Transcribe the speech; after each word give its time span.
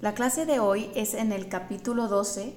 La 0.00 0.12
clase 0.12 0.44
de 0.44 0.58
hoy 0.58 0.90
es 0.94 1.14
en 1.14 1.32
el 1.32 1.48
capítulo 1.48 2.08
12, 2.08 2.54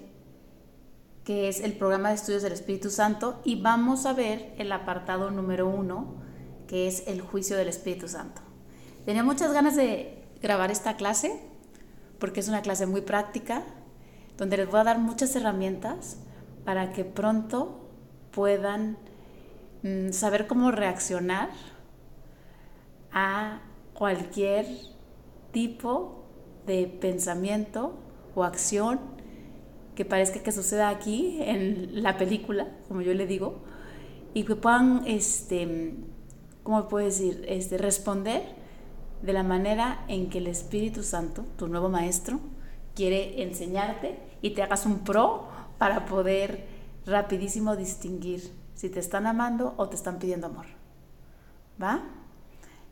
que 1.24 1.48
es 1.48 1.62
el 1.62 1.74
programa 1.74 2.10
de 2.10 2.16
estudios 2.16 2.42
del 2.42 2.52
Espíritu 2.52 2.90
Santo, 2.90 3.42
y 3.46 3.62
vamos 3.62 4.06
a 4.06 4.14
ver 4.14 4.54
el 4.58 4.72
apartado 4.72 5.30
número 5.30 5.68
1, 5.68 6.16
que 6.68 6.88
es 6.88 7.08
el 7.08 7.22
juicio 7.22 7.56
del 7.56 7.68
Espíritu 7.68 8.08
Santo. 8.08 8.42
Tenía 9.06 9.24
muchas 9.24 9.54
ganas 9.54 9.76
de 9.76 10.26
grabar 10.42 10.72
esta 10.72 10.98
clase, 10.98 11.40
porque 12.20 12.40
es 12.40 12.48
una 12.50 12.62
clase 12.62 12.88
muy 12.88 13.02
práctica, 13.02 13.64
donde 14.36 14.58
les 14.58 14.70
voy 14.70 14.80
a 14.80 14.86
dar 14.86 15.00
muchas 15.00 15.36
herramientas 15.36 16.18
para 16.66 16.92
que 16.92 17.06
pronto 17.06 17.88
puedan 18.32 18.98
mm, 19.84 20.10
saber 20.12 20.48
cómo 20.48 20.72
reaccionar 20.72 21.50
a 23.12 23.62
cualquier 23.94 24.66
tipo 25.52 26.17
de 26.68 26.88
pensamiento 26.88 27.98
o 28.36 28.44
acción 28.44 29.00
que 29.96 30.06
parezca 30.06 30.44
que 30.44 30.52
suceda 30.52 30.90
aquí 30.90 31.40
en 31.42 32.04
la 32.04 32.18
película, 32.18 32.68
como 32.88 33.02
yo 33.02 33.16
le 33.16 33.26
digo, 33.26 33.62
y 34.36 34.44
que 34.44 34.56
puedan, 34.56 35.02
este, 35.08 35.96
¿cómo 36.62 36.88
puedo 36.88 37.06
decir?, 37.06 37.44
este, 37.48 37.80
responder 37.80 38.44
de 39.24 39.34
la 39.34 39.42
manera 39.42 40.06
en 40.08 40.30
que 40.30 40.38
el 40.38 40.46
Espíritu 40.46 41.02
Santo, 41.02 41.46
tu 41.58 41.68
nuevo 41.68 41.90
maestro, 41.90 42.40
quiere 42.94 43.42
enseñarte 43.42 44.20
y 44.44 44.52
te 44.52 44.62
hagas 44.62 44.86
un 44.86 45.00
pro 45.00 45.48
para 45.80 46.06
poder 46.06 46.68
rapidísimo 47.08 47.76
distinguir 47.76 48.54
si 48.76 48.90
te 48.90 49.00
están 49.00 49.26
amando 49.26 49.74
o 49.78 49.90
te 49.90 49.96
están 49.96 50.20
pidiendo 50.20 50.48
amor. 50.48 50.68
¿Va? 51.82 52.04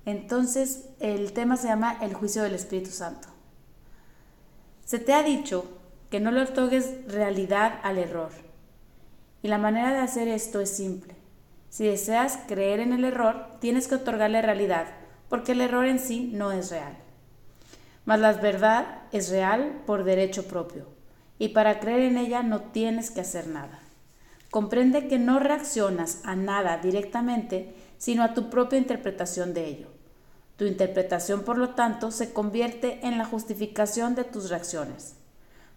Entonces, 0.06 0.90
el 1.00 1.34
tema 1.34 1.58
se 1.58 1.68
llama 1.68 2.00
el 2.02 2.16
juicio 2.16 2.42
del 2.42 2.56
Espíritu 2.56 2.90
Santo. 2.90 3.35
Se 4.86 5.00
te 5.00 5.14
ha 5.14 5.24
dicho 5.24 5.66
que 6.12 6.20
no 6.20 6.30
le 6.32 6.42
otorgues 6.42 7.08
realidad 7.08 7.80
al 7.82 7.98
error. 7.98 8.30
Y 9.42 9.48
la 9.48 9.58
manera 9.58 9.92
de 9.92 10.00
hacer 10.00 10.28
esto 10.28 10.62
es 10.62 10.70
simple. 10.70 11.16
Si 11.70 11.86
deseas 11.86 12.40
creer 12.48 12.80
en 12.80 12.94
el 12.94 13.04
error, 13.04 13.48
tienes 13.60 13.88
que 13.88 13.96
otorgarle 13.96 14.44
realidad, 14.44 14.88
porque 15.28 15.54
el 15.54 15.62
error 15.62 15.86
en 15.86 16.00
sí 16.00 16.30
no 16.34 16.52
es 16.52 16.70
real. 16.70 16.96
Mas 18.06 18.20
la 18.20 18.34
verdad 18.34 19.02
es 19.12 19.30
real 19.30 19.82
por 19.88 20.04
derecho 20.04 20.48
propio, 20.48 20.86
y 21.40 21.50
para 21.50 21.80
creer 21.80 22.02
en 22.02 22.18
ella 22.18 22.44
no 22.44 22.62
tienes 22.62 23.10
que 23.10 23.22
hacer 23.22 23.48
nada. 23.48 23.80
Comprende 24.52 25.08
que 25.08 25.18
no 25.18 25.40
reaccionas 25.40 26.22
a 26.24 26.36
nada 26.36 26.78
directamente, 26.78 27.74
sino 27.98 28.24
a 28.24 28.36
tu 28.36 28.52
propia 28.52 28.78
interpretación 28.78 29.54
de 29.56 29.66
ello. 29.66 29.95
Tu 30.58 30.66
interpretación, 30.66 31.44
por 31.44 31.58
lo 31.58 31.70
tanto, 31.70 32.12
se 32.12 32.32
convierte 32.32 33.06
en 33.06 33.18
la 33.18 33.26
justificación 33.26 34.16
de 34.16 34.24
tus 34.24 34.50
reacciones. 34.50 35.16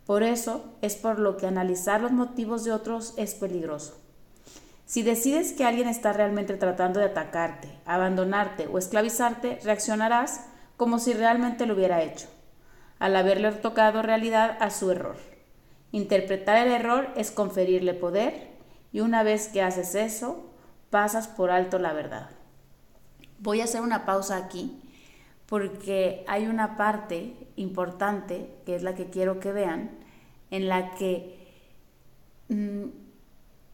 Por 0.06 0.22
eso 0.22 0.64
es 0.80 0.96
por 0.96 1.18
lo 1.18 1.36
que 1.36 1.46
analizar 1.46 2.00
los 2.00 2.12
motivos 2.12 2.64
de 2.64 2.72
otros 2.72 3.12
es 3.16 3.34
peligroso. 3.34 4.00
Si 4.86 5.02
decides 5.02 5.52
que 5.52 5.64
alguien 5.64 5.86
está 5.86 6.14
realmente 6.14 6.54
tratando 6.54 6.98
de 6.98 7.06
atacarte, 7.06 7.68
abandonarte 7.84 8.68
o 8.68 8.78
esclavizarte, 8.78 9.58
reaccionarás 9.62 10.46
como 10.78 10.98
si 10.98 11.12
realmente 11.12 11.66
lo 11.66 11.74
hubiera 11.74 12.02
hecho, 12.02 12.28
al 12.98 13.16
haberle 13.16 13.52
tocado 13.52 14.00
realidad 14.00 14.56
a 14.60 14.70
su 14.70 14.90
error. 14.90 15.16
Interpretar 15.92 16.66
el 16.66 16.72
error 16.72 17.08
es 17.16 17.30
conferirle 17.30 17.92
poder 17.92 18.48
y 18.92 19.00
una 19.00 19.22
vez 19.22 19.48
que 19.48 19.60
haces 19.60 19.94
eso, 19.94 20.54
pasas 20.88 21.28
por 21.28 21.50
alto 21.50 21.78
la 21.78 21.92
verdad. 21.92 22.30
Voy 23.38 23.60
a 23.60 23.64
hacer 23.64 23.80
una 23.80 24.04
pausa 24.04 24.36
aquí 24.36 24.80
porque 25.48 26.24
hay 26.28 26.46
una 26.46 26.76
parte 26.76 27.34
importante, 27.56 28.54
que 28.66 28.76
es 28.76 28.82
la 28.82 28.94
que 28.94 29.08
quiero 29.08 29.40
que 29.40 29.50
vean, 29.50 29.90
en 30.50 30.68
la 30.68 30.94
que, 30.94 31.38
mm, 32.48 32.84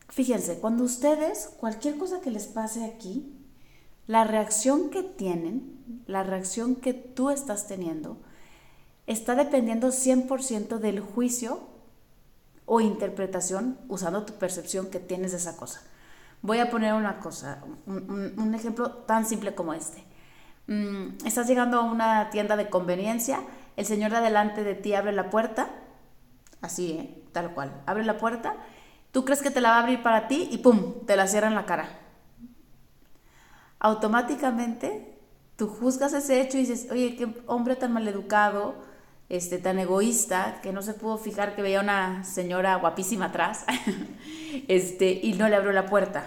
fíjense, 0.09 0.61
cuando 0.61 0.85
ustedes, 0.85 1.51
cualquier 1.59 1.98
cosa 1.98 2.20
que 2.20 2.30
les 2.30 2.47
pase 2.47 2.85
aquí, 2.85 3.35
la 4.07 4.23
reacción 4.23 4.91
que 4.91 5.02
tienen, 5.02 6.02
la 6.07 6.23
reacción 6.23 6.77
que 6.77 6.95
tú 6.95 7.31
estás 7.31 7.67
teniendo, 7.67 8.19
está 9.07 9.35
dependiendo 9.35 9.91
100% 9.91 10.79
del 10.79 11.01
juicio 11.01 11.61
o 12.67 12.81
interpretación 12.81 13.79
usando 13.89 14.25
tu 14.25 14.35
percepción 14.35 14.91
que 14.91 15.01
tienes 15.01 15.33
de 15.33 15.39
esa 15.39 15.57
cosa. 15.57 15.83
Voy 16.45 16.59
a 16.59 16.71
poner 16.71 16.93
una 16.93 17.21
cosa, 17.21 17.65
un, 17.87 18.55
ejemplo 18.55 18.91
tan 18.91 19.25
simple 19.25 19.55
como 19.55 19.73
este. 19.73 20.05
Mm, 20.67 21.25
estás 21.25 21.47
llegando 21.47 21.79
a 21.79 21.85
una 21.85 22.29
tienda 22.29 22.55
de 22.55 22.69
conveniencia, 22.69 23.41
el 23.79 23.87
señor 23.87 24.11
de 24.11 24.19
adelante 24.19 24.63
de 24.63 24.75
ti 24.75 24.93
abre 24.93 25.13
la 25.13 25.31
puerta, 25.31 25.71
así, 26.61 26.91
¿eh? 26.93 27.23
tal 27.33 27.55
cual, 27.55 27.73
abre 27.87 28.05
la 28.05 28.19
puerta, 28.19 28.57
tú 29.11 29.25
crees 29.25 29.41
que 29.41 29.51
te 29.51 29.63
la 29.63 29.71
va 29.71 29.77
a 29.77 29.81
abrir 29.81 30.03
para 30.03 30.29
ti 30.29 30.47
y 30.51 30.59
¡pum!, 30.59 31.07
te 31.07 31.17
la 31.17 31.29
cierra 31.29 31.49
en 31.49 31.55
la 31.55 31.65
cara. 31.65 31.89
Automáticamente 33.79 35.19
tú 35.57 35.67
juzgas 35.67 36.13
ese 36.13 36.43
hecho 36.43 36.59
y 36.59 36.67
dices, 36.67 36.89
oye, 36.91 37.17
qué 37.17 37.43
hombre 37.47 37.75
tan 37.75 37.95
maleducado, 37.95 38.75
este, 39.31 39.57
tan 39.57 39.79
egoísta, 39.79 40.61
que 40.63 40.75
no 40.75 40.83
se 40.83 40.93
pudo 40.93 41.17
fijar 41.17 41.57
que 41.57 41.63
veía 41.63 41.81
una 41.81 42.23
señora 42.23 42.77
guapísima 42.77 43.27
atrás, 43.27 43.65
este, 44.69 45.20
y 45.23 45.35
no 45.35 45.48
le 45.48 45.57
abrió 45.57 45.73
la 45.73 45.87
puerta. 45.87 46.25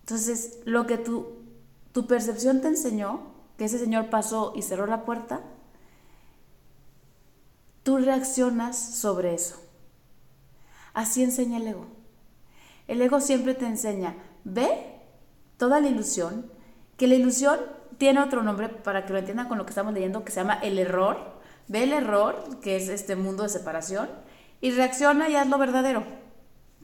Entonces, 0.00 0.60
lo 0.64 0.86
que 0.86 0.98
tu, 0.98 1.36
tu 1.92 2.06
percepción 2.06 2.60
te 2.60 2.68
enseñó, 2.68 3.34
que 3.58 3.64
ese 3.64 3.78
señor 3.78 4.10
pasó 4.10 4.52
y 4.54 4.62
cerró 4.62 4.86
la 4.86 5.04
puerta, 5.04 5.40
tú 7.82 7.98
reaccionas 7.98 8.78
sobre 8.78 9.34
eso. 9.34 9.56
Así 10.94 11.22
enseña 11.22 11.58
el 11.58 11.68
ego. 11.68 11.86
El 12.88 13.02
ego 13.02 13.20
siempre 13.20 13.54
te 13.54 13.66
enseña, 13.66 14.14
ve 14.44 14.68
toda 15.56 15.80
la 15.80 15.88
ilusión, 15.88 16.50
que 16.96 17.06
la 17.06 17.14
ilusión 17.14 17.58
tiene 17.98 18.20
otro 18.20 18.42
nombre 18.42 18.68
para 18.68 19.06
que 19.06 19.12
lo 19.12 19.18
entiendan 19.18 19.48
con 19.48 19.58
lo 19.58 19.64
que 19.64 19.70
estamos 19.70 19.94
leyendo, 19.94 20.24
que 20.24 20.32
se 20.32 20.40
llama 20.40 20.54
el 20.62 20.78
error. 20.78 21.36
Ve 21.68 21.82
el 21.82 21.92
error, 21.92 22.60
que 22.60 22.76
es 22.76 22.88
este 22.88 23.16
mundo 23.16 23.42
de 23.42 23.48
separación, 23.48 24.08
y 24.60 24.70
reacciona 24.70 25.28
y 25.28 25.36
haz 25.36 25.48
lo 25.48 25.58
verdadero. 25.58 26.04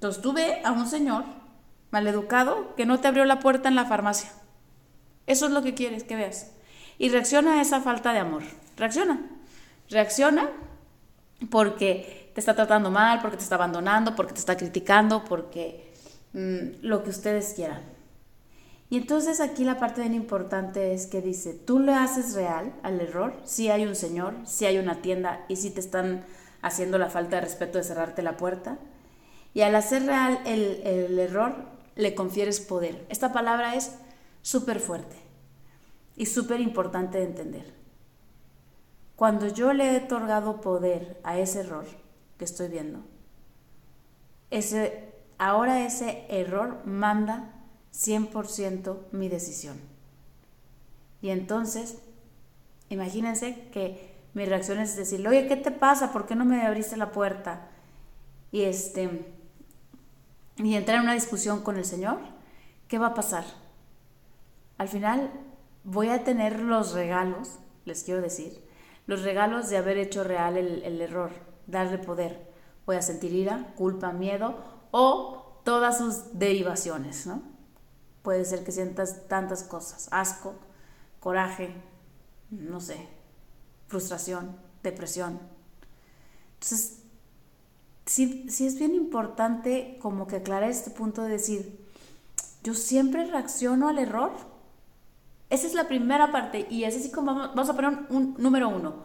Entonces 0.03 0.21
tú 0.21 0.33
ve 0.33 0.61
a 0.65 0.73
un 0.73 0.89
señor 0.89 1.23
maleducado 1.93 2.75
que 2.75 2.87
no 2.87 2.99
te 2.99 3.07
abrió 3.07 3.25
la 3.25 3.39
puerta 3.39 3.69
en 3.69 3.77
la 3.77 3.85
farmacia. 3.85 4.33
Eso 5.29 5.47
es 5.47 5.53
lo 5.53 5.63
que 5.63 5.75
quieres 5.75 6.03
que 6.03 6.17
veas. 6.17 6.51
Y 6.99 7.11
reacciona 7.11 7.55
a 7.55 7.63
esa 7.63 7.81
falta 7.81 8.13
de 8.13 8.19
amor. 8.19 8.43
Reacciona. 8.77 9.21
Reacciona 9.89 10.51
porque 11.53 12.33
te 12.35 12.41
está 12.41 12.57
tratando 12.57 12.91
mal, 12.91 13.21
porque 13.21 13.37
te 13.37 13.45
está 13.45 13.55
abandonando, 13.55 14.17
porque 14.17 14.33
te 14.33 14.41
está 14.41 14.57
criticando, 14.57 15.23
porque 15.23 15.95
mm, 16.33 16.85
lo 16.85 17.05
que 17.05 17.11
ustedes 17.11 17.53
quieran. 17.55 17.83
Y 18.91 18.97
entonces 18.97 19.39
aquí 19.39 19.65
la 19.65 19.79
parte 19.79 20.01
bien 20.01 20.15
importante 20.15 20.95
es 20.95 21.07
que 21.07 21.21
dice, 21.21 21.55
tú 21.55 21.79
le 21.79 21.95
haces 21.95 22.35
real 22.35 22.73
al 22.83 23.01
error, 23.01 23.35
si 23.45 23.69
hay 23.69 23.87
un 23.87 23.95
señor, 23.95 24.35
si 24.47 24.67
hay 24.67 24.79
una 24.79 25.01
tienda 25.01 25.45
y 25.47 25.55
si 25.55 25.71
te 25.71 25.79
están 25.79 26.25
haciendo 26.61 26.99
la 26.99 27.09
falta 27.09 27.37
de 27.37 27.43
respeto 27.43 27.79
de 27.79 27.85
cerrarte 27.85 28.23
la 28.23 28.37
puerta. 28.37 28.79
Y 29.55 29.61
al 29.63 29.75
hacer 29.75 30.07
real 30.07 30.41
el, 30.47 31.19
error, 31.19 31.55
le 31.95 32.15
confieres 32.15 32.61
poder. 32.61 33.05
Esta 33.09 33.33
palabra 33.33 33.75
es 33.75 33.95
súper 34.41 34.81
fuerte 34.81 35.17
y 36.17 36.27
súper 36.27 36.61
importante 36.61 37.19
de 37.19 37.25
entender. 37.25 37.75
Cuando 39.17 39.49
yo 39.49 39.73
le 39.73 39.93
he 39.93 40.05
otorgado 40.05 40.61
poder 40.61 41.21
a 41.23 41.39
ese 41.39 41.61
error 41.61 41.85
que 42.39 42.45
estoy 42.45 42.69
viendo, 42.69 43.01
ese, 44.51 45.13
ahora 45.39 45.85
ese 45.85 46.25
error 46.29 46.85
manda 46.87 47.53
100% 47.93 48.97
mi 49.13 49.29
decisión. 49.29 49.79
Y 51.21 51.31
entonces, 51.31 51.99
imagínense 52.89 53.69
que 53.71 54.13
mi 54.35 54.47
reacción 54.47 54.79
es 54.79 54.97
decirle, 54.97 55.29
oye, 55.29 55.47
¿qué 55.47 55.57
te 55.57 55.71
pasa? 55.71 56.13
¿Por 56.13 56.27
qué 56.27 56.35
no 56.35 56.45
me 56.45 56.63
abriste 56.63 56.97
la 56.97 57.13
puerta? 57.13 57.69
Y 58.51 58.63
este, 58.63 59.25
y 60.57 60.75
entrar 60.75 60.99
en 60.99 61.05
una 61.05 61.15
discusión 61.15 61.63
con 61.63 61.77
el 61.77 61.85
Señor, 61.85 62.19
¿qué 62.89 62.99
va 62.99 63.09
a 63.09 63.15
pasar? 63.15 63.45
Al 64.79 64.89
final 64.89 65.31
voy 65.85 66.09
a 66.09 66.25
tener 66.25 66.61
los 66.61 66.93
regalos, 66.93 67.59
les 67.85 68.05
quiero 68.05 68.21
decir, 68.21 68.63
los 69.07 69.23
regalos 69.23 69.69
de 69.69 69.77
haber 69.77 69.99
hecho 69.99 70.25
real 70.25 70.57
el, 70.57 71.01
error, 71.01 71.31
darle 71.67 71.99
poder. 71.99 72.51
Voy 72.87 72.97
a 72.97 73.03
sentir 73.03 73.33
ira, 73.33 73.73
culpa, 73.77 74.13
miedo 74.13 74.57
o 74.91 75.61
todas 75.65 75.99
sus 75.99 76.39
derivaciones, 76.39 77.27
¿no? 77.27 77.43
Puede 78.23 78.45
ser 78.45 78.65
que 78.65 78.73
sientas 78.73 79.27
tantas 79.27 79.65
cosas, 79.65 80.09
asco, 80.13 80.55
coraje, 81.21 81.75
no 82.51 82.81
sé, 82.81 83.09
frustración, 83.89 84.57
depresión. 84.83 85.41
Entonces, 86.55 87.02
sí, 88.13 88.67
es 88.67 88.79
bien 88.79 88.95
importante 88.95 89.99
como 90.01 90.27
que 90.27 90.37
aclarar 90.37 90.69
este 90.69 90.91
punto 90.91 91.23
de 91.23 91.31
decir, 91.31 91.81
yo 92.63 92.75
siempre 92.75 93.25
reacciono 93.25 93.89
al 93.89 93.99
error. 93.99 94.33
Esa 95.49 95.67
es 95.67 95.75
la 95.75 95.89
primera 95.89 96.31
parte 96.31 96.67
y 96.69 96.85
es 96.85 96.97
así 96.97 97.11
como 97.11 97.35
vamos, 97.35 97.69
a 97.69 97.75
poner 97.75 98.07
un 98.11 98.35
número 98.39 98.69
uno. 98.69 99.05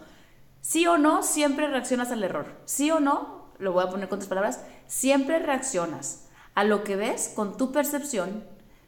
Sí 0.62 0.86
o 0.88 0.98
no, 0.98 1.24
siempre 1.24 1.68
reaccionas 1.68 2.12
al 2.12 2.24
error. 2.24 2.48
Sí 2.66 2.92
o 2.92 3.00
no, 3.00 3.52
lo 3.60 3.72
voy 3.72 3.86
a 3.86 3.90
poner 3.90 4.10
con 4.10 4.18
otras 4.18 4.30
palabras, 4.30 4.62
siempre 4.88 5.40
reaccionas 5.40 6.28
a 6.54 6.64
lo 6.64 6.84
que 6.84 6.96
ves 6.96 7.32
con 7.34 7.56
tu 7.56 7.72
percepción, 7.72 8.44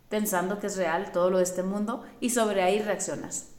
pensando 0.09 0.59
que 0.59 0.67
es 0.67 0.75
real 0.75 1.11
todo 1.13 1.29
lo 1.29 1.37
de 1.37 1.43
este 1.43 1.63
mundo 1.63 2.03
y 2.19 2.31
sobre 2.31 2.61
ahí 2.61 2.81
reaccionas. 2.81 3.51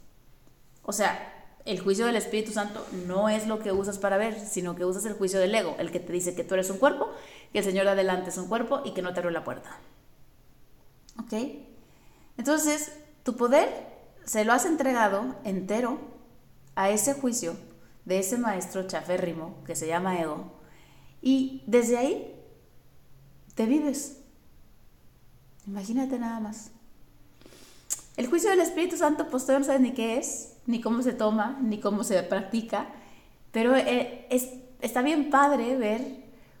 O 0.83 0.93
sea, 0.93 1.30
el 1.65 1.79
juicio 1.79 2.05
del 2.05 2.15
Espíritu 2.15 2.51
Santo 2.51 2.85
no 3.07 3.29
es 3.29 3.47
lo 3.47 3.59
que 3.59 3.71
usas 3.71 3.99
para 3.99 4.17
ver, 4.17 4.39
sino 4.39 4.75
que 4.75 4.85
usas 4.85 5.05
el 5.05 5.13
juicio 5.13 5.39
del 5.39 5.53
ego, 5.53 5.75
el 5.79 5.91
que 5.91 5.99
te 5.99 6.13
dice 6.13 6.35
que 6.35 6.43
tú 6.43 6.55
eres 6.55 6.69
un 6.69 6.77
cuerpo, 6.77 7.09
que 7.51 7.59
el 7.59 7.65
Señor 7.65 7.85
de 7.85 7.91
adelante 7.91 8.29
es 8.29 8.37
un 8.37 8.47
cuerpo 8.47 8.81
y 8.85 8.93
que 8.93 9.01
no 9.01 9.13
te 9.13 9.19
abre 9.19 9.31
la 9.31 9.43
puerta. 9.43 9.77
¿Ok? 11.19 11.33
Entonces, 12.37 12.93
tu 13.23 13.35
poder 13.35 13.69
se 14.25 14.45
lo 14.45 14.53
has 14.53 14.65
entregado 14.65 15.35
entero 15.43 15.99
a 16.75 16.89
ese 16.89 17.13
juicio 17.13 17.55
de 18.05 18.19
ese 18.19 18.37
maestro 18.37 18.87
chaférrimo 18.87 19.63
que 19.65 19.75
se 19.75 19.87
llama 19.87 20.19
ego 20.19 20.51
y 21.21 21.63
desde 21.67 21.97
ahí 21.97 22.35
te 23.55 23.65
vives. 23.65 24.21
Imagínate 25.67 26.17
nada 26.17 26.39
más. 26.39 26.71
El 28.17 28.27
juicio 28.27 28.49
del 28.49 28.59
Espíritu 28.59 28.97
Santo, 28.97 29.27
pues 29.29 29.43
todavía 29.43 29.59
no 29.59 29.65
sabes 29.65 29.81
ni 29.81 29.93
qué 29.93 30.17
es, 30.17 30.53
ni 30.65 30.81
cómo 30.81 31.01
se 31.01 31.13
toma, 31.13 31.57
ni 31.61 31.79
cómo 31.79 32.03
se 32.03 32.21
practica, 32.23 32.87
pero 33.51 33.75
eh, 33.75 34.27
es, 34.29 34.49
está 34.81 35.01
bien 35.01 35.29
padre 35.29 35.77
ver 35.77 36.01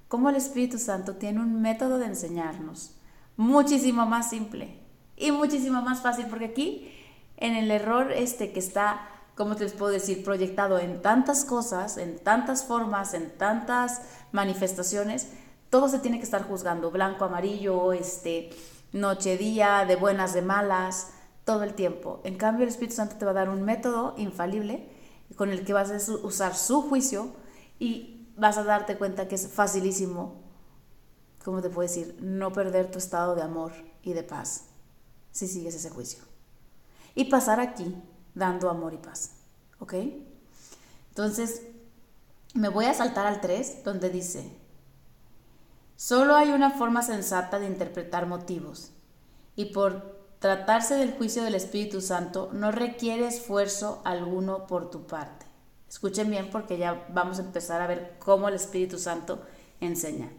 cómo 0.07 0.29
el 0.29 0.35
Espíritu 0.35 0.77
Santo 0.77 1.15
tiene 1.15 1.39
un 1.39 1.61
método 1.61 1.97
de 1.97 2.05
enseñarnos 2.05 2.95
muchísimo 3.37 4.05
más 4.05 4.29
simple 4.29 4.77
y 5.17 5.31
muchísimo 5.31 5.81
más 5.81 6.01
fácil, 6.01 6.27
porque 6.27 6.45
aquí 6.45 6.91
en 7.37 7.55
el 7.55 7.71
error 7.71 8.11
este 8.11 8.51
que 8.51 8.59
está, 8.59 9.07
¿cómo 9.35 9.55
te 9.55 9.63
les 9.63 9.73
puedo 9.73 9.91
decir?, 9.91 10.23
proyectado 10.23 10.79
en 10.79 11.01
tantas 11.01 11.43
cosas, 11.45 11.97
en 11.97 12.19
tantas 12.19 12.65
formas, 12.65 13.13
en 13.13 13.29
tantas 13.37 14.01
manifestaciones, 14.31 15.29
todo 15.69 15.89
se 15.89 15.99
tiene 15.99 16.17
que 16.17 16.25
estar 16.25 16.43
juzgando, 16.43 16.91
blanco, 16.91 17.25
amarillo, 17.25 17.93
este, 17.93 18.49
noche, 18.93 19.37
día, 19.37 19.85
de 19.87 19.95
buenas, 19.95 20.33
de 20.33 20.41
malas, 20.41 21.13
todo 21.51 21.63
el 21.63 21.73
tiempo. 21.73 22.21
En 22.23 22.37
cambio, 22.37 22.63
el 22.63 22.69
Espíritu 22.69 22.95
Santo 22.95 23.17
te 23.17 23.25
va 23.25 23.31
a 23.31 23.33
dar 23.33 23.49
un 23.49 23.63
método 23.63 24.15
infalible 24.17 24.87
con 25.35 25.49
el 25.49 25.65
que 25.65 25.73
vas 25.73 25.91
a 25.91 26.13
usar 26.23 26.55
su 26.55 26.83
juicio 26.83 27.33
y 27.77 28.29
vas 28.37 28.57
a 28.57 28.63
darte 28.63 28.97
cuenta 28.97 29.27
que 29.27 29.35
es 29.35 29.49
facilísimo, 29.49 30.41
¿cómo 31.43 31.61
te 31.61 31.69
puedo 31.69 31.85
decir?, 31.85 32.17
no 32.21 32.53
perder 32.53 32.89
tu 32.89 32.99
estado 32.99 33.35
de 33.35 33.41
amor 33.41 33.73
y 34.01 34.13
de 34.13 34.23
paz 34.23 34.67
si 35.31 35.45
sigues 35.49 35.75
ese 35.75 35.89
juicio. 35.89 36.23
Y 37.15 37.25
pasar 37.25 37.59
aquí 37.59 37.93
dando 38.33 38.69
amor 38.69 38.93
y 38.93 38.97
paz. 38.97 39.31
¿Ok? 39.79 39.95
Entonces, 41.09 41.63
me 42.53 42.69
voy 42.69 42.85
a 42.85 42.93
saltar 42.93 43.27
al 43.27 43.41
3, 43.41 43.83
donde 43.83 44.09
dice, 44.09 44.57
Solo 45.97 46.35
hay 46.35 46.51
una 46.51 46.71
forma 46.71 47.01
sensata 47.01 47.59
de 47.59 47.67
interpretar 47.67 48.25
motivos, 48.25 48.93
y 49.57 49.65
por 49.65 50.20
tratarse 50.41 50.95
del 50.95 51.13
juicio 51.13 51.43
del 51.43 51.53
Espíritu 51.53 52.01
Santo 52.01 52.49
no 52.51 52.71
requiere 52.71 53.27
esfuerzo 53.27 54.01
alguno 54.03 54.65
por 54.65 54.89
tu 54.89 55.05
parte. 55.05 55.45
Escuchen 55.87 56.31
bien 56.31 56.49
porque 56.49 56.79
ya 56.79 57.05
vamos 57.09 57.37
a 57.37 57.43
empezar 57.43 57.79
a 57.79 57.85
ver 57.85 58.15
cómo 58.17 58.47
el 58.47 58.55
Espíritu 58.55 58.97
Santo 58.97 59.43
enseña. 59.79 60.31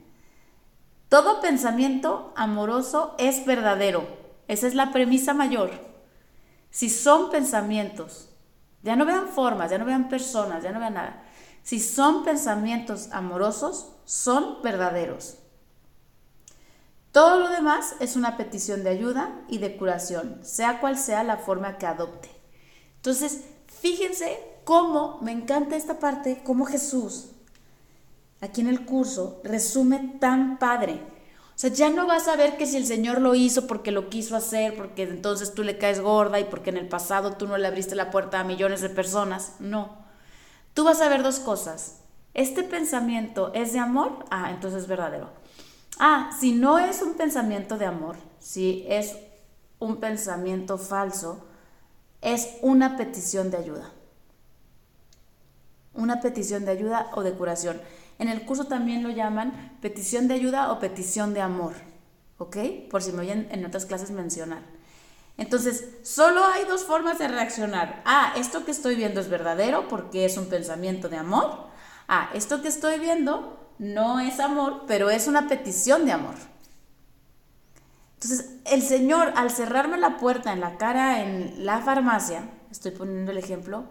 Todo 1.09 1.41
pensamiento 1.41 2.33
amoroso 2.35 3.15
es 3.17 3.47
verdadero. 3.47 4.05
Esa 4.49 4.67
es 4.67 4.75
la 4.75 4.91
premisa 4.91 5.35
mayor. 5.35 5.71
Si 6.71 6.91
son 6.91 7.31
pensamientos, 7.31 8.29
ya 8.83 8.97
no 8.97 9.07
vean 9.07 9.29
formas, 9.29 9.71
ya 9.71 9.79
no 9.79 9.85
vean 9.85 10.09
personas, 10.09 10.65
ya 10.65 10.73
no 10.73 10.81
vean 10.81 10.95
nada. 10.95 11.23
Si 11.63 11.79
son 11.79 12.25
pensamientos 12.25 13.09
amorosos, 13.13 13.93
son 14.05 14.63
verdaderos. 14.63 15.42
Todo 17.12 17.38
lo 17.38 17.50
demás 17.50 17.94
es 18.00 18.17
una 18.17 18.38
petición 18.38 18.82
de 18.82 18.91
ayuda 18.91 19.43
y 19.49 19.59
de 19.59 19.76
curación, 19.76 20.41
sea 20.43 20.81
cual 20.81 20.97
sea 20.97 21.23
la 21.23 21.37
forma 21.37 21.76
que 21.76 21.85
adopte. 21.85 22.31
Entonces, 22.97 23.44
fíjense 23.67 24.38
cómo, 24.64 25.19
me 25.20 25.31
encanta 25.31 25.76
esta 25.76 25.99
parte, 25.99 26.41
cómo 26.43 26.64
Jesús, 26.64 27.32
aquí 28.41 28.62
en 28.62 28.69
el 28.69 28.87
curso, 28.87 29.43
resume 29.44 30.17
tan 30.20 30.59
padre. 30.59 31.03
O 31.55 31.59
sea, 31.62 31.69
ya 31.69 31.91
no 31.91 32.06
vas 32.06 32.29
a 32.29 32.37
ver 32.37 32.56
que 32.56 32.67
si 32.67 32.79
el 32.79 32.87
Señor 32.87 33.20
lo 33.20 33.35
hizo 33.35 33.67
porque 33.67 33.93
lo 33.93 34.08
quiso 34.08 34.35
hacer, 34.35 34.75
porque 34.75 35.03
entonces 35.03 35.53
tú 35.53 35.65
le 35.65 35.76
caes 35.76 36.00
gorda 36.00 36.41
y 36.41 36.44
porque 36.44 36.70
en 36.70 36.79
el 36.79 36.88
pasado 36.88 37.37
tú 37.37 37.47
no 37.47 37.58
le 37.58 37.67
abriste 37.67 37.94
la 37.94 38.11
puerta 38.11 38.41
a 38.41 38.44
millones 38.44 38.81
de 38.81 38.88
personas. 38.88 39.56
No. 39.61 39.99
Tú 40.73 40.85
vas 40.85 41.03
a 41.03 41.11
ver 41.11 41.23
dos 41.23 41.41
cosas. 41.41 41.99
Este 42.32 42.62
pensamiento 42.62 43.53
es 43.53 43.75
de 43.75 43.81
amor, 43.81 44.25
ah, 44.31 44.50
entonces 44.50 44.85
es 44.85 44.88
verdadero. 44.88 45.42
Ah, 46.05 46.31
si 46.37 46.51
no 46.51 46.81
es 46.81 47.01
un 47.01 47.15
pensamiento 47.15 47.79
de 47.79 47.87
amor, 47.87 48.17
si 48.41 48.85
es 48.89 49.17
un 49.79 49.99
pensamiento 50.01 50.77
falso, 50.77 51.47
es 52.21 52.57
una 52.61 52.97
petición 52.97 53.53
de 53.53 53.59
ayuda. 53.59 53.93
Una 55.95 56.21
petición 56.21 56.65
de 56.65 56.73
ayuda 56.73 57.13
o 57.15 57.23
de 57.23 57.35
curación. 57.35 57.81
En 58.19 58.27
el 58.27 58.45
curso 58.45 58.65
también 58.65 59.05
lo 59.05 59.11
llaman 59.11 59.79
petición 59.81 60.27
de 60.27 60.35
ayuda 60.35 60.73
o 60.73 60.81
petición 60.81 61.35
de 61.35 61.41
amor. 61.41 61.75
¿Ok? 62.39 62.57
Por 62.91 63.01
si 63.01 63.13
me 63.13 63.21
oyen 63.21 63.47
en 63.53 63.65
otras 63.65 63.87
clases 63.87 64.11
mencionar. 64.11 64.63
Entonces, 65.39 65.87
solo 66.03 66.45
hay 66.45 66.65
dos 66.65 66.83
formas 66.83 67.21
de 67.21 67.29
reaccionar. 67.29 68.03
Ah, 68.05 68.33
esto 68.37 68.65
que 68.65 68.73
estoy 68.73 68.97
viendo 68.97 69.21
es 69.21 69.29
verdadero 69.29 69.87
porque 69.87 70.25
es 70.25 70.37
un 70.37 70.47
pensamiento 70.47 71.09
de 71.09 71.19
amor. 71.19 71.69
Ah, 72.09 72.29
esto 72.35 72.61
que 72.61 72.67
estoy 72.67 72.99
viendo 72.99 73.62
no 73.82 74.20
es 74.20 74.38
amor, 74.38 74.84
pero 74.87 75.11
es 75.11 75.26
una 75.26 75.49
petición 75.49 76.06
de 76.06 76.12
amor. 76.12 76.37
Entonces, 78.14 78.61
el 78.67 78.81
Señor, 78.81 79.32
al 79.34 79.50
cerrarme 79.50 79.99
la 79.99 80.19
puerta 80.19 80.52
en 80.52 80.61
la 80.61 80.79
cara 80.79 81.25
en 81.25 81.67
la 81.67 81.81
farmacia, 81.81 82.49
estoy 82.70 82.93
poniendo 82.93 83.32
el 83.32 83.38
ejemplo, 83.38 83.87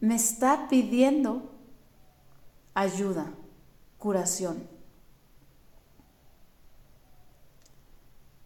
me 0.00 0.14
está 0.14 0.68
pidiendo 0.70 1.52
ayuda, 2.72 3.26
curación. 3.98 4.66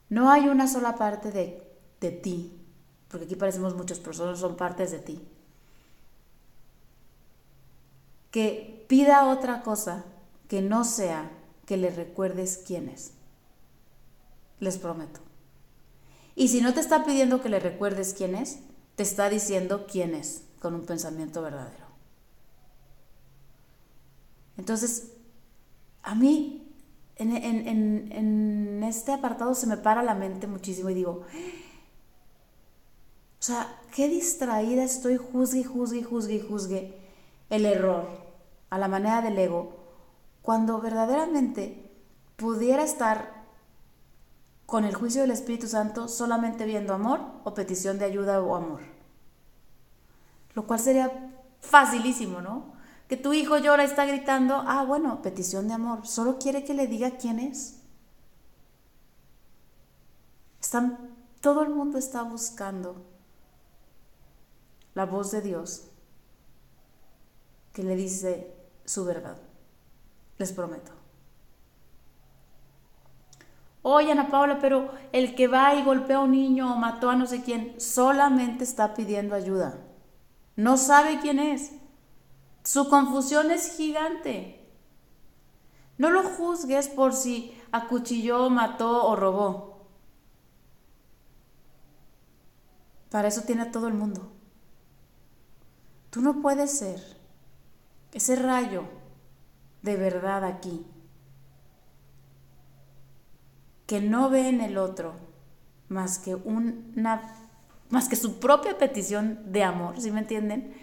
No 0.09 0.33
hay 0.33 0.49
una 0.49 0.67
sola 0.67 0.97
parte 0.97 1.31
de, 1.31 1.63
de 2.01 2.11
ti, 2.11 2.61
porque 3.07 3.27
aquí 3.27 3.37
parecemos 3.37 3.77
muchos, 3.77 4.01
pero 4.01 4.13
solo 4.13 4.37
son 4.37 4.57
partes 4.57 4.91
de 4.91 4.99
ti 4.99 5.29
que 8.31 8.78
pida 8.89 9.29
otra 9.29 9.63
cosa 9.63 10.05
que 10.49 10.63
no 10.63 10.85
sea 10.85 11.31
que 11.67 11.77
le 11.77 11.91
recuerdes 11.91 12.65
quién 12.67 12.89
es. 12.89 13.13
Les 14.59 14.79
prometo. 14.79 15.21
Y 16.35 16.49
si 16.49 16.61
no 16.61 16.75
te 16.75 16.81
está 16.81 17.05
pidiendo 17.05 17.41
que 17.41 17.49
le 17.49 17.61
recuerdes 17.61 18.15
quién 18.15 18.35
es, 18.35 18.59
te 18.97 19.03
está 19.03 19.29
diciendo 19.29 19.87
quién 19.87 20.15
es 20.15 20.43
con 20.61 20.75
un 20.75 20.87
pensamiento 20.87 21.43
verdadero. 21.43 21.87
Entonces, 24.57 25.13
a 26.03 26.15
mí 26.15 26.75
en, 27.17 27.37
en, 27.37 28.83
este 28.83 29.13
apartado 29.13 29.55
se 29.55 29.67
me 29.67 29.77
para 29.77 30.03
la 30.03 30.15
mente 30.15 30.47
muchísimo 30.47 30.91
y 30.91 30.95
digo, 30.95 31.25
o 33.41 33.43
sea, 33.43 33.81
qué 33.95 34.09
distraída 34.09 34.83
estoy, 34.83 35.17
juzgue, 35.17 35.63
juzgue, 35.63 36.03
juzgue, 36.03 36.41
juzgue 36.41 36.95
el 37.51 37.67
error 37.67 38.28
a 38.71 38.79
la 38.79 38.89
manera 38.89 39.23
del 39.23 39.39
ego, 39.39 39.73
cuando 40.43 40.81
verdaderamente 40.81 41.91
pudiera 42.37 42.83
estar 42.83 43.39
con 44.67 44.85
el 44.85 44.95
juicio 44.95 45.23
del 45.23 45.31
Espíritu 45.31 45.67
Santo 45.67 46.09
solamente 46.09 46.67
viendo 46.67 46.93
amor 46.93 47.21
o 47.45 47.55
petición 47.55 47.99
de 47.99 48.05
ayuda 48.05 48.41
o 48.43 48.55
amor. 48.55 48.81
Lo 50.55 50.67
cual 50.67 50.79
sería 50.79 51.35
facilísimo, 51.61 52.41
¿no? 52.41 52.73
Que 53.09 53.17
tu 53.17 53.33
hijo 53.33 53.57
llora 53.57 53.85
está 53.85 54.05
gritando, 54.05 54.63
ah, 54.67 54.85
bueno, 54.85 55.23
petición 55.23 55.69
de 55.69 55.75
amor, 55.75 56.07
solo 56.07 56.39
quiere 56.39 56.65
que 56.65 56.75
le 56.75 56.87
diga 56.87 57.13
quién 57.13 57.39
es. 57.39 57.81
Están, 60.61 61.15
todo 61.41 61.63
el 61.63 61.71
mundo 61.71 61.97
está 61.97 62.23
buscando 62.23 63.07
la 64.95 65.07
voz 65.07 65.31
de 65.31 65.41
Dios 65.41 65.85
que 67.73 67.83
le 67.83 67.97
dice 67.97 68.58
su 68.89 69.05
verdad. 69.05 69.37
Les 70.39 70.53
prometo. 70.53 70.93
Oye, 73.83 74.13
Ana 74.13 74.29
Paula, 74.29 74.59
pero 74.61 74.91
el 75.13 75.35
que 75.35 75.47
va 75.47 75.75
y 75.75 75.85
golpea 75.85 76.17
a 76.17 76.21
un 76.21 76.33
niño 76.33 76.73
o 76.73 76.77
mató 76.77 77.11
a 77.11 77.17
no 77.17 77.27
sé 77.27 77.43
quién, 77.43 77.81
solamente 77.81 78.65
está 78.65 78.95
pidiendo 78.95 79.35
ayuda. 79.35 79.79
No 80.57 80.77
sabe 80.77 81.21
quién 81.21 81.39
es. 81.39 81.73
Su 82.65 82.89
confusión 82.89 83.51
es 83.51 83.77
gigante. 83.77 84.67
No 85.97 86.11
lo 86.11 86.23
juzgues 86.23 86.89
por 86.89 87.13
si 87.13 87.57
acuchilló, 87.73 88.51
mató 88.51 89.07
o 89.07 89.17
robó. 89.17 89.87
Para 93.11 93.29
eso 93.29 93.43
tiene 93.43 93.63
a 93.63 93.71
todo 93.71 93.89
el 93.89 93.95
mundo. 93.95 94.33
Tú 96.11 96.21
no 96.21 96.41
puedes 96.41 96.79
ser 96.79 97.18
ese 98.13 98.37
rayo 98.37 98.85
de 99.83 99.97
verdad 99.97 100.45
aquí, 100.45 100.87
que 103.87 104.01
no 104.01 104.29
ve 104.29 104.49
en 104.49 104.61
el 104.61 104.77
otro 104.77 105.15
más 105.89 106.19
que 106.19 106.35
una 106.35 107.35
más 107.91 108.09
que 108.09 108.17
su 108.17 108.39
propia 108.39 108.77
petición 108.77 109.41
de 109.47 109.65
amor, 109.65 110.01
¿sí 110.01 110.11
me 110.11 110.21
entienden? 110.21 110.75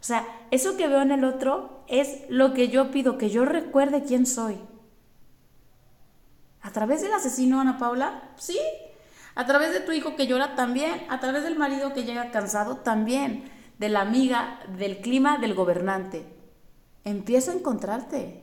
O 0.00 0.04
sea, 0.04 0.26
eso 0.50 0.76
que 0.76 0.88
veo 0.88 1.02
en 1.02 1.10
el 1.12 1.24
otro 1.24 1.84
es 1.88 2.24
lo 2.28 2.54
que 2.54 2.68
yo 2.68 2.90
pido, 2.90 3.18
que 3.18 3.30
yo 3.30 3.44
recuerde 3.44 4.04
quién 4.04 4.26
soy. 4.26 4.58
¿A 6.60 6.70
través 6.70 7.02
del 7.02 7.12
asesino, 7.12 7.60
Ana 7.60 7.78
Paula? 7.78 8.30
Sí. 8.36 8.58
A 9.34 9.46
través 9.46 9.72
de 9.72 9.80
tu 9.80 9.92
hijo 9.92 10.14
que 10.14 10.26
llora 10.26 10.54
también. 10.54 11.04
A 11.08 11.18
través 11.18 11.42
del 11.42 11.58
marido 11.58 11.92
que 11.92 12.04
llega 12.04 12.30
cansado 12.30 12.78
también. 12.78 13.50
De 13.78 13.88
la 13.88 14.00
amiga, 14.00 14.60
del 14.78 15.00
clima, 15.00 15.38
del 15.38 15.54
gobernante. 15.54 16.26
Empieza 17.04 17.52
a 17.52 17.54
encontrarte. 17.54 18.42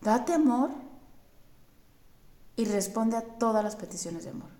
Date 0.00 0.32
amor 0.32 0.70
y 2.56 2.64
responde 2.64 3.16
a 3.16 3.22
todas 3.22 3.64
las 3.64 3.76
peticiones 3.76 4.24
de 4.24 4.30
amor. 4.30 4.50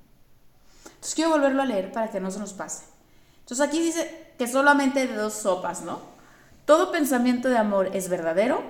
Entonces 0.85 1.15
quiero 1.15 1.31
volverlo 1.31 1.63
a 1.63 1.67
leer 1.67 1.93
para 1.93 2.11
que 2.11 2.21
no 2.21 2.31
se 2.31 2.39
nos 2.39 2.53
pase. 2.53 2.85
Entonces 3.41 3.67
aquí 3.67 3.81
dice 3.81 4.33
que 4.39 4.47
solamente 4.47 5.07
de 5.07 5.15
dos 5.15 5.35
sopas, 5.35 5.83
¿no? 5.83 6.01
Todo 6.65 6.93
pensamiento 6.93 7.49
de 7.49 7.57
amor 7.57 7.91
es 7.95 8.09
verdadero 8.09 8.63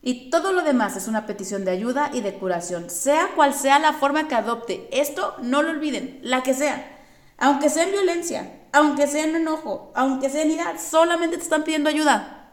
y 0.00 0.30
todo 0.30 0.52
lo 0.52 0.62
demás 0.62 0.96
es 0.96 1.08
una 1.08 1.26
petición 1.26 1.64
de 1.64 1.72
ayuda 1.72 2.10
y 2.12 2.20
de 2.20 2.34
curación, 2.34 2.88
sea 2.90 3.30
cual 3.34 3.52
sea 3.52 3.78
la 3.78 3.94
forma 3.94 4.28
que 4.28 4.36
adopte. 4.36 4.88
Esto 4.92 5.34
no 5.42 5.62
lo 5.62 5.70
olviden, 5.70 6.20
la 6.22 6.42
que 6.42 6.54
sea. 6.54 6.92
Aunque 7.38 7.68
sea 7.68 7.84
en 7.84 7.92
violencia, 7.92 8.68
aunque 8.72 9.06
sea 9.06 9.24
en 9.24 9.34
enojo, 9.34 9.90
aunque 9.94 10.30
sea 10.30 10.42
en 10.42 10.52
ira, 10.52 10.78
solamente 10.78 11.36
te 11.36 11.42
están 11.42 11.64
pidiendo 11.64 11.90
ayuda. 11.90 12.45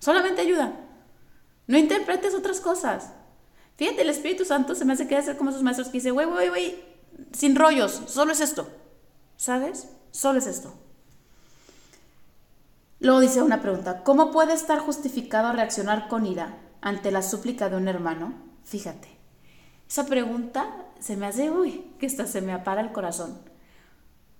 Solamente 0.00 0.42
ayuda. 0.42 0.72
No 1.68 1.78
interpretes 1.78 2.34
otras 2.34 2.58
cosas. 2.58 3.12
Fíjate, 3.76 4.02
el 4.02 4.10
Espíritu 4.10 4.44
Santo 4.44 4.74
se 4.74 4.84
me 4.84 4.94
hace 4.94 5.06
que 5.06 5.16
hacer 5.16 5.36
como 5.36 5.50
esos 5.50 5.62
maestros 5.62 5.88
que 5.88 5.98
dice, 5.98 6.10
güey, 6.10 6.26
güey, 6.26 6.48
güey, 6.48 6.84
sin 7.32 7.54
rollos, 7.54 8.02
solo 8.06 8.32
es 8.32 8.40
esto. 8.40 8.68
¿Sabes? 9.36 9.88
Solo 10.10 10.38
es 10.38 10.46
esto. 10.46 10.74
Luego 12.98 13.20
dice 13.20 13.40
una 13.40 13.62
pregunta, 13.62 14.02
¿cómo 14.02 14.30
puede 14.30 14.52
estar 14.52 14.80
justificado 14.80 15.52
reaccionar 15.52 16.08
con 16.08 16.26
ira 16.26 16.58
ante 16.82 17.10
la 17.10 17.22
súplica 17.22 17.70
de 17.70 17.76
un 17.76 17.88
hermano? 17.88 18.34
Fíjate, 18.64 19.08
esa 19.88 20.04
pregunta 20.06 20.66
se 20.98 21.16
me 21.16 21.26
hace, 21.26 21.50
uy, 21.50 21.92
que 21.98 22.06
hasta 22.06 22.26
se 22.26 22.42
me 22.42 22.52
apara 22.52 22.82
el 22.82 22.92
corazón. 22.92 23.38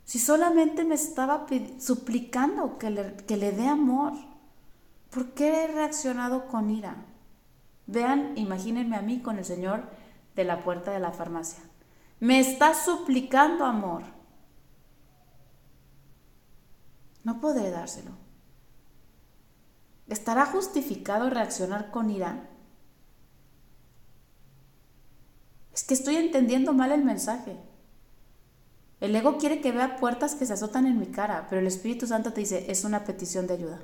Si 0.04 0.18
solamente 0.18 0.84
me 0.84 0.96
estaba 0.96 1.46
suplicando 1.78 2.76
que 2.76 2.90
le, 2.90 3.16
que 3.26 3.36
le 3.36 3.52
dé 3.52 3.68
amor, 3.68 4.12
¿por 5.10 5.32
qué 5.34 5.64
he 5.64 5.66
reaccionado 5.68 6.46
con 6.48 6.70
ira? 6.70 7.04
Vean, 7.86 8.36
imagínense 8.36 8.94
a 8.94 9.02
mí 9.02 9.20
con 9.20 9.38
el 9.38 9.44
Señor 9.44 9.82
de 10.36 10.44
la 10.44 10.62
puerta 10.62 10.92
de 10.92 11.00
la 11.00 11.12
farmacia. 11.12 11.62
Me 12.20 12.38
está 12.38 12.74
suplicando 12.74 13.64
amor. 13.64 14.02
No 17.24 17.40
podré 17.40 17.70
dárselo. 17.70 18.12
¿Estará 20.08 20.46
justificado 20.46 21.30
reaccionar 21.30 21.90
con 21.90 22.10
ira? 22.10 22.48
Es 25.72 25.84
que 25.84 25.94
estoy 25.94 26.16
entendiendo 26.16 26.72
mal 26.72 26.92
el 26.92 27.04
mensaje. 27.04 27.56
El 29.00 29.16
ego 29.16 29.38
quiere 29.38 29.60
que 29.60 29.72
vea 29.72 29.96
puertas 29.96 30.34
que 30.34 30.46
se 30.46 30.52
azotan 30.52 30.86
en 30.86 30.98
mi 30.98 31.06
cara, 31.06 31.46
pero 31.48 31.60
el 31.60 31.66
Espíritu 31.66 32.06
Santo 32.06 32.32
te 32.32 32.40
dice, 32.40 32.70
es 32.70 32.84
una 32.84 33.04
petición 33.04 33.46
de 33.46 33.54
ayuda. 33.54 33.80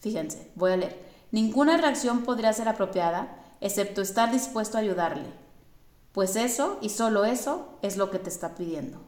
Fíjense, 0.00 0.50
voy 0.54 0.72
a 0.72 0.76
leer. 0.76 1.10
Ninguna 1.30 1.76
reacción 1.76 2.22
podría 2.22 2.52
ser 2.52 2.68
apropiada 2.68 3.36
excepto 3.60 4.00
estar 4.00 4.32
dispuesto 4.32 4.76
a 4.78 4.80
ayudarle, 4.80 5.28
pues 6.12 6.34
eso 6.36 6.78
y 6.80 6.88
solo 6.88 7.24
eso 7.24 7.78
es 7.82 7.96
lo 7.96 8.10
que 8.10 8.18
te 8.18 8.30
está 8.30 8.54
pidiendo. 8.54 9.00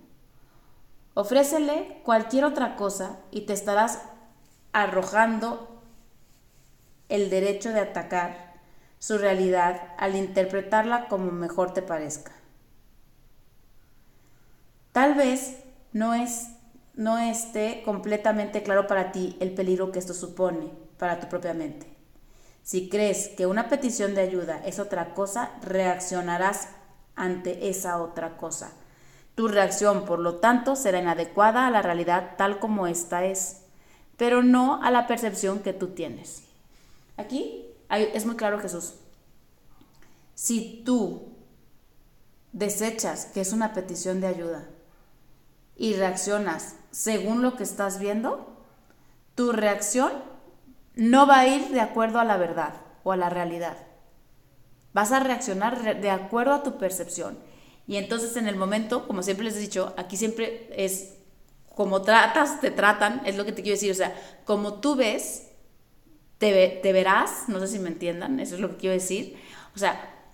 Ofrécele 1.14 2.00
cualquier 2.04 2.44
otra 2.44 2.76
cosa 2.76 3.18
y 3.30 3.42
te 3.42 3.52
estarás 3.52 4.00
arrojando 4.72 5.82
el 7.08 7.28
derecho 7.28 7.70
de 7.70 7.80
atacar 7.80 8.61
su 8.99 9.18
realidad 9.18 9.94
al 9.99 10.14
interpretarla 10.14 11.08
como 11.08 11.32
mejor 11.32 11.75
te 11.75 11.82
parezca. 11.82 12.32
Tal 14.92 15.14
vez 15.14 15.58
no, 15.92 16.14
es, 16.14 16.49
no 16.94 17.18
esté 17.18 17.82
completamente 17.84 18.62
claro 18.62 18.87
para 18.87 19.12
ti 19.12 19.37
el 19.40 19.54
peligro 19.54 19.90
que 19.90 19.99
esto 19.99 20.14
supone 20.14 20.81
para 21.02 21.18
tu 21.18 21.28
propia 21.28 21.52
mente. 21.52 21.88
Si 22.62 22.88
crees 22.88 23.26
que 23.26 23.47
una 23.47 23.68
petición 23.68 24.14
de 24.14 24.21
ayuda 24.21 24.64
es 24.64 24.78
otra 24.78 25.14
cosa, 25.14 25.50
reaccionarás 25.62 26.68
ante 27.16 27.68
esa 27.68 28.00
otra 28.00 28.37
cosa. 28.37 28.71
Tu 29.35 29.49
reacción, 29.49 30.04
por 30.04 30.21
lo 30.21 30.37
tanto, 30.37 30.76
será 30.76 31.00
inadecuada 31.00 31.66
a 31.66 31.73
la 31.73 31.82
realidad 31.82 32.37
tal 32.38 32.61
como 32.61 32.87
ésta 32.87 33.25
es 33.25 33.62
pero 34.16 34.44
no 34.44 34.80
a 34.80 34.92
la 34.92 35.09
percepción 35.09 35.59
que 35.59 35.73
tú 35.73 35.88
tienes. 35.88 36.44
Aquí 37.16 37.66
es 37.90 38.25
muy 38.25 38.37
claro 38.37 38.61
Jesús. 38.61 38.94
Si 40.37 40.85
tú 40.87 41.32
desechas 42.52 43.26
que 43.26 43.40
es 43.40 43.52
una 43.52 43.73
petición 43.73 44.21
de 44.21 44.28
ayuda 44.28 44.68
y 45.76 45.94
reaccionas 45.94 46.76
según 46.92 47.42
lo 47.42 47.56
que 47.56 47.64
estás 47.64 47.99
viendo, 47.99 48.56
tu 49.35 49.50
reacción 49.50 50.30
no 50.94 51.26
va 51.26 51.40
a 51.40 51.49
ir 51.49 51.68
de 51.68 51.80
acuerdo 51.80 52.18
a 52.20 52.25
la 52.25 52.37
verdad 52.37 52.75
o 53.02 53.12
a 53.12 53.16
la 53.16 53.30
realidad. 53.30 53.76
Vas 54.92 55.12
a 55.12 55.20
reaccionar 55.20 56.00
de 56.00 56.11
acuerdo 56.11 56.52
a 56.52 56.62
tu 56.62 56.76
percepción. 56.76 57.38
Y 57.87 57.96
entonces 57.96 58.37
en 58.37 58.46
el 58.46 58.56
momento, 58.56 59.06
como 59.06 59.22
siempre 59.22 59.44
les 59.44 59.56
he 59.56 59.61
dicho, 59.61 59.94
aquí 59.96 60.16
siempre 60.16 60.68
es 60.76 61.14
como 61.75 62.02
tratas, 62.02 62.61
te 62.61 62.70
tratan, 62.70 63.22
es 63.25 63.37
lo 63.37 63.44
que 63.44 63.52
te 63.52 63.62
quiero 63.62 63.76
decir. 63.76 63.90
O 63.90 63.94
sea, 63.94 64.14
como 64.44 64.75
tú 64.75 64.94
ves, 64.94 65.49
te, 66.38 66.80
verás, 66.92 67.44
no 67.49 67.61
sé 67.61 67.68
si 67.68 67.78
me 67.78 67.88
entiendan, 67.88 68.40
eso 68.40 68.56
es 68.56 68.61
lo 68.61 68.70
que 68.70 68.76
quiero 68.76 68.94
decir. 68.94 69.37
O 69.75 69.78
sea, 69.78 70.26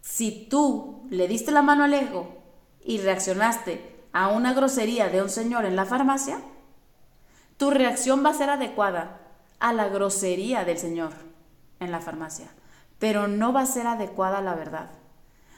si 0.00 0.46
tú 0.48 1.06
le 1.10 1.28
diste 1.28 1.50
la 1.50 1.62
mano 1.62 1.84
al 1.84 1.94
ego 1.94 2.42
y 2.82 2.98
reaccionaste 2.98 4.04
a 4.12 4.28
una 4.28 4.54
grosería 4.54 5.08
de 5.08 5.22
un 5.22 5.28
señor 5.28 5.66
en 5.66 5.76
la 5.76 5.84
farmacia, 5.84 6.40
tu 7.56 7.70
reacción 7.70 8.24
va 8.24 8.30
a 8.30 8.34
ser 8.34 8.48
adecuada 8.50 9.19
a 9.60 9.72
la 9.72 9.88
grosería 9.88 10.64
del 10.64 10.78
señor 10.78 11.12
en 11.78 11.92
la 11.92 12.00
farmacia, 12.00 12.50
pero 12.98 13.28
no 13.28 13.52
va 13.52 13.60
a 13.60 13.66
ser 13.66 13.86
adecuada 13.86 14.38
a 14.38 14.42
la 14.42 14.54
verdad. 14.54 14.90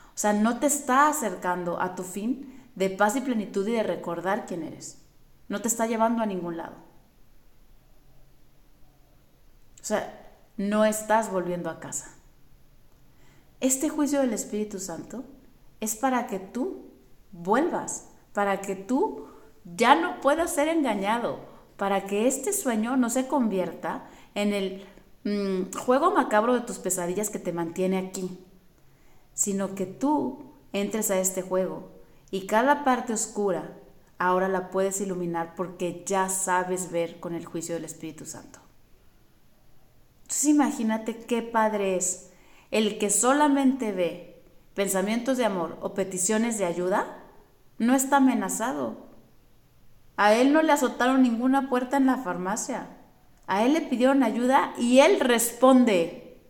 O 0.08 0.18
sea, 0.18 0.32
no 0.32 0.58
te 0.58 0.66
está 0.66 1.08
acercando 1.08 1.80
a 1.80 1.94
tu 1.94 2.02
fin 2.02 2.68
de 2.74 2.90
paz 2.90 3.16
y 3.16 3.20
plenitud 3.20 3.66
y 3.66 3.72
de 3.72 3.82
recordar 3.82 4.44
quién 4.46 4.62
eres. 4.62 4.98
No 5.48 5.60
te 5.62 5.68
está 5.68 5.86
llevando 5.86 6.22
a 6.22 6.26
ningún 6.26 6.56
lado. 6.56 6.74
O 9.80 9.84
sea, 9.84 10.36
no 10.56 10.84
estás 10.84 11.30
volviendo 11.30 11.70
a 11.70 11.80
casa. 11.80 12.14
Este 13.60 13.88
juicio 13.88 14.20
del 14.20 14.32
Espíritu 14.32 14.78
Santo 14.78 15.24
es 15.80 15.96
para 15.96 16.26
que 16.26 16.38
tú 16.38 16.90
vuelvas, 17.32 18.08
para 18.32 18.60
que 18.60 18.76
tú 18.76 19.28
ya 19.64 19.94
no 19.94 20.20
puedas 20.20 20.52
ser 20.52 20.68
engañado, 20.68 21.40
para 21.76 22.06
que 22.06 22.26
este 22.26 22.52
sueño 22.52 22.96
no 22.96 23.10
se 23.10 23.26
convierta 23.26 24.08
en 24.34 24.52
el 24.52 24.84
mm, 25.24 25.76
juego 25.76 26.10
macabro 26.12 26.54
de 26.54 26.60
tus 26.60 26.78
pesadillas 26.78 27.30
que 27.30 27.38
te 27.38 27.52
mantiene 27.52 27.98
aquí, 27.98 28.38
sino 29.34 29.74
que 29.74 29.86
tú 29.86 30.52
entres 30.72 31.10
a 31.10 31.18
este 31.18 31.42
juego 31.42 31.90
y 32.30 32.46
cada 32.46 32.84
parte 32.84 33.12
oscura 33.12 33.76
ahora 34.18 34.48
la 34.48 34.70
puedes 34.70 35.00
iluminar 35.00 35.54
porque 35.56 36.04
ya 36.06 36.28
sabes 36.28 36.90
ver 36.90 37.20
con 37.20 37.34
el 37.34 37.44
juicio 37.44 37.74
del 37.74 37.84
Espíritu 37.84 38.24
Santo. 38.24 38.60
Entonces 40.22 40.44
imagínate 40.46 41.16
qué 41.16 41.42
padre 41.42 41.96
es 41.96 42.30
el 42.70 42.98
que 42.98 43.10
solamente 43.10 43.92
ve 43.92 44.32
pensamientos 44.74 45.36
de 45.36 45.44
amor 45.44 45.76
o 45.82 45.92
peticiones 45.92 46.58
de 46.58 46.64
ayuda, 46.64 47.18
no 47.78 47.94
está 47.94 48.16
amenazado. 48.16 49.11
A 50.22 50.34
él 50.34 50.52
no 50.52 50.62
le 50.62 50.70
azotaron 50.70 51.24
ninguna 51.24 51.68
puerta 51.68 51.96
en 51.96 52.06
la 52.06 52.16
farmacia. 52.16 52.86
A 53.48 53.64
él 53.64 53.72
le 53.72 53.80
pidieron 53.80 54.22
ayuda 54.22 54.72
y 54.78 55.00
él 55.00 55.18
responde. 55.18 56.40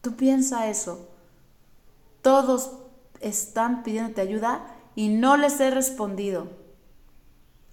Tú 0.00 0.16
piensa 0.16 0.68
eso. 0.68 1.10
Todos 2.22 2.78
están 3.20 3.82
pidiéndote 3.82 4.22
ayuda 4.22 4.74
y 4.94 5.10
no 5.10 5.36
les 5.36 5.60
he 5.60 5.70
respondido. 5.70 6.48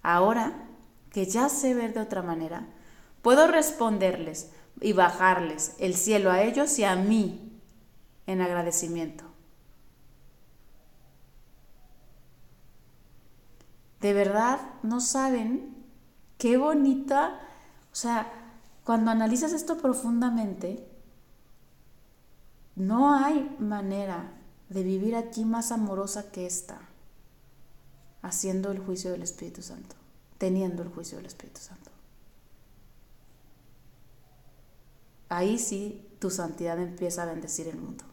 Ahora 0.02 0.68
que 1.12 1.24
ya 1.24 1.48
sé 1.48 1.72
ver 1.72 1.94
de 1.94 2.00
otra 2.00 2.20
manera, 2.20 2.66
puedo 3.22 3.46
responderles 3.46 4.50
y 4.82 4.92
bajarles 4.92 5.76
el 5.78 5.94
cielo 5.94 6.30
a 6.30 6.42
ellos 6.42 6.78
y 6.78 6.84
a 6.84 6.94
mí 6.94 7.58
en 8.26 8.42
agradecimiento. 8.42 9.33
De 14.04 14.12
verdad 14.12 14.60
no 14.82 15.00
saben 15.00 15.74
qué 16.36 16.58
bonita, 16.58 17.40
o 17.90 17.94
sea, 17.94 18.30
cuando 18.84 19.10
analizas 19.10 19.54
esto 19.54 19.78
profundamente, 19.78 20.86
no 22.76 23.14
hay 23.14 23.56
manera 23.58 24.30
de 24.68 24.82
vivir 24.82 25.16
aquí 25.16 25.46
más 25.46 25.72
amorosa 25.72 26.30
que 26.30 26.44
esta, 26.44 26.82
haciendo 28.20 28.72
el 28.72 28.78
juicio 28.78 29.10
del 29.10 29.22
Espíritu 29.22 29.62
Santo, 29.62 29.96
teniendo 30.36 30.82
el 30.82 30.90
juicio 30.90 31.16
del 31.16 31.24
Espíritu 31.24 31.60
Santo. 31.60 31.90
Ahí 35.30 35.58
sí 35.58 36.06
tu 36.18 36.28
santidad 36.28 36.78
empieza 36.78 37.22
a 37.22 37.32
bendecir 37.32 37.68
el 37.68 37.78
mundo. 37.78 38.04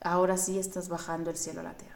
Ahora 0.00 0.38
sí 0.38 0.58
estás 0.58 0.88
bajando 0.88 1.28
el 1.28 1.36
cielo 1.36 1.60
a 1.60 1.64
la 1.64 1.76
tierra. 1.76 1.91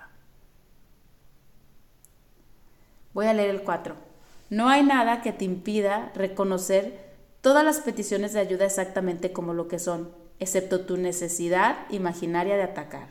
Voy 3.17 3.25
a 3.25 3.33
leer 3.33 3.49
el 3.49 3.63
4. 3.63 3.95
No 4.51 4.69
hay 4.69 4.83
nada 4.83 5.23
que 5.23 5.33
te 5.33 5.47
impida 5.47 6.13
reconocer 6.15 7.15
todas 7.41 7.65
las 7.65 7.81
peticiones 7.81 8.35
de 8.35 8.41
ayuda 8.41 8.67
exactamente 8.67 9.33
como 9.33 9.55
lo 9.55 9.69
que 9.69 9.79
son 9.79 10.11
excepto 10.39 10.83
tu 10.83 10.99
necesidad 10.99 11.79
imaginaria 11.89 12.59
de 12.59 12.65
atacar. 12.65 13.09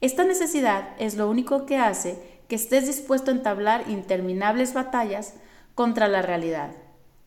Esta 0.00 0.24
necesidad 0.24 0.94
es 0.98 1.14
lo 1.14 1.28
único 1.28 1.66
que 1.66 1.76
hace 1.76 2.40
que 2.48 2.54
estés 2.54 2.86
dispuesto 2.86 3.30
a 3.30 3.34
entablar 3.34 3.84
interminables 3.90 4.72
batallas 4.72 5.34
contra 5.74 6.08
la 6.08 6.22
realidad, 6.22 6.70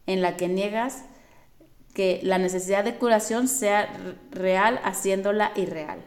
en 0.08 0.24
la 0.24 0.38
que 0.38 0.48
niegas 0.48 1.04
que 1.94 2.20
la 2.24 2.40
necesidad 2.40 2.84
de 2.84 2.96
curación 2.96 3.48
sea 3.48 3.96
real 4.32 4.80
haciéndola 4.84 5.52
irreal. 5.56 6.00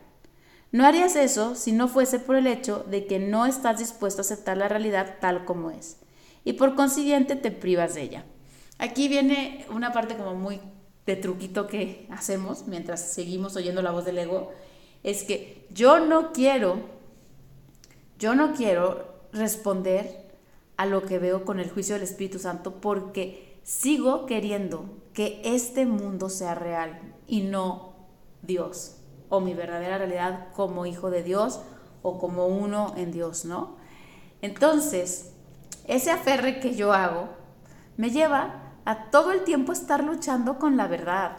No 0.73 0.87
harías 0.87 1.17
eso 1.17 1.55
si 1.55 1.71
no 1.71 1.87
fuese 1.87 2.19
por 2.19 2.35
el 2.35 2.47
hecho 2.47 2.85
de 2.89 3.07
que 3.07 3.19
no 3.19 3.45
estás 3.45 3.79
dispuesto 3.79 4.23
a 4.23 4.25
aceptar 4.25 4.57
la 4.57 4.69
realidad 4.69 5.19
tal 5.21 5.45
como 5.45 5.71
es, 5.71 5.99
y 6.45 6.55
por 6.55 6.75
consiguiente 6.75 7.37
te 7.37 7.51
privas 7.51 7.95
de 7.95 8.03
ella. 8.03 8.25
Aquí 8.79 9.07
viene 9.09 9.67
una 9.71 9.93
parte 9.93 10.17
como 10.17 10.35
muy 10.35 10.61
de 11.05 11.17
truquito 11.17 11.67
que 11.67 12.07
hacemos 12.11 12.67
mientras 12.67 13.13
seguimos 13.13 13.55
oyendo 13.55 13.83
la 13.83 13.91
voz 13.91 14.07
del 14.07 14.19
ego, 14.19 14.51
es 15.03 15.25
que 15.25 15.67
yo 15.71 16.01
no 16.01 16.33
quiero, 16.33 16.79
yo 18.19 18.35
no 18.35 18.55
quiero 18.55 19.13
responder 19.33 20.23
a 20.79 20.87
lo 20.87 21.03
que 21.03 21.19
veo 21.19 21.45
con 21.45 21.61
el 21.61 21.71
juicio 21.71 21.97
del 21.97 22.05
Espíritu 22.05 22.39
Santo 22.39 22.81
porque 22.81 23.59
sigo 23.63 24.25
queriendo 24.25 24.87
que 25.13 25.43
este 25.45 25.85
mundo 25.85 26.31
sea 26.31 26.55
real 26.55 26.99
y 27.27 27.43
no 27.43 27.93
Dios 28.41 29.02
o 29.33 29.41
mi 29.41 29.55
verdadera 29.55 29.97
realidad 29.97 30.49
como 30.53 30.85
hijo 30.85 31.11
de 31.11 31.23
Dios 31.23 31.63
o 32.03 32.19
como 32.19 32.49
uno 32.49 32.93
en 32.99 33.13
Dios, 33.13 33.47
¿no? 33.47 33.77
Entonces, 34.43 35.33
ese 35.87 36.11
aferre 36.11 36.61
que 36.61 36.75
yo 36.75 36.93
hago 36.93 37.31
me 37.97 38.11
lleva 38.11 38.75
a 38.85 39.11
todo 39.11 39.33
el 39.33 39.45
tiempo 39.45 39.73
estar 39.73 40.05
luchando 40.05 40.59
con 40.59 40.77
la 40.77 40.87
verdad. 40.87 41.39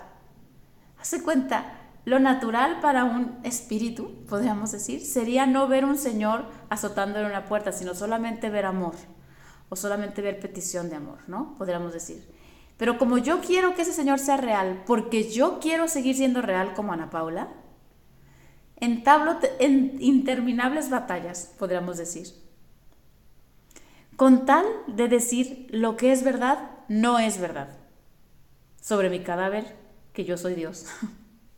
Hace 0.99 1.21
cuenta, 1.21 1.81
lo 2.03 2.17
natural 2.17 2.79
para 2.81 3.03
un 3.03 3.37
espíritu, 3.43 4.25
podríamos 4.27 4.71
decir, 4.71 5.05
sería 5.05 5.45
no 5.45 5.67
ver 5.67 5.85
un 5.85 5.99
Señor 5.99 6.45
azotando 6.71 7.19
en 7.19 7.27
una 7.27 7.45
puerta, 7.45 7.71
sino 7.71 7.93
solamente 7.93 8.49
ver 8.49 8.65
amor 8.65 8.95
o 9.69 9.75
solamente 9.75 10.23
ver 10.23 10.39
petición 10.39 10.89
de 10.89 10.95
amor, 10.95 11.19
¿no? 11.27 11.53
Podríamos 11.59 11.93
decir. 11.93 12.27
Pero 12.77 12.97
como 12.97 13.19
yo 13.19 13.39
quiero 13.39 13.75
que 13.75 13.83
ese 13.83 13.93
Señor 13.93 14.17
sea 14.17 14.37
real, 14.37 14.81
porque 14.87 15.29
yo 15.29 15.59
quiero 15.59 15.87
seguir 15.87 16.15
siendo 16.15 16.41
real 16.41 16.73
como 16.73 16.91
Ana 16.91 17.11
Paula, 17.11 17.49
entablo 18.83 19.37
en 19.59 19.97
interminables 20.01 20.89
batallas, 20.89 21.53
podríamos 21.57 21.97
decir. 21.97 22.27
Con 24.15 24.45
tal 24.45 24.65
de 24.87 25.07
decir 25.07 25.67
lo 25.71 25.95
que 25.95 26.11
es 26.11 26.23
verdad 26.23 26.69
no 26.87 27.19
es 27.19 27.39
verdad. 27.39 27.69
Sobre 28.81 29.09
mi 29.09 29.21
cadáver, 29.21 29.75
que 30.11 30.25
yo 30.25 30.37
soy 30.37 30.55
Dios. 30.55 30.85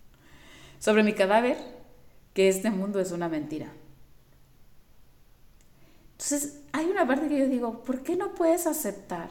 Sobre 0.79 1.03
mi 1.03 1.13
cadáver, 1.13 1.57
que 2.33 2.47
este 2.47 2.69
mundo 2.69 2.99
es 2.99 3.11
una 3.11 3.27
mentira. 3.27 3.73
Entonces, 6.11 6.61
hay 6.71 6.85
una 6.85 7.07
parte 7.07 7.27
que 7.27 7.39
yo 7.39 7.47
digo, 7.47 7.83
¿por 7.83 8.03
qué 8.03 8.15
no 8.15 8.35
puedes 8.35 8.67
aceptar 8.67 9.29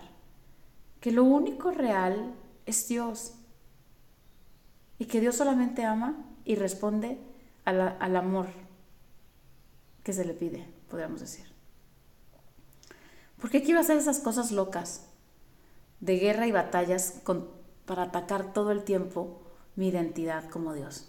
que 1.00 1.12
lo 1.12 1.24
único 1.24 1.70
real 1.70 2.34
es 2.66 2.88
Dios? 2.88 3.34
Y 4.98 5.06
que 5.06 5.20
Dios 5.20 5.36
solamente 5.36 5.84
ama 5.84 6.16
y 6.44 6.56
responde 6.56 7.18
al 7.64 8.16
amor 8.16 8.46
que 10.02 10.12
se 10.12 10.24
le 10.24 10.34
pide, 10.34 10.68
podríamos 10.88 11.20
decir. 11.20 11.46
¿Por 13.40 13.50
qué 13.50 13.62
quiero 13.62 13.80
hacer 13.80 13.96
esas 13.96 14.20
cosas 14.20 14.52
locas? 14.52 15.08
de 16.04 16.18
guerra 16.18 16.46
y 16.46 16.52
batallas 16.52 17.22
para 17.86 18.02
atacar 18.02 18.52
todo 18.52 18.72
el 18.72 18.84
tiempo 18.84 19.40
mi 19.74 19.88
identidad 19.88 20.48
como 20.50 20.74
Dios. 20.74 21.08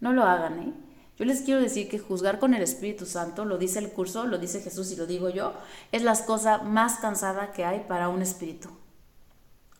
No 0.00 0.12
lo 0.12 0.24
hagan, 0.24 0.58
¿eh? 0.58 0.72
Yo 1.16 1.24
les 1.24 1.42
quiero 1.42 1.60
decir 1.60 1.88
que 1.88 1.98
juzgar 1.98 2.38
con 2.38 2.52
el 2.52 2.62
Espíritu 2.62 3.06
Santo, 3.06 3.44
lo 3.44 3.56
dice 3.56 3.78
el 3.78 3.92
curso, 3.92 4.26
lo 4.26 4.38
dice 4.38 4.60
Jesús 4.60 4.90
y 4.92 4.96
lo 4.96 5.06
digo 5.06 5.30
yo, 5.30 5.54
es 5.90 6.02
la 6.02 6.14
cosa 6.24 6.58
más 6.58 6.96
cansada 6.96 7.52
que 7.52 7.64
hay 7.64 7.84
para 7.88 8.08
un 8.08 8.20
espíritu. 8.22 8.70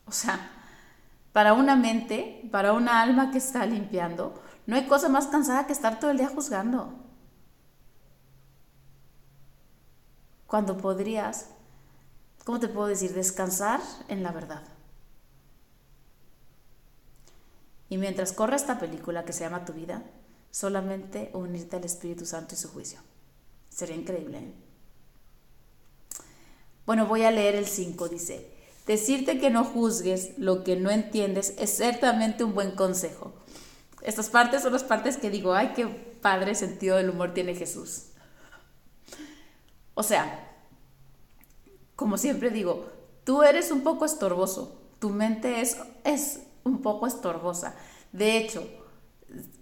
O 0.07 0.13
sea, 0.13 0.51
para 1.33 1.55
una 1.55 1.77
mente, 1.77 2.49
para 2.51 2.73
una 2.73 3.03
alma 3.03 3.31
que 3.31 3.39
está 3.39 3.67
limpiando, 3.67 4.41
no 4.67 4.77
hay 4.77 4.87
cosa 4.87 5.09
más 5.09 5.27
cansada 5.27 5.67
que 5.67 5.73
estar 5.73 5.99
todo 5.99 6.11
el 6.11 6.19
día 6.19 6.29
juzgando. 6.29 6.93
Cuando 10.47 10.77
podrías 10.77 11.47
¿cómo 12.45 12.61
te 12.61 12.69
puedo 12.69 12.89
decir? 12.89 13.15
Descansar 13.15 13.81
en 14.09 14.23
la 14.23 14.33
verdad. 14.33 14.63
Y 17.89 17.99
mientras 17.99 18.33
corre 18.33 18.57
esta 18.57 18.79
película 18.79 19.25
que 19.25 19.33
se 19.33 19.45
llama 19.45 19.65
Tu 19.65 19.73
vida, 19.75 20.03
solamente 20.51 21.31
unirte 21.35 21.77
al 21.77 21.85
Espíritu 21.85 22.25
Santo 22.25 22.55
y 22.55 22.59
su 22.59 22.69
juicio. 22.71 23.01
Sería 23.69 23.97
increíble. 23.97 24.39
¿eh? 24.39 24.53
Bueno, 26.87 27.07
voy 27.07 27.25
a 27.25 27.31
leer 27.31 27.55
el 27.55 27.67
5, 27.67 28.09
dice, 28.09 28.51
decirte 28.87 29.39
que 29.39 29.51
no 29.51 29.65
juzgues 29.65 30.39
lo 30.39 30.65
que 30.65 30.77
no 30.77 30.91
entiendes 30.91 31.55
es 31.59 31.77
ciertamente 31.77 32.45
un 32.45 32.55
buen 32.55 32.73
consejo. 32.73 33.33
Estas 34.03 34.29
partes 34.31 34.63
son 34.63 34.73
las 34.73 34.85
partes 34.85 35.17
que 35.17 35.31
digo, 35.31 35.55
ay, 35.55 35.73
qué 35.75 35.87
padre 35.87 36.55
sentido 36.55 36.97
del 36.97 37.11
humor 37.11 37.35
tiene 37.35 37.55
Jesús. 37.55 38.07
O 39.95 40.03
sea, 40.03 40.51
como 41.97 42.19
siempre 42.19 42.51
digo, 42.51 42.91
tú 43.25 43.43
eres 43.43 43.71
un 43.71 43.83
poco 43.83 44.05
estorboso, 44.05 44.81
tu 44.99 45.11
mente 45.11 45.61
es, 45.61 45.77
es 46.05 46.41
un 46.65 46.83
poco 46.83 47.07
estorbosa. 47.07 47.75
De 48.13 48.39
hecho, 48.39 48.69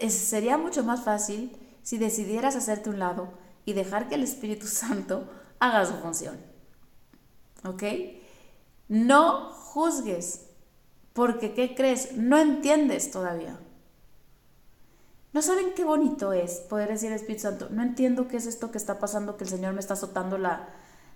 sería 0.08 0.56
mucho 0.56 0.84
más 0.84 1.02
fácil 1.02 1.56
si 1.82 1.98
decidieras 1.98 2.56
hacerte 2.56 2.90
un 2.90 2.98
lado 2.98 3.32
y 3.64 3.72
dejar 3.72 4.08
que 4.08 4.14
el 4.14 4.22
Espíritu 4.22 4.66
Santo 4.68 5.28
haga 5.58 5.84
su 5.84 5.94
función. 5.94 6.38
¿Ok? 7.64 7.82
No 8.88 9.50
juzgues, 9.52 10.46
porque 11.12 11.52
¿qué 11.52 11.74
crees? 11.74 12.16
No 12.16 12.38
entiendes 12.38 13.10
todavía. 13.10 13.58
¿No 15.32 15.42
saben 15.42 15.74
qué 15.74 15.84
bonito 15.84 16.32
es 16.32 16.54
poder 16.68 16.88
decir 16.88 17.12
Espíritu 17.12 17.42
Santo, 17.42 17.68
no 17.70 17.82
entiendo 17.82 18.26
qué 18.26 18.36
es 18.36 18.46
esto 18.46 18.70
que 18.72 18.78
está 18.78 18.98
pasando, 18.98 19.36
que 19.36 19.44
el 19.44 19.50
Señor 19.50 19.74
me 19.74 19.80
está 19.80 19.94
azotando 19.94 20.38
la, 20.38 20.68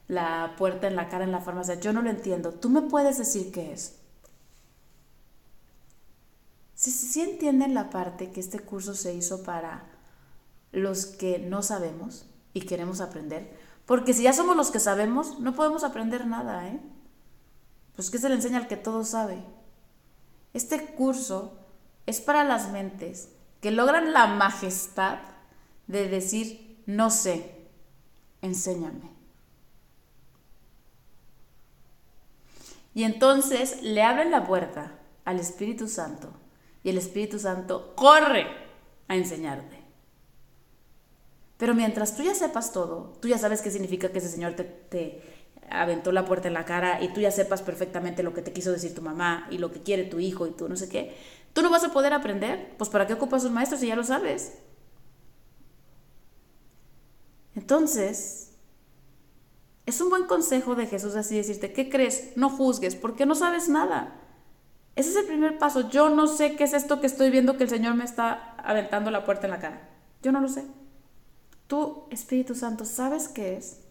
la 0.07 0.55
puerta 0.57 0.87
en 0.87 0.95
la 0.95 1.09
cara 1.09 1.25
en 1.25 1.33
la 1.33 1.41
farmacia. 1.41 1.75
Yo 1.75 1.93
no 1.93 2.03
lo 2.03 2.11
entiendo. 2.11 2.53
¿Tú 2.53 2.71
me 2.71 2.83
puedes 2.83 3.19
decir 3.19 3.51
qué 3.51 3.73
es? 3.73 3.97
Si 6.75 6.91
sí, 6.91 7.23
entienden 7.23 7.75
la 7.75 7.91
parte 7.91 8.31
que 8.31 8.41
este 8.41 8.61
curso 8.61 8.95
se 8.95 9.15
hizo 9.15 9.43
para 9.43 9.85
los 10.71 11.07
que 11.07 11.39
no 11.39 11.63
sabemos 11.63 12.27
y 12.53 12.63
queremos 12.63 13.01
aprender. 13.01 13.57
Porque 13.87 14.13
si 14.13 14.25
ya 14.25 14.33
somos 14.33 14.57
los 14.57 14.71
que 14.71 14.81
sabemos, 14.81 15.39
no 15.41 15.55
podemos 15.55 15.85
aprender 15.85 16.27
nada, 16.27 16.69
¿eh? 16.69 16.81
Pues 17.97 18.11
¿qué 18.11 18.19
se 18.19 18.29
le 18.29 18.35
enseña 18.35 18.59
al 18.59 18.69
que 18.69 18.77
todo 18.77 19.05
sabe? 19.05 19.45
Este 20.53 20.95
curso 20.95 21.59
es 22.07 22.21
para 22.21 22.45
las 22.45 22.71
mentes 22.71 23.29
que 23.65 23.71
logran 23.71 24.13
la 24.13 24.27
majestad 24.27 25.21
de 25.87 26.07
decir, 26.07 26.83
no 26.85 27.09
sé, 27.09 27.67
enséñame. 28.43 29.11
Y 32.93 33.05
entonces 33.05 33.83
le 33.83 34.03
abren 34.03 34.31
la 34.31 34.47
puerta 34.47 34.99
al 35.25 35.41
Espíritu 35.41 35.89
Santo 35.89 36.31
y 36.83 36.91
el 36.91 36.99
Espíritu 36.99 37.39
Santo 37.39 37.95
corre 37.97 38.47
a 39.09 39.17
enseñarte. 39.17 39.79
Pero 41.57 41.73
mientras 41.73 42.15
tú 42.15 42.23
ya 42.23 42.35
sepas 42.35 42.71
todo, 42.71 43.17
tú 43.23 43.29
ya 43.29 43.39
sabes 43.39 43.63
qué 43.63 43.71
significa 43.71 44.13
que 44.13 44.19
ese 44.19 44.29
Señor 44.29 44.53
te, 44.57 45.44
aventó 45.81 46.13
la 46.13 46.25
puerta 46.25 46.49
en 46.49 46.55
la 46.55 46.65
cara 46.65 47.03
y 47.03 47.09
tú 47.13 47.21
ya 47.21 47.31
sepas 47.31 47.63
perfectamente 47.63 48.23
lo 48.23 48.35
que 48.35 48.43
te 48.43 48.53
quiso 48.53 48.73
decir 48.73 48.95
tu 48.95 49.03
mamá 49.03 49.47
y 49.51 49.59
lo 49.59 49.71
que 49.73 49.83
quiere 49.83 50.05
tu 50.05 50.21
hijo 50.21 50.47
y 50.47 50.51
tú 50.53 50.69
no 50.69 50.77
sé 50.77 50.89
qué, 50.89 51.17
tú 51.53 51.63
no 51.63 51.71
vas 51.71 51.85
a 51.85 51.93
poder 51.93 52.13
aprender. 52.13 52.75
Pues 52.79 52.91
¿para 52.91 53.07
qué 53.07 53.15
ocupas 53.15 53.45
un 53.45 53.55
maestro 53.55 53.79
si 53.79 53.87
ya 53.89 53.97
lo 53.97 54.05
sabes? 54.05 54.55
Entonces, 57.55 58.51
Es 59.87 60.01
un 60.01 60.09
buen 60.11 60.25
consejo 60.27 60.75
de 60.75 60.87
Jesús 60.87 61.15
así 61.17 61.37
decirte, 61.37 61.73
¿qué 61.73 61.91
crees? 61.91 62.33
No 62.37 62.49
juzgues, 62.51 62.97
porque 62.97 63.27
no 63.27 63.35
sabes 63.35 63.69
nada. 63.69 64.21
Ese 64.97 65.11
es 65.11 65.17
el 65.17 65.27
primer 65.27 65.59
paso. 65.59 65.91
Yo 65.91 66.11
no 66.11 66.27
sé 66.29 66.57
qué 66.57 66.65
es 66.65 66.75
esto 66.75 67.01
que 67.01 67.07
estoy 67.09 67.31
viendo 67.31 67.57
que 67.59 67.65
el 67.65 67.71
Señor 67.71 67.95
me 67.95 68.05
está 68.05 68.55
aventando 68.59 69.11
la 69.11 69.25
puerta 69.25 69.47
en 69.47 69.53
la 69.53 69.61
cara. 69.61 69.91
Yo 70.23 70.33
no 70.33 70.41
lo 70.41 70.49
sé. 70.49 70.67
Tú, 71.67 72.09
Espíritu 72.11 72.55
Santo, 72.55 72.85
¿sabes 72.87 73.29
qué 73.29 73.57
es? 73.57 73.84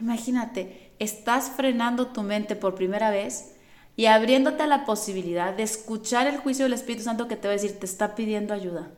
Imagínate, 0.00 0.92
estás 0.98 1.50
frenando 1.50 2.08
tu 2.08 2.22
mente 2.22 2.56
por 2.56 2.74
primera 2.74 3.10
vez 3.10 3.54
y 3.96 4.06
abriéndote 4.06 4.62
a 4.62 4.66
la 4.66 4.86
posibilidad 4.86 5.54
de 5.54 5.62
escuchar 5.62 6.26
el 6.26 6.38
juicio 6.38 6.64
del 6.64 6.72
Espíritu 6.72 7.04
Santo 7.04 7.28
que 7.28 7.36
te 7.36 7.48
va 7.48 7.52
a 7.52 7.56
decir, 7.56 7.78
te 7.78 7.84
está 7.84 8.14
pidiendo 8.14 8.54
ayuda, 8.54 8.90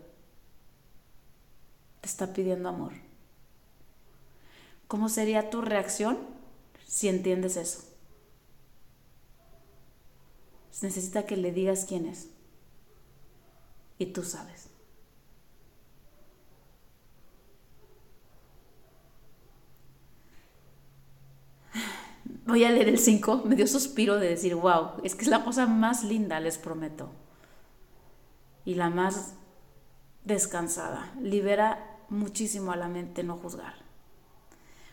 te 2.00 2.08
está 2.08 2.32
pidiendo 2.32 2.68
amor. 2.68 2.92
¿Cómo 4.86 5.08
sería 5.08 5.50
tu 5.50 5.60
reacción 5.60 6.18
si 6.86 7.08
entiendes 7.08 7.56
eso? 7.56 7.82
Necesita 10.82 11.26
que 11.26 11.36
le 11.36 11.52
digas 11.52 11.84
quién 11.88 12.06
es. 12.06 12.28
Y 13.98 14.06
tú 14.06 14.22
sabes. 14.22 14.71
Voy 22.46 22.64
a 22.64 22.70
leer 22.70 22.88
el 22.88 22.98
5. 22.98 23.42
Me 23.44 23.56
dio 23.56 23.66
suspiro 23.66 24.18
de 24.18 24.28
decir, 24.28 24.54
wow, 24.54 25.00
es 25.04 25.14
que 25.14 25.22
es 25.22 25.28
la 25.28 25.44
cosa 25.44 25.66
más 25.66 26.02
linda, 26.02 26.40
les 26.40 26.58
prometo. 26.58 27.10
Y 28.64 28.74
la 28.74 28.90
más 28.90 29.34
descansada. 30.24 31.12
Libera 31.20 31.98
muchísimo 32.08 32.72
a 32.72 32.76
la 32.76 32.88
mente 32.88 33.22
no 33.22 33.36
juzgar. 33.36 33.74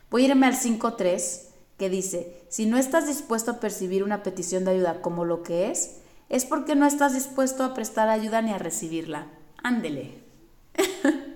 Voy 0.10 0.24
a 0.24 0.28
irme 0.30 0.48
al 0.48 0.56
5.3 0.56 1.48
que 1.78 1.90
dice, 1.90 2.44
si 2.50 2.66
no 2.66 2.78
estás 2.78 3.08
dispuesto 3.08 3.52
a 3.52 3.60
percibir 3.60 4.04
una 4.04 4.24
petición 4.24 4.66
de 4.66 4.72
ayuda 4.72 5.02
como 5.02 5.24
lo 5.24 5.44
que 5.44 5.72
es, 5.72 5.98
es 6.28 6.46
porque 6.46 6.76
no 6.76 6.86
estás 6.86 7.14
dispuesto 7.14 7.64
a 7.64 7.74
prestar 7.74 8.10
ayuda 8.10 8.42
ni 8.42 8.52
a 8.52 8.58
recibirla. 8.58 9.28
Ándele. 9.64 10.20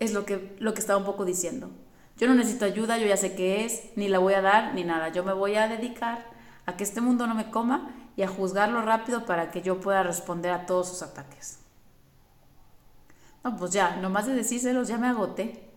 es 0.00 0.12
lo 0.12 0.24
que, 0.24 0.56
lo 0.58 0.74
que 0.74 0.80
estaba 0.80 0.98
un 0.98 1.06
poco 1.06 1.24
diciendo. 1.24 1.70
Yo 2.18 2.28
no 2.28 2.34
necesito 2.34 2.64
ayuda, 2.64 2.98
yo 2.98 3.06
ya 3.06 3.16
sé 3.16 3.34
qué 3.34 3.64
es, 3.64 3.90
ni 3.96 4.08
la 4.08 4.18
voy 4.18 4.34
a 4.34 4.42
dar, 4.42 4.74
ni 4.74 4.84
nada. 4.84 5.08
Yo 5.08 5.24
me 5.24 5.32
voy 5.32 5.56
a 5.56 5.68
dedicar 5.68 6.26
a 6.66 6.76
que 6.76 6.84
este 6.84 7.00
mundo 7.00 7.26
no 7.26 7.34
me 7.34 7.50
coma 7.50 7.90
y 8.16 8.22
a 8.22 8.28
juzgarlo 8.28 8.82
rápido 8.82 9.26
para 9.26 9.50
que 9.50 9.62
yo 9.62 9.80
pueda 9.80 10.02
responder 10.02 10.52
a 10.52 10.66
todos 10.66 10.88
sus 10.88 11.02
ataques. 11.02 11.58
No, 13.42 13.56
pues 13.56 13.72
ya, 13.72 13.96
nomás 13.96 14.26
de 14.26 14.34
decírselos 14.34 14.88
ya 14.88 14.98
me 14.98 15.08
agoté. 15.08 15.68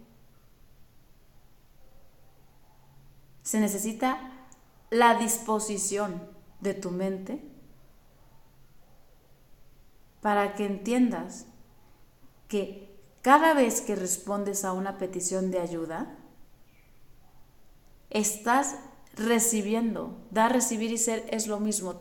Se 3.42 3.60
necesita 3.60 4.20
la 4.90 5.16
disposición 5.16 6.22
de 6.60 6.74
tu 6.74 6.92
mente 6.92 7.44
para 10.22 10.56
que 10.56 10.66
entiendas 10.66 11.46
que 12.48 12.96
cada 13.22 13.54
vez 13.54 13.82
que 13.82 13.96
respondes 13.96 14.66
a 14.66 14.74
una 14.74 14.98
petición 14.98 15.52
de 15.52 15.60
ayuda, 15.60 16.16
estás 18.10 18.76
recibiendo. 19.16 20.18
Dar, 20.32 20.54
recibir 20.54 20.92
y 20.92 20.98
ser 20.98 21.26
es 21.30 21.48
lo 21.48 21.60
mismo. 21.60 22.00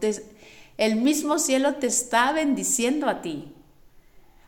el 0.76 0.96
mismo 0.96 1.38
cielo 1.38 1.74
te 1.74 1.86
está 1.86 2.32
bendiciendo 2.32 3.08
a 3.08 3.22
ti. 3.22 3.54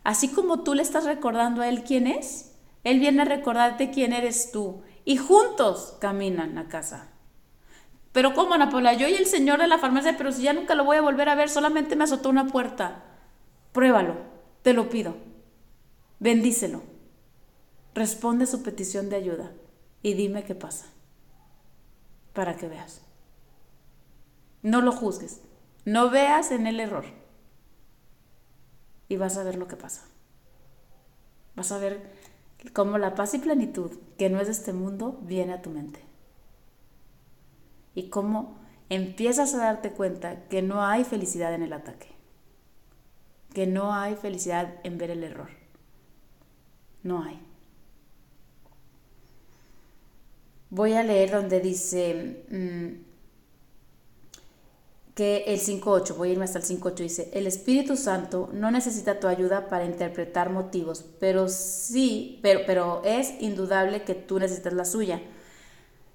Así 0.05 0.29
como 0.29 0.63
tú 0.63 0.75
le 0.75 0.83
estás 0.83 1.05
recordando 1.05 1.63
a 1.63 1.69
Él 1.69 1.83
quién 1.83 2.07
es, 2.07 2.53
Él 2.85 3.01
viene 3.01 3.23
a 3.23 3.25
recordarte 3.25 3.91
quién 3.91 4.13
eres 4.13 4.53
tú 4.53 4.83
y 5.05 5.17
juntos 5.17 5.97
caminan 6.01 6.59
a 6.59 6.69
casa. 6.69 7.09
Pero 8.13 8.33
¿cómo, 8.33 8.55
Ana 8.55 8.95
Yo 8.95 9.09
y 9.09 9.15
el 9.15 9.27
señor 9.27 9.61
de 9.61 9.67
la 9.67 9.79
farmacia, 9.79 10.17
pero 10.17 10.33
si 10.33 10.43
ya 10.43 10.53
nunca 10.53 10.75
lo 10.75 10.85
voy 10.85 10.97
a 10.97 11.03
volver 11.03 11.29
a 11.29 11.35
ver, 11.35 11.51
solamente 11.51 11.97
me 11.97 12.05
azotó 12.05 12.31
una 12.31 12.47
puerta. 12.47 13.05
Pruébalo, 13.73 14.17
te 14.63 14.73
lo 14.73 14.89
pido. 14.89 15.17
Bendícelo. 16.19 16.83
Responde 17.95 18.47
su 18.47 18.63
petición 18.63 19.11
de 19.11 19.17
ayuda 19.17 19.53
y 20.03 20.15
dime 20.15 20.45
qué 20.45 20.55
pasa. 20.55 20.87
Para 22.37 22.55
que 22.59 22.69
veas. 22.69 23.01
No 24.63 24.83
lo 24.83 24.93
juzgues. 24.93 25.41
No 25.87 26.11
veas 26.11 26.51
en 26.51 26.67
el 26.67 26.81
error. 26.81 27.07
Y 29.09 29.17
vas 29.17 29.39
a 29.39 29.43
ver 29.43 29.57
lo 29.57 29.69
que 29.69 29.77
pasa. 29.77 30.03
Vas 31.55 31.73
a 31.73 31.79
ver 31.79 32.13
como 32.75 32.99
la 32.99 33.15
paz 33.15 33.33
y 33.33 33.39
plenitud 33.39 33.91
que 34.19 34.29
no 34.29 34.39
es 34.39 34.49
de 34.49 34.53
este 34.53 34.75
mundo 34.75 35.19
viene 35.23 35.55
a 35.55 35.63
tu 35.63 35.71
mente. 35.71 36.05
Y 37.95 38.11
cómo 38.11 38.59
empiezas 38.91 39.55
a 39.55 39.59
darte 39.59 39.93
cuenta 39.93 40.47
que 40.49 40.61
no 40.61 40.85
hay 40.85 41.05
felicidad 41.05 41.55
en 41.55 41.63
el 41.63 41.73
ataque, 41.73 42.09
que 43.55 43.67
no 43.67 43.95
hay 43.95 44.15
felicidad 44.15 44.75
en 44.85 44.99
ver 44.99 45.11
el 45.11 45.25
error. 45.25 45.49
No 47.03 47.23
hay. 47.23 47.46
Voy 50.71 50.95
a 50.95 51.03
leer 51.03 51.31
donde 51.31 51.61
dice, 51.61 52.45
mm, 52.51 53.07
que 55.17 55.45
el 55.47 55.59
5.8, 55.59 56.15
voy 56.15 56.29
a 56.29 56.33
irme 56.33 56.45
hasta 56.45 56.59
el 56.59 56.65
5.8, 56.65 56.95
dice, 56.97 57.31
el 57.33 57.47
Espíritu 57.47 57.97
Santo 57.97 58.51
no 58.53 58.71
necesita 58.71 59.19
tu 59.19 59.29
ayuda 59.29 59.69
para 59.71 59.87
interpretar 59.87 60.51
motivos, 60.51 61.07
pero 61.19 61.49
sí, 61.49 62.39
pero, 62.43 62.61
pero 62.67 63.01
es 63.03 63.33
indudable 63.41 64.03
que 64.03 64.15
tú 64.15 64.39
necesitas 64.39 64.75
la 64.75 64.85
suya. 64.85 65.23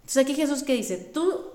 Entonces 0.01 0.23
aquí 0.23 0.35
Jesús 0.35 0.61
que 0.61 0.75
dice, 0.75 0.97
tú 0.97 1.45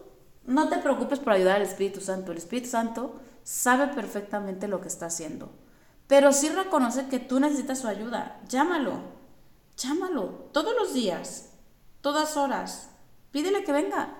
no 0.44 0.68
te 0.68 0.78
preocupes 0.78 1.20
por 1.20 1.34
ayudar 1.34 1.56
al 1.56 1.62
Espíritu 1.62 2.00
Santo, 2.00 2.32
el 2.32 2.38
Espíritu 2.38 2.68
Santo 2.68 3.14
sabe 3.44 3.94
perfectamente 3.94 4.66
lo 4.66 4.80
que 4.80 4.88
está 4.88 5.06
haciendo, 5.06 5.52
pero 6.08 6.32
sí 6.32 6.48
reconoce 6.48 7.06
que 7.06 7.20
tú 7.20 7.38
necesitas 7.38 7.78
su 7.78 7.86
ayuda, 7.86 8.40
llámalo, 8.48 9.02
llámalo 9.76 10.48
todos 10.50 10.74
los 10.76 10.94
días, 10.94 11.50
todas 12.06 12.36
horas, 12.36 12.88
pídele 13.32 13.64
que 13.64 13.72
venga, 13.72 14.16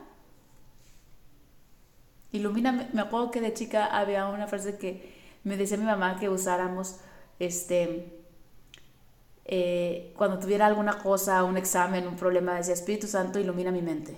Ilumina, 2.33 2.73
me 2.73 3.01
acuerdo 3.01 3.31
que 3.31 3.41
de 3.41 3.55
chica 3.55 3.87
había 3.87 4.27
una 4.27 4.49
frase 4.49 4.77
que 4.77 5.15
me 5.45 5.57
decía 5.57 5.77
mi 5.77 5.85
mamá 5.85 6.19
que 6.19 6.29
usáramos, 6.29 6.97
este, 7.39 8.25
eh, 9.45 10.13
cuando 10.17 10.41
tuviera 10.41 10.67
alguna 10.67 10.99
cosa, 10.99 11.45
un 11.45 11.57
examen, 11.57 12.09
un 12.09 12.17
problema, 12.17 12.57
decía, 12.57 12.75
Espíritu 12.75 13.07
Santo, 13.07 13.39
ilumina 13.39 13.71
mi 13.71 13.83
mente. 13.83 14.17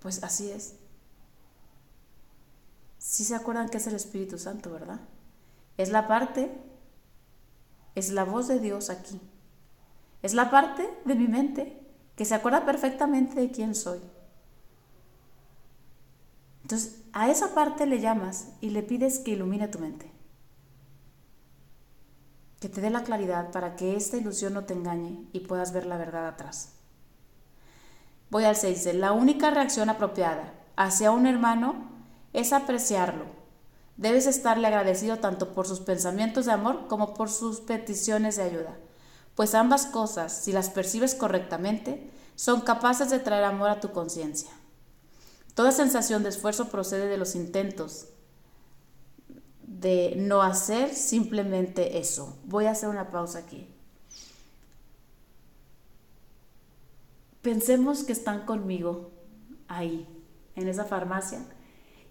Pues 0.00 0.24
así 0.24 0.50
es. 0.50 0.74
Sí 2.98 3.22
se 3.22 3.36
acuerdan 3.36 3.68
que 3.68 3.76
es 3.76 3.86
el 3.86 3.94
Espíritu 3.94 4.36
Santo, 4.36 4.72
¿verdad? 4.72 4.98
Es 5.76 5.90
la 5.90 6.08
parte, 6.08 6.50
es 7.94 8.10
la 8.10 8.24
voz 8.24 8.48
de 8.48 8.58
Dios 8.58 8.90
aquí. 8.90 9.20
Es 10.22 10.34
la 10.34 10.50
parte 10.50 10.88
de 11.04 11.14
mi 11.14 11.26
mente 11.26 11.80
que 12.16 12.24
se 12.24 12.34
acuerda 12.34 12.64
perfectamente 12.64 13.40
de 13.40 13.50
quién 13.50 13.74
soy. 13.74 14.00
Entonces, 16.62 17.02
a 17.12 17.28
esa 17.28 17.54
parte 17.54 17.86
le 17.86 18.00
llamas 18.00 18.52
y 18.60 18.70
le 18.70 18.82
pides 18.82 19.18
que 19.18 19.32
ilumine 19.32 19.68
tu 19.68 19.78
mente. 19.78 20.10
Que 22.60 22.68
te 22.68 22.80
dé 22.80 22.90
la 22.90 23.02
claridad 23.02 23.50
para 23.50 23.74
que 23.74 23.96
esta 23.96 24.16
ilusión 24.16 24.54
no 24.54 24.64
te 24.64 24.74
engañe 24.74 25.26
y 25.32 25.40
puedas 25.40 25.72
ver 25.72 25.86
la 25.86 25.96
verdad 25.96 26.28
atrás. 26.28 26.74
Voy 28.30 28.44
al 28.44 28.56
6. 28.56 28.94
La 28.94 29.12
única 29.12 29.50
reacción 29.50 29.90
apropiada 29.90 30.54
hacia 30.76 31.10
un 31.10 31.26
hermano 31.26 31.90
es 32.32 32.52
apreciarlo. 32.52 33.26
Debes 33.96 34.26
estarle 34.26 34.68
agradecido 34.68 35.18
tanto 35.18 35.52
por 35.52 35.66
sus 35.66 35.80
pensamientos 35.80 36.46
de 36.46 36.52
amor 36.52 36.86
como 36.86 37.14
por 37.14 37.28
sus 37.28 37.60
peticiones 37.60 38.36
de 38.36 38.44
ayuda, 38.44 38.78
pues 39.34 39.54
ambas 39.54 39.86
cosas, 39.86 40.32
si 40.32 40.52
las 40.52 40.70
percibes 40.70 41.14
correctamente, 41.14 42.10
son 42.34 42.60
capaces 42.60 43.10
de 43.10 43.18
traer 43.18 43.44
amor 43.44 43.70
a 43.70 43.80
tu 43.80 43.92
conciencia. 43.92 44.50
Toda 45.54 45.72
sensación 45.72 46.22
de 46.22 46.30
esfuerzo 46.30 46.68
procede 46.68 47.06
de 47.06 47.18
los 47.18 47.34
intentos 47.34 48.08
de 49.62 50.14
no 50.16 50.42
hacer 50.42 50.94
simplemente 50.94 51.98
eso. 51.98 52.38
Voy 52.44 52.66
a 52.66 52.70
hacer 52.70 52.88
una 52.88 53.10
pausa 53.10 53.40
aquí. 53.40 53.68
Pensemos 57.42 58.04
que 58.04 58.12
están 58.12 58.46
conmigo 58.46 59.10
ahí, 59.66 60.06
en 60.54 60.68
esa 60.68 60.84
farmacia, 60.84 61.40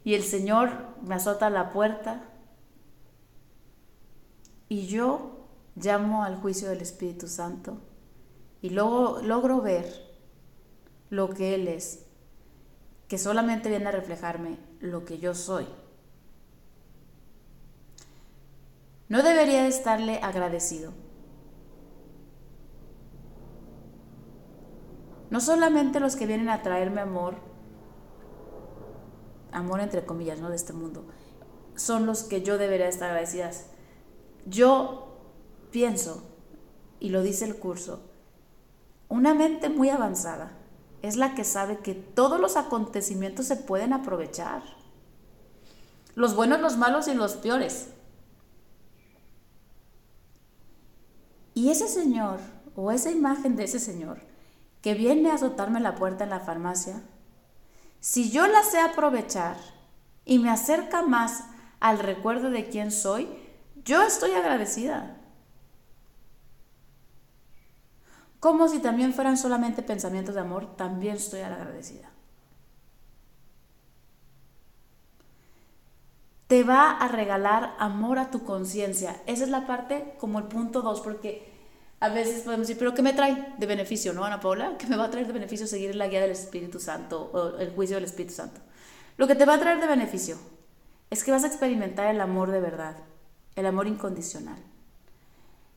y 0.04 0.16
el 0.16 0.24
Señor 0.24 0.72
me 1.04 1.16
azota 1.16 1.50
la 1.50 1.70
puerta 1.70 2.24
y 4.68 4.88
yo 4.88 5.41
llamo 5.76 6.24
al 6.24 6.38
juicio 6.38 6.70
del 6.70 6.82
Espíritu 6.82 7.28
Santo 7.28 7.78
y 8.62 8.70
luego 8.72 9.20
logro 9.22 9.62
ver 9.62 9.86
lo 11.10 11.30
que 11.30 11.56
Él 11.56 11.68
es 11.68 12.06
que 13.08 13.18
solamente 13.18 13.70
viene 13.70 13.88
a 13.88 13.92
reflejarme 13.92 14.58
lo 14.80 15.04
que 15.04 15.18
yo 15.18 15.36
soy. 15.36 15.68
No 19.10 19.22
debería 19.22 19.68
estarle 19.68 20.20
agradecido. 20.22 20.94
no 25.32 25.40
solamente 25.40 26.00
los 26.02 26.16
que 26.18 26.28
vienen 26.28 26.50
a 26.50 26.62
traerme 26.62 27.02
amor, 27.02 27.36
amor 29.54 29.80
entre 29.80 30.06
comillas, 30.06 30.40
¿no? 30.40 30.50
De 30.50 30.58
este 30.58 30.74
mundo, 30.74 31.06
son 31.76 32.06
los 32.06 32.24
que 32.24 32.44
yo 32.44 32.58
debería 32.58 32.90
estar 32.90 33.10
agradecidas. 33.10 33.68
Yo 34.46 35.11
pienso, 35.72 36.24
y 37.00 37.10
lo 37.10 37.24
dice 37.24 37.46
el 37.46 37.56
curso, 37.56 38.02
una 39.10 39.34
mente 39.34 39.70
muy 39.70 39.90
avanzada 39.90 40.58
es 41.02 41.16
la 41.16 41.34
que 41.34 41.44
sabe 41.44 41.80
que 41.80 41.96
todos 41.96 42.40
los 42.40 42.58
acontecimientos 42.58 43.48
se 43.48 43.56
pueden 43.56 43.92
aprovechar. 43.92 44.62
Los 46.16 46.36
buenos, 46.36 46.62
los 46.62 46.78
malos 46.78 47.08
y 47.08 47.14
los 47.14 47.34
peores. 47.34 47.90
Y 51.54 51.70
ese 51.70 51.88
señor, 51.88 52.40
o 52.76 52.92
esa 52.92 53.12
imagen 53.12 53.56
de 53.56 53.64
ese 53.64 53.80
señor, 53.80 54.22
que 54.82 54.94
viene 54.94 55.32
a 55.32 55.36
azotarme 55.36 55.80
la 55.80 55.96
puerta 55.96 56.24
en 56.24 56.30
la 56.30 56.40
farmacia, 56.40 57.02
si 58.00 58.32
yo 58.32 58.48
la 58.48 58.64
sé 58.64 58.80
aprovechar 58.80 59.58
y 60.26 60.40
me 60.40 60.50
acerca 60.50 61.02
más 61.02 61.44
al 61.80 62.00
recuerdo 62.00 62.50
de 62.50 62.70
quién 62.70 62.92
soy, 62.92 63.28
yo 63.84 64.02
estoy 64.04 64.32
agradecida. 64.32 65.21
Como 68.42 68.68
si 68.68 68.80
también 68.80 69.14
fueran 69.14 69.38
solamente 69.38 69.84
pensamientos 69.84 70.34
de 70.34 70.42
amor, 70.42 70.76
también 70.76 71.18
estoy 71.18 71.42
agradecida. 71.42 72.10
Te 76.48 76.64
va 76.64 76.90
a 76.90 77.08
regalar 77.08 77.76
amor 77.78 78.18
a 78.18 78.32
tu 78.32 78.44
conciencia. 78.44 79.22
Esa 79.28 79.44
es 79.44 79.52
la 79.52 79.68
parte 79.68 80.16
como 80.18 80.40
el 80.40 80.46
punto 80.46 80.82
dos, 80.82 81.02
porque 81.02 81.54
a 82.00 82.10
veces 82.10 82.42
podemos 82.42 82.68
decir, 82.68 82.80
pero 82.80 82.96
¿qué 82.96 83.04
me 83.04 83.14
trae 83.14 83.54
de 83.60 83.66
beneficio, 83.68 84.12
no, 84.12 84.24
Ana 84.26 84.40
Paula? 84.40 84.76
¿Qué 84.80 84.88
me 84.88 84.98
va 84.98 85.06
a 85.06 85.12
traer 85.12 85.28
de 85.28 85.34
beneficio 85.34 85.68
seguir 85.68 85.96
la 85.96 86.08
guía 86.08 86.22
del 86.22 86.32
Espíritu 86.32 86.80
Santo 86.80 87.30
o 87.32 87.60
el 87.60 87.70
juicio 87.76 87.98
del 87.98 88.06
Espíritu 88.06 88.34
Santo? 88.34 88.60
Lo 89.18 89.28
que 89.28 89.36
te 89.36 89.46
va 89.46 89.54
a 89.54 89.60
traer 89.60 89.80
de 89.80 89.86
beneficio 89.86 90.38
es 91.12 91.24
que 91.24 91.30
vas 91.30 91.44
a 91.44 91.48
experimentar 91.48 92.08
el 92.08 92.20
amor 92.20 92.50
de 92.50 92.60
verdad, 92.60 92.98
el 93.56 93.68
amor 93.68 93.86
incondicional. 93.86 94.71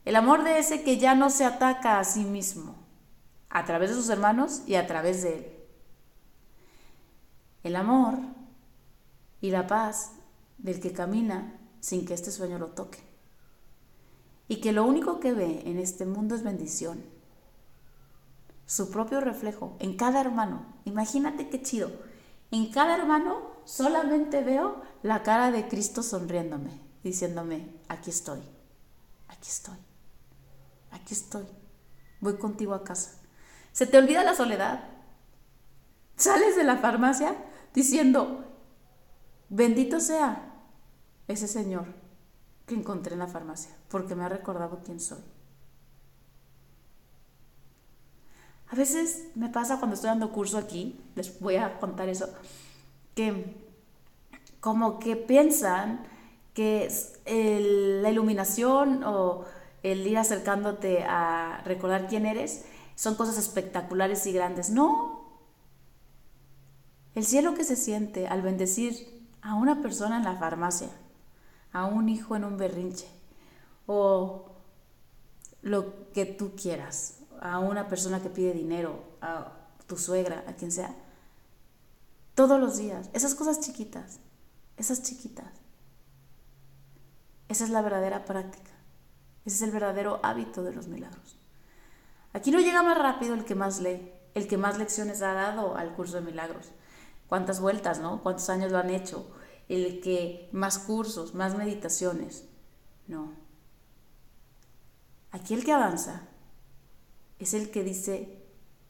El 0.05 0.15
amor 0.15 0.43
de 0.43 0.59
ese 0.59 0.83
que 0.83 0.97
ya 0.97 1.15
no 1.15 1.29
se 1.29 1.45
ataca 1.45 1.99
a 1.99 2.03
sí 2.03 2.23
mismo, 2.23 2.75
a 3.49 3.65
través 3.65 3.89
de 3.89 3.95
sus 3.95 4.09
hermanos 4.09 4.61
y 4.67 4.75
a 4.75 4.87
través 4.87 5.23
de 5.23 5.37
él. 5.37 5.51
El 7.63 7.75
amor 7.75 8.19
y 9.41 9.49
la 9.49 9.67
paz 9.67 10.11
del 10.57 10.79
que 10.79 10.93
camina 10.93 11.59
sin 11.79 12.05
que 12.05 12.13
este 12.13 12.31
sueño 12.31 12.59
lo 12.59 12.67
toque 12.67 12.99
y 14.47 14.57
que 14.57 14.71
lo 14.71 14.85
único 14.85 15.19
que 15.19 15.33
ve 15.33 15.63
en 15.65 15.79
este 15.79 16.05
mundo 16.05 16.35
es 16.35 16.43
bendición. 16.43 17.03
Su 18.65 18.89
propio 18.89 19.21
reflejo 19.21 19.75
en 19.79 19.95
cada 19.95 20.21
hermano. 20.21 20.65
Imagínate 20.85 21.49
qué 21.49 21.61
chido. 21.61 21.91
En 22.51 22.71
cada 22.71 22.95
hermano 22.95 23.51
solamente 23.65 24.41
veo 24.41 24.81
la 25.03 25.23
cara 25.23 25.51
de 25.51 25.67
Cristo 25.67 26.03
sonriéndome, 26.03 26.79
diciéndome, 27.03 27.69
aquí 27.87 28.11
estoy, 28.11 28.39
aquí 29.27 29.49
estoy, 29.49 29.77
aquí 30.95 31.13
estoy, 31.13 31.45
voy 32.19 32.37
contigo 32.37 32.73
a 32.73 32.83
casa. 32.83 33.21
Se 33.71 33.85
te 33.85 33.97
olvida 33.97 34.23
la 34.23 34.35
soledad. 34.35 34.85
Sales 36.15 36.55
de 36.55 36.63
la 36.63 36.77
farmacia 36.77 37.35
diciendo, 37.73 38.45
bendito 39.49 39.99
sea 39.99 40.53
ese 41.27 41.47
Señor 41.47 41.85
que 42.65 42.75
encontré 42.75 43.13
en 43.13 43.19
la 43.19 43.27
farmacia, 43.27 43.75
porque 43.89 44.15
me 44.15 44.23
ha 44.23 44.29
recordado 44.29 44.81
quién 44.83 44.99
soy. 44.99 45.19
A 48.69 48.75
veces 48.75 49.27
me 49.35 49.49
pasa 49.49 49.77
cuando 49.77 49.93
estoy 49.93 50.09
dando 50.09 50.31
curso 50.31 50.57
aquí, 50.57 50.99
les 51.15 51.39
voy 51.39 51.57
a 51.57 51.77
contar 51.79 52.09
eso, 52.09 52.33
que 53.13 53.55
como 54.59 54.97
que 54.97 55.15
piensan 55.15 56.07
que 56.55 56.89
la 58.01 58.09
iluminación 58.09 59.03
o 59.03 59.45
el 59.91 60.05
ir 60.05 60.17
acercándote 60.17 61.03
a 61.03 61.61
recordar 61.65 62.07
quién 62.07 62.25
eres 62.25 62.65
son 62.95 63.15
cosas 63.15 63.37
espectaculares 63.37 64.25
y 64.25 64.33
grandes. 64.33 64.69
No. 64.69 65.25
El 67.13 67.25
cielo 67.25 67.53
que 67.53 67.63
se 67.63 67.75
siente 67.75 68.27
al 68.27 68.41
bendecir 68.41 69.25
a 69.41 69.55
una 69.55 69.81
persona 69.81 70.17
en 70.17 70.23
la 70.23 70.35
farmacia 70.35 70.89
a 71.75 71.85
un 71.85 72.07
hijo 72.07 72.37
en 72.37 72.45
un 72.45 72.57
berrinche 72.57 73.05
o 73.85 74.45
lo 75.61 76.11
que 76.13 76.25
tú 76.25 76.55
quieras, 76.55 77.19
a 77.41 77.59
una 77.59 77.89
persona 77.89 78.21
que 78.21 78.29
pide 78.29 78.53
dinero, 78.53 79.03
a 79.21 79.51
tu 79.85 79.97
suegra, 79.97 80.45
a 80.47 80.53
quien 80.53 80.71
sea. 80.71 80.95
Todos 82.33 82.61
los 82.61 82.77
días, 82.77 83.09
esas 83.11 83.35
cosas 83.35 83.59
chiquitas, 83.59 84.19
esas 84.77 85.03
chiquitas. 85.03 85.47
Esa 87.49 87.65
es 87.65 87.69
la 87.71 87.81
verdadera 87.81 88.23
práctica. 88.23 88.71
Ese 89.45 89.55
es 89.57 89.61
el 89.61 89.71
verdadero 89.71 90.19
hábito 90.23 90.63
de 90.63 90.73
los 90.73 90.87
milagros. 90.87 91.37
Aquí 92.33 92.51
no 92.51 92.59
llega 92.59 92.83
más 92.83 92.97
rápido 92.97 93.33
el 93.33 93.45
que 93.45 93.55
más 93.55 93.79
lee, 93.79 94.11
el 94.33 94.47
que 94.47 94.57
más 94.57 94.77
lecciones 94.77 95.21
ha 95.21 95.33
dado 95.33 95.75
al 95.77 95.93
curso 95.93 96.15
de 96.15 96.21
milagros. 96.21 96.71
¿Cuántas 97.27 97.59
vueltas, 97.59 97.99
no? 97.99 98.21
¿Cuántos 98.21 98.49
años 98.49 98.71
lo 98.71 98.77
han 98.77 98.89
hecho? 98.89 99.31
el 99.69 100.01
que 100.01 100.49
más 100.51 100.79
cursos, 100.79 101.33
más 101.33 101.55
meditaciones. 101.55 102.45
No. 103.07 103.33
Aquí 105.31 105.53
el 105.53 105.63
que 105.63 105.71
avanza 105.71 106.27
es 107.39 107.53
el 107.53 107.71
que 107.71 107.83
dice, 107.83 108.43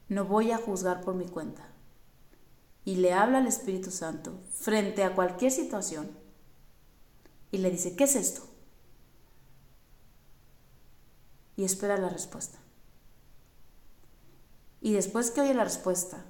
no 0.10 0.26
voy 0.26 0.52
a 0.52 0.58
juzgar 0.58 1.02
por 1.02 1.16
mi 1.16 1.26
cuenta. 1.26 1.68
Y 2.84 2.98
le 2.98 3.14
habla 3.14 3.40
al 3.40 3.48
Espíritu 3.48 3.90
Santo 3.90 4.40
frente 4.52 5.04
a 5.04 5.16
cualquier 5.16 5.52
situación 5.52 6.12
y 7.52 7.58
le 7.58 7.72
dice, 7.72 7.96
¿qué 7.96 8.04
es 8.04 8.16
esto? 8.16 8.44
Y 11.56 11.64
espera 11.64 11.98
la 11.98 12.10
respuesta. 12.10 12.58
Y 14.82 14.94
después 14.94 15.32
que 15.32 15.42
oye 15.42 15.54
la 15.54 15.64
respuesta, 15.64 16.24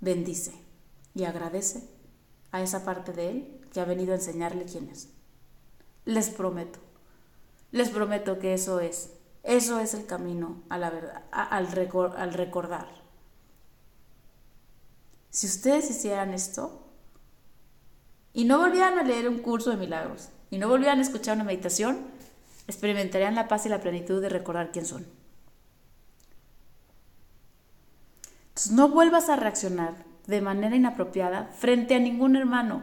bendice 0.00 0.52
y 1.14 1.24
agradece 1.24 1.88
a 2.50 2.62
esa 2.62 2.84
parte 2.84 3.12
de 3.12 3.30
él 3.30 3.66
que 3.72 3.80
ha 3.80 3.84
venido 3.84 4.12
a 4.12 4.16
enseñarle 4.16 4.64
quién 4.64 4.88
es. 4.88 5.08
Les 6.04 6.30
prometo, 6.30 6.78
les 7.70 7.90
prometo 7.90 8.38
que 8.38 8.54
eso 8.54 8.80
es, 8.80 9.10
eso 9.42 9.80
es 9.80 9.94
el 9.94 10.06
camino 10.06 10.62
a 10.68 10.78
la 10.78 10.90
verdad, 10.90 11.22
al, 11.30 11.66
al 12.16 12.34
recordar. 12.34 12.88
Si 15.30 15.46
ustedes 15.46 15.90
hicieran 15.90 16.34
esto 16.34 16.86
y 18.32 18.44
no 18.44 18.58
volvieran 18.58 18.98
a 18.98 19.02
leer 19.02 19.28
un 19.28 19.38
curso 19.38 19.70
de 19.70 19.76
milagros 19.76 20.28
y 20.50 20.58
no 20.58 20.68
volvieran 20.68 20.98
a 20.98 21.02
escuchar 21.02 21.36
una 21.36 21.44
meditación, 21.44 22.06
experimentarían 22.66 23.34
la 23.34 23.48
paz 23.48 23.66
y 23.66 23.68
la 23.68 23.80
plenitud 23.80 24.20
de 24.20 24.28
recordar 24.28 24.72
quién 24.72 24.86
son. 24.86 25.06
Entonces 28.48 28.72
no 28.72 28.88
vuelvas 28.88 29.28
a 29.28 29.36
reaccionar 29.36 30.04
de 30.26 30.40
manera 30.40 30.76
inapropiada 30.76 31.50
frente 31.58 31.94
a 31.94 31.98
ningún 31.98 32.36
hermano. 32.36 32.82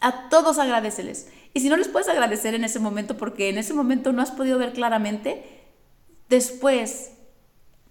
A 0.00 0.28
todos 0.28 0.58
agradeceles. 0.58 1.28
Y 1.52 1.60
si 1.60 1.68
no 1.68 1.76
les 1.76 1.88
puedes 1.88 2.08
agradecer 2.08 2.54
en 2.54 2.64
ese 2.64 2.78
momento 2.78 3.16
porque 3.16 3.48
en 3.48 3.58
ese 3.58 3.74
momento 3.74 4.12
no 4.12 4.22
has 4.22 4.30
podido 4.30 4.58
ver 4.58 4.72
claramente, 4.72 5.44
después, 6.28 7.10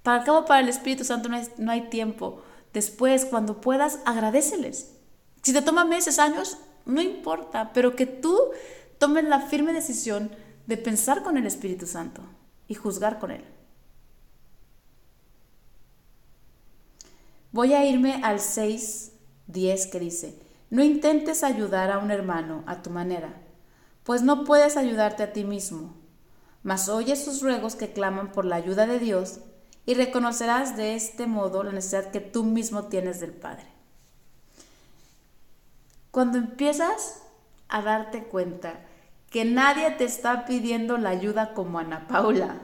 para 0.01 0.23
cabo 0.23 0.45
para 0.45 0.61
el 0.61 0.69
Espíritu 0.69 1.03
Santo 1.03 1.29
no 1.29 1.35
hay, 1.35 1.47
no 1.57 1.71
hay 1.71 1.89
tiempo. 1.89 2.41
Después, 2.73 3.25
cuando 3.25 3.61
puedas, 3.61 3.99
agradeceles. 4.05 4.95
Si 5.43 5.53
te 5.53 5.61
toma 5.61 5.85
meses, 5.85 6.17
años, 6.19 6.57
no 6.85 7.01
importa, 7.01 7.71
pero 7.73 7.95
que 7.95 8.05
tú 8.05 8.37
tomes 8.97 9.25
la 9.25 9.41
firme 9.41 9.73
decisión 9.73 10.31
de 10.69 10.77
pensar 10.77 11.23
con 11.23 11.35
el 11.35 11.47
Espíritu 11.47 11.87
Santo 11.87 12.21
y 12.67 12.75
juzgar 12.75 13.17
con 13.17 13.31
él. 13.31 13.43
Voy 17.51 17.73
a 17.73 17.83
irme 17.87 18.21
al 18.23 18.37
6.10 18.37 19.89
que 19.89 19.99
dice, 19.99 20.39
no 20.69 20.83
intentes 20.83 21.43
ayudar 21.43 21.89
a 21.89 21.97
un 21.97 22.11
hermano 22.11 22.63
a 22.67 22.83
tu 22.83 22.91
manera, 22.91 23.33
pues 24.03 24.21
no 24.21 24.43
puedes 24.43 24.77
ayudarte 24.77 25.23
a 25.23 25.33
ti 25.33 25.43
mismo, 25.43 25.95
mas 26.61 26.87
oye 26.87 27.15
sus 27.15 27.41
ruegos 27.41 27.73
que 27.73 27.91
claman 27.91 28.31
por 28.31 28.45
la 28.45 28.57
ayuda 28.57 28.85
de 28.85 28.99
Dios 28.99 29.39
y 29.87 29.95
reconocerás 29.95 30.77
de 30.77 30.93
este 30.93 31.25
modo 31.25 31.63
la 31.63 31.71
necesidad 31.71 32.11
que 32.11 32.19
tú 32.19 32.43
mismo 32.43 32.89
tienes 32.89 33.19
del 33.19 33.33
Padre. 33.33 33.65
Cuando 36.11 36.37
empiezas 36.37 37.23
a 37.69 37.81
darte 37.81 38.25
cuenta 38.25 38.85
que 39.29 39.45
nadie 39.45 39.91
te 39.91 40.05
está 40.05 40.45
pidiendo 40.45 40.97
la 40.97 41.09
ayuda 41.09 41.53
como 41.53 41.79
Ana 41.79 42.07
Paula, 42.07 42.61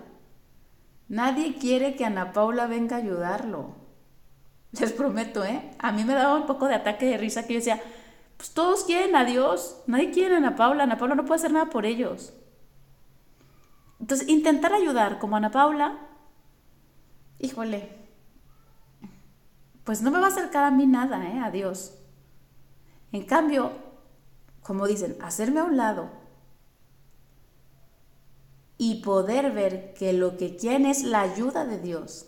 nadie 1.07 1.55
quiere 1.55 1.95
que 1.95 2.05
Ana 2.05 2.33
Paula 2.33 2.67
venga 2.67 2.95
a 2.95 2.99
ayudarlo. 2.99 3.75
Les 4.71 4.91
prometo, 4.91 5.43
¿eh? 5.45 5.71
A 5.79 5.91
mí 5.91 6.03
me 6.03 6.13
daba 6.13 6.35
un 6.35 6.47
poco 6.47 6.67
de 6.67 6.75
ataque 6.75 7.05
de 7.05 7.17
risa 7.17 7.47
que 7.47 7.53
yo 7.53 7.59
decía, 7.59 7.81
pues 8.37 8.51
todos 8.51 8.83
quieren 8.83 9.15
a 9.15 9.23
Dios, 9.23 9.81
nadie 9.87 10.11
quiere 10.11 10.35
a 10.35 10.37
Ana 10.37 10.55
Paula, 10.55 10.83
Ana 10.83 10.97
Paula 10.97 11.15
no 11.15 11.25
puede 11.25 11.39
hacer 11.39 11.51
nada 11.51 11.67
por 11.67 11.85
ellos. 11.85 12.33
Entonces, 13.99 14.27
intentar 14.27 14.73
ayudar 14.73 15.19
como 15.19 15.37
Ana 15.37 15.51
Paula 15.51 15.97
híjole, 17.39 17.89
pues 19.83 20.01
no 20.01 20.11
me 20.11 20.19
va 20.19 20.25
a 20.25 20.29
acercar 20.29 20.63
a 20.63 20.71
mí 20.71 20.85
nada, 20.87 21.25
¿eh? 21.29 21.39
A 21.39 21.51
Dios. 21.51 21.97
En 23.11 23.23
cambio, 23.23 23.71
como 24.63 24.87
dicen, 24.87 25.17
hacerme 25.21 25.59
a 25.59 25.65
un 25.65 25.77
lado 25.77 26.09
y 28.77 29.01
poder 29.01 29.51
ver 29.51 29.93
que 29.93 30.13
lo 30.13 30.37
que 30.37 30.55
quieren 30.57 30.85
es 30.85 31.03
la 31.03 31.21
ayuda 31.21 31.65
de 31.65 31.79
Dios. 31.79 32.27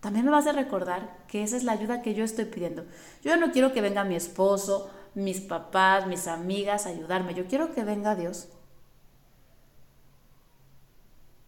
También 0.00 0.24
me 0.24 0.30
vas 0.30 0.46
a 0.46 0.52
recordar 0.52 1.24
que 1.28 1.42
esa 1.42 1.56
es 1.56 1.64
la 1.64 1.72
ayuda 1.72 2.02
que 2.02 2.14
yo 2.14 2.24
estoy 2.24 2.46
pidiendo. 2.46 2.86
Yo 3.22 3.36
no 3.36 3.52
quiero 3.52 3.72
que 3.72 3.82
venga 3.82 4.04
mi 4.04 4.14
esposo, 4.14 4.90
mis 5.14 5.40
papás, 5.40 6.06
mis 6.06 6.26
amigas 6.26 6.86
a 6.86 6.90
ayudarme. 6.90 7.34
Yo 7.34 7.46
quiero 7.46 7.72
que 7.74 7.84
venga 7.84 8.14
Dios. 8.14 8.48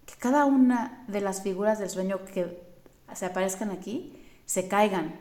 Que 0.05 0.15
cada 0.15 0.45
una 0.45 1.05
de 1.09 1.23
las 1.23 1.43
figuras 1.43 1.79
del 1.79 1.89
sueño 1.89 2.25
que 2.27 2.63
se 3.15 3.27
aparezcan 3.27 3.71
aquí 3.71 4.19
se 4.45 4.69
caigan 4.69 5.19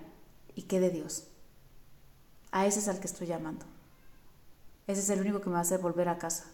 y 0.55 0.63
quede 0.63 0.89
Dios. 0.89 1.27
A 2.51 2.65
ese 2.65 2.79
es 2.79 2.89
al 2.89 2.99
que 2.99 3.07
estoy 3.07 3.27
llamando. 3.27 3.65
Ese 4.87 4.99
es 4.99 5.09
el 5.09 5.21
único 5.21 5.39
que 5.39 5.47
me 5.47 5.53
va 5.53 5.59
a 5.59 5.61
hacer 5.61 5.79
volver 5.79 6.09
a 6.09 6.17
casa. 6.17 6.45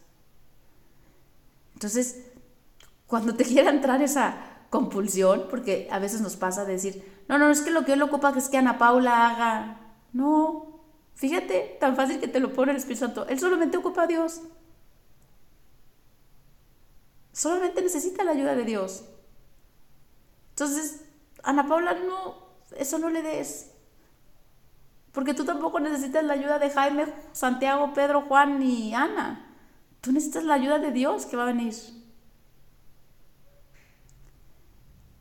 Entonces, 1.78 2.26
cuando 3.06 3.36
te 3.36 3.44
quiera 3.52 3.70
entrar 3.70 4.02
esa 4.02 4.36
compulsión, 4.72 5.46
porque 5.48 5.88
a 5.92 6.00
veces 6.00 6.22
nos 6.22 6.36
pasa 6.36 6.66
decir, 6.66 7.24
no, 7.30 7.38
no, 7.38 7.52
es 7.52 7.62
que 7.62 7.70
lo 7.70 7.86
que 7.86 7.94
él 7.94 8.02
ocupa 8.02 8.34
es 8.36 8.50
que 8.50 8.58
Ana 8.58 8.80
Paula 8.80 9.30
haga. 9.30 9.94
No, 10.12 10.82
fíjate, 11.14 11.78
tan 11.80 11.96
fácil 11.96 12.20
que 12.20 12.28
te 12.28 12.40
lo 12.40 12.52
pone 12.52 12.72
el 12.72 12.78
Espíritu 12.78 13.02
Santo. 13.02 13.28
Él 13.28 13.40
solamente 13.40 13.78
ocupa 13.78 14.04
a 14.04 14.08
Dios. 14.08 14.42
Solamente 17.32 17.84
necesita 17.84 18.24
la 18.24 18.32
ayuda 18.32 18.56
de 18.56 18.64
Dios. 18.64 19.06
Entonces, 20.50 21.06
Ana 21.44 21.68
Paula, 21.68 21.94
no, 21.94 22.38
eso 22.76 22.98
no 22.98 23.12
le 23.12 23.22
des. 23.22 23.72
Porque 25.12 25.36
tú 25.36 25.46
tampoco 25.46 25.80
necesitas 25.80 26.24
la 26.24 26.34
ayuda 26.34 26.58
de 26.58 26.72
Jaime, 26.72 27.14
Santiago, 27.34 27.94
Pedro, 27.94 28.22
Juan 28.22 28.64
y 28.64 28.96
Ana. 28.96 29.47
Tú 30.02 30.12
necesitas 30.12 30.44
la 30.44 30.56
ayuda 30.56 30.80
de 30.80 30.92
Dios 30.92 31.26
que 31.26 31.38
va 31.38 31.44
a 31.44 31.48
venir. 31.48 31.74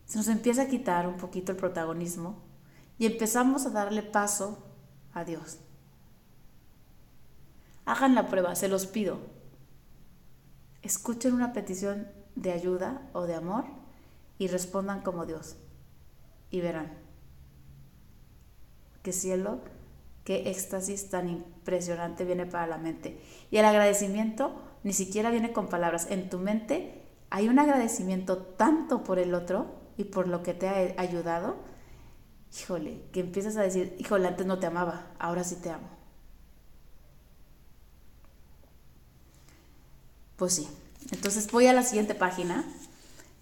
Se 0.06 0.18
nos 0.18 0.28
empieza 0.28 0.62
a 0.62 0.68
quitar 0.68 1.06
un 1.06 1.16
poquito 1.16 1.52
el 1.52 1.58
protagonismo 1.58 2.36
y 2.98 3.06
empezamos 3.06 3.66
a 3.66 3.70
darle 3.70 4.02
paso 4.02 4.58
a 5.12 5.24
Dios. 5.24 5.58
Hagan 7.84 8.14
la 8.14 8.28
prueba, 8.28 8.54
se 8.54 8.68
los 8.68 8.86
pido. 8.86 9.18
Escuchen 10.82 11.34
una 11.34 11.52
petición 11.52 12.08
de 12.34 12.52
ayuda 12.52 13.08
o 13.12 13.22
de 13.22 13.34
amor 13.34 13.64
y 14.38 14.48
respondan 14.48 15.02
como 15.02 15.26
Dios. 15.26 15.56
Y 16.50 16.60
verán. 16.60 16.92
Qué 19.02 19.12
cielo, 19.12 19.60
qué 20.24 20.50
éxtasis 20.50 21.10
tan 21.10 21.44
impresionante 21.66 22.24
viene 22.24 22.46
para 22.46 22.68
la 22.68 22.78
mente. 22.78 23.20
Y 23.50 23.56
el 23.56 23.64
agradecimiento 23.64 24.54
ni 24.84 24.92
siquiera 24.92 25.30
viene 25.30 25.52
con 25.52 25.68
palabras. 25.68 26.06
En 26.10 26.30
tu 26.30 26.38
mente 26.38 27.02
hay 27.28 27.48
un 27.48 27.58
agradecimiento 27.58 28.38
tanto 28.38 29.02
por 29.02 29.18
el 29.18 29.34
otro 29.34 29.74
y 29.96 30.04
por 30.04 30.28
lo 30.28 30.44
que 30.44 30.54
te 30.54 30.68
ha 30.68 31.00
ayudado, 31.00 31.56
híjole, 32.56 33.02
que 33.12 33.20
empiezas 33.20 33.56
a 33.56 33.62
decir, 33.62 33.96
híjole, 33.98 34.28
antes 34.28 34.46
no 34.46 34.60
te 34.60 34.66
amaba, 34.66 35.10
ahora 35.18 35.42
sí 35.42 35.56
te 35.56 35.70
amo. 35.70 35.88
Pues 40.36 40.54
sí. 40.54 40.68
Entonces 41.10 41.50
voy 41.50 41.66
a 41.66 41.72
la 41.72 41.82
siguiente 41.82 42.14
página. 42.14 42.64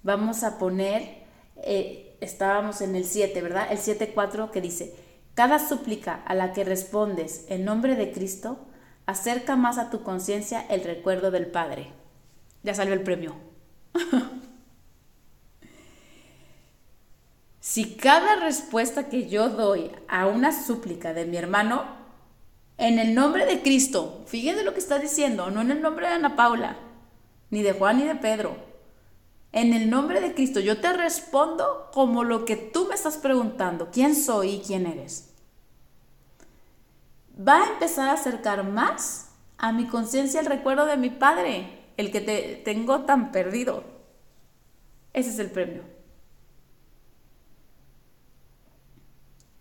Vamos 0.02 0.44
a 0.44 0.58
poner, 0.58 1.24
eh, 1.56 2.16
estábamos 2.22 2.80
en 2.80 2.94
el 2.94 3.04
7, 3.04 3.42
¿verdad? 3.42 3.70
El 3.70 3.78
7.4 3.78 4.50
que 4.50 4.60
dice, 4.62 5.03
cada 5.34 5.58
súplica 5.58 6.22
a 6.26 6.34
la 6.34 6.52
que 6.52 6.64
respondes 6.64 7.44
en 7.48 7.64
nombre 7.64 7.96
de 7.96 8.12
Cristo, 8.12 8.58
acerca 9.06 9.56
más 9.56 9.78
a 9.78 9.90
tu 9.90 10.02
conciencia 10.02 10.64
el 10.68 10.82
recuerdo 10.84 11.30
del 11.30 11.46
Padre. 11.46 11.92
Ya 12.62 12.74
salió 12.74 12.94
el 12.94 13.02
premio. 13.02 13.34
si 17.60 17.96
cada 17.96 18.36
respuesta 18.36 19.08
que 19.08 19.28
yo 19.28 19.50
doy 19.50 19.90
a 20.08 20.26
una 20.26 20.52
súplica 20.52 21.12
de 21.12 21.26
mi 21.26 21.36
hermano, 21.36 21.84
en 22.78 22.98
el 22.98 23.14
nombre 23.14 23.46
de 23.46 23.62
Cristo, 23.62 24.24
fíjense 24.26 24.64
lo 24.64 24.72
que 24.72 24.80
está 24.80 24.98
diciendo, 24.98 25.50
no 25.50 25.60
en 25.60 25.70
el 25.70 25.82
nombre 25.82 26.06
de 26.08 26.14
Ana 26.14 26.36
Paula, 26.36 26.76
ni 27.50 27.62
de 27.62 27.72
Juan 27.72 27.98
ni 27.98 28.04
de 28.04 28.16
Pedro, 28.16 28.56
en 29.54 29.72
el 29.72 29.88
nombre 29.88 30.20
de 30.20 30.34
Cristo, 30.34 30.60
yo 30.60 30.80
te 30.80 30.92
respondo 30.92 31.88
como 31.92 32.24
lo 32.24 32.44
que 32.44 32.56
tú 32.56 32.86
me 32.88 32.94
estás 32.94 33.16
preguntando, 33.16 33.88
quién 33.90 34.14
soy 34.14 34.56
y 34.56 34.60
quién 34.60 34.86
eres 34.86 35.34
va 37.36 37.62
a 37.62 37.72
empezar 37.72 38.08
a 38.08 38.12
acercar 38.12 38.64
más 38.64 39.30
a 39.58 39.72
mi 39.72 39.86
conciencia 39.86 40.40
el 40.40 40.46
recuerdo 40.46 40.86
de 40.86 40.96
mi 40.96 41.10
padre, 41.10 41.84
el 41.96 42.10
que 42.10 42.20
te 42.20 42.60
tengo 42.64 43.02
tan 43.04 43.32
perdido. 43.32 43.84
Ese 45.12 45.30
es 45.30 45.38
el 45.38 45.50
premio. 45.50 45.82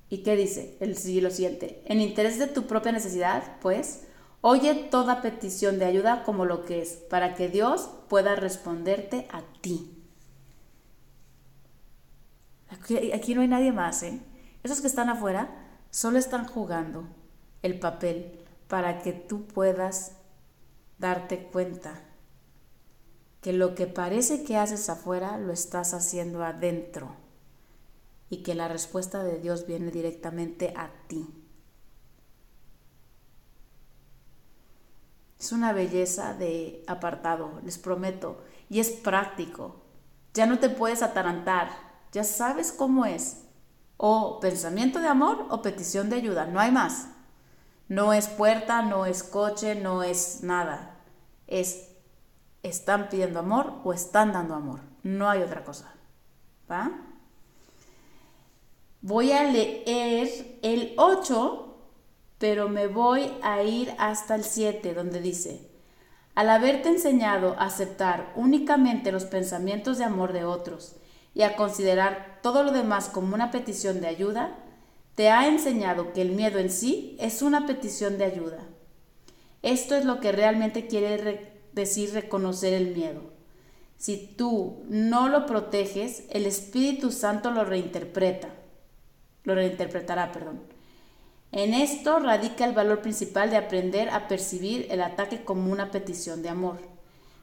¿Y 0.10 0.20
qué 0.20 0.36
dice? 0.36 0.78
El, 0.80 0.92
lo 1.24 1.30
siguiente. 1.32 1.82
En 1.86 2.00
interés 2.00 2.38
de 2.38 2.48
tu 2.48 2.68
propia 2.68 2.92
necesidad, 2.92 3.58
pues, 3.62 4.04
oye 4.46 4.76
toda 4.76 5.22
petición 5.22 5.80
de 5.80 5.86
ayuda 5.86 6.24
como 6.24 6.44
lo 6.44 6.66
que 6.66 6.82
es, 6.82 6.96
para 7.10 7.34
que 7.34 7.48
Dios 7.48 7.90
pueda 8.10 8.36
responderte 8.36 9.26
a 9.32 9.42
ti. 9.62 9.90
Aquí, 12.70 13.36
no 13.36 13.42
hay 13.42 13.48
nadie 13.48 13.72
más, 13.72 14.04
¿eh? 14.04 14.20
Esos 14.62 14.82
que 14.82 14.88
están 14.88 15.10
afuera 15.10 15.50
solo 15.92 16.20
están 16.20 16.46
jugando 16.46 17.08
el 17.62 17.80
papel 17.80 18.38
para 18.68 19.02
que 19.02 19.14
tú 19.14 19.46
puedas 19.46 20.18
darte 20.98 21.46
cuenta 21.46 22.02
que 23.40 23.54
lo 23.54 23.76
que 23.76 23.88
parece 23.88 24.44
que 24.44 24.58
haces 24.58 24.90
afuera 24.90 25.38
lo 25.38 25.54
estás 25.54 25.94
haciendo 25.94 26.44
adentro 26.44 27.16
y 28.30 28.44
que 28.44 28.56
la 28.56 28.68
respuesta 28.68 29.24
de 29.24 29.40
Dios 29.40 29.68
viene 29.68 29.90
directamente 29.90 30.74
a 30.76 30.92
ti. 31.08 31.43
Es 35.44 35.52
una 35.52 35.74
belleza 35.74 36.34
de 36.34 36.86
apartado, 36.88 37.60
les 37.66 37.78
prometo, 37.78 38.42
y 38.70 38.80
es 38.80 38.92
práctico. 38.92 39.76
Ya 40.34 40.46
no 40.46 40.58
te 40.58 40.70
puedes 40.70 41.02
atarantar, 41.02 41.68
ya 42.14 42.24
sabes 42.24 42.72
cómo 42.72 43.06
es. 43.06 43.44
O 43.98 44.40
pensamiento 44.40 45.00
de 45.00 45.10
amor 45.10 45.48
o 45.50 45.62
petición 45.62 46.10
de 46.10 46.16
ayuda, 46.16 46.46
no 46.46 46.62
hay 46.62 46.72
más. 46.72 47.10
No 47.90 48.14
es 48.14 48.30
puerta, 48.30 48.84
no 48.84 49.06
es 49.06 49.22
coche, 49.22 49.76
no 49.76 50.02
es 50.02 50.44
nada. 50.44 50.96
Es 51.48 51.90
están 52.62 53.10
pidiendo 53.10 53.40
amor 53.40 53.82
o 53.84 53.92
están 53.92 54.32
dando 54.32 54.56
amor. 54.56 54.80
No 55.04 55.30
hay 55.30 55.42
otra 55.42 55.66
cosa. 55.66 55.94
¿Va? 56.72 56.90
Voy 59.02 59.34
a 59.34 59.44
leer 59.44 60.60
el 60.62 60.94
8, 60.96 61.63
pero 62.44 62.68
me 62.68 62.88
voy 62.88 63.32
a 63.42 63.64
ir 63.64 63.94
hasta 63.98 64.36
el 64.36 64.44
7, 64.44 64.94
donde 64.94 65.22
dice, 65.22 65.62
al 66.36 66.50
haberte 66.50 66.90
enseñado 66.90 67.56
a 67.58 67.68
aceptar 67.68 68.34
únicamente 68.36 69.14
los 69.14 69.24
pensamientos 69.24 69.98
de 69.98 70.04
amor 70.04 70.34
de 70.34 70.44
otros 70.44 70.98
y 71.34 71.44
a 71.44 71.56
considerar 71.56 72.42
todo 72.44 72.64
lo 72.64 72.74
demás 72.74 73.08
como 73.08 73.34
una 73.34 73.50
petición 73.50 74.02
de 74.02 74.08
ayuda, 74.08 74.58
te 75.16 75.30
ha 75.30 75.48
enseñado 75.48 76.12
que 76.12 76.22
el 76.22 76.34
miedo 76.34 76.60
en 76.60 76.70
sí 76.70 77.16
es 77.18 77.42
una 77.42 77.66
petición 77.66 78.18
de 78.18 78.26
ayuda. 78.26 78.60
Esto 79.62 79.96
es 79.96 80.04
lo 80.04 80.20
que 80.20 80.34
realmente 80.34 80.88
quiere 80.88 81.54
decir 81.72 82.14
reconocer 82.14 82.74
el 82.74 82.94
miedo. 82.94 83.22
Si 83.96 84.18
tú 84.18 84.84
no 84.90 85.30
lo 85.30 85.46
proteges, 85.46 86.26
el 86.30 86.46
Espíritu 86.46 87.14
Santo 87.14 87.52
lo 87.52 87.64
reinterpreta. 87.64 88.50
Lo 89.46 89.56
reinterpretará, 89.56 90.34
perdón. 90.34 90.73
En 91.56 91.76
esto 91.76 92.18
radica 92.18 92.66
el 92.66 92.74
valor 92.74 93.04
principal 93.04 93.52
de 93.52 93.58
aprender 93.58 94.10
a 94.10 94.28
percibir 94.28 94.88
el 94.90 95.04
ataque 95.04 95.44
como 95.44 95.72
una 95.72 95.92
petición 95.92 96.42
de 96.42 96.50
amor. 96.50 96.80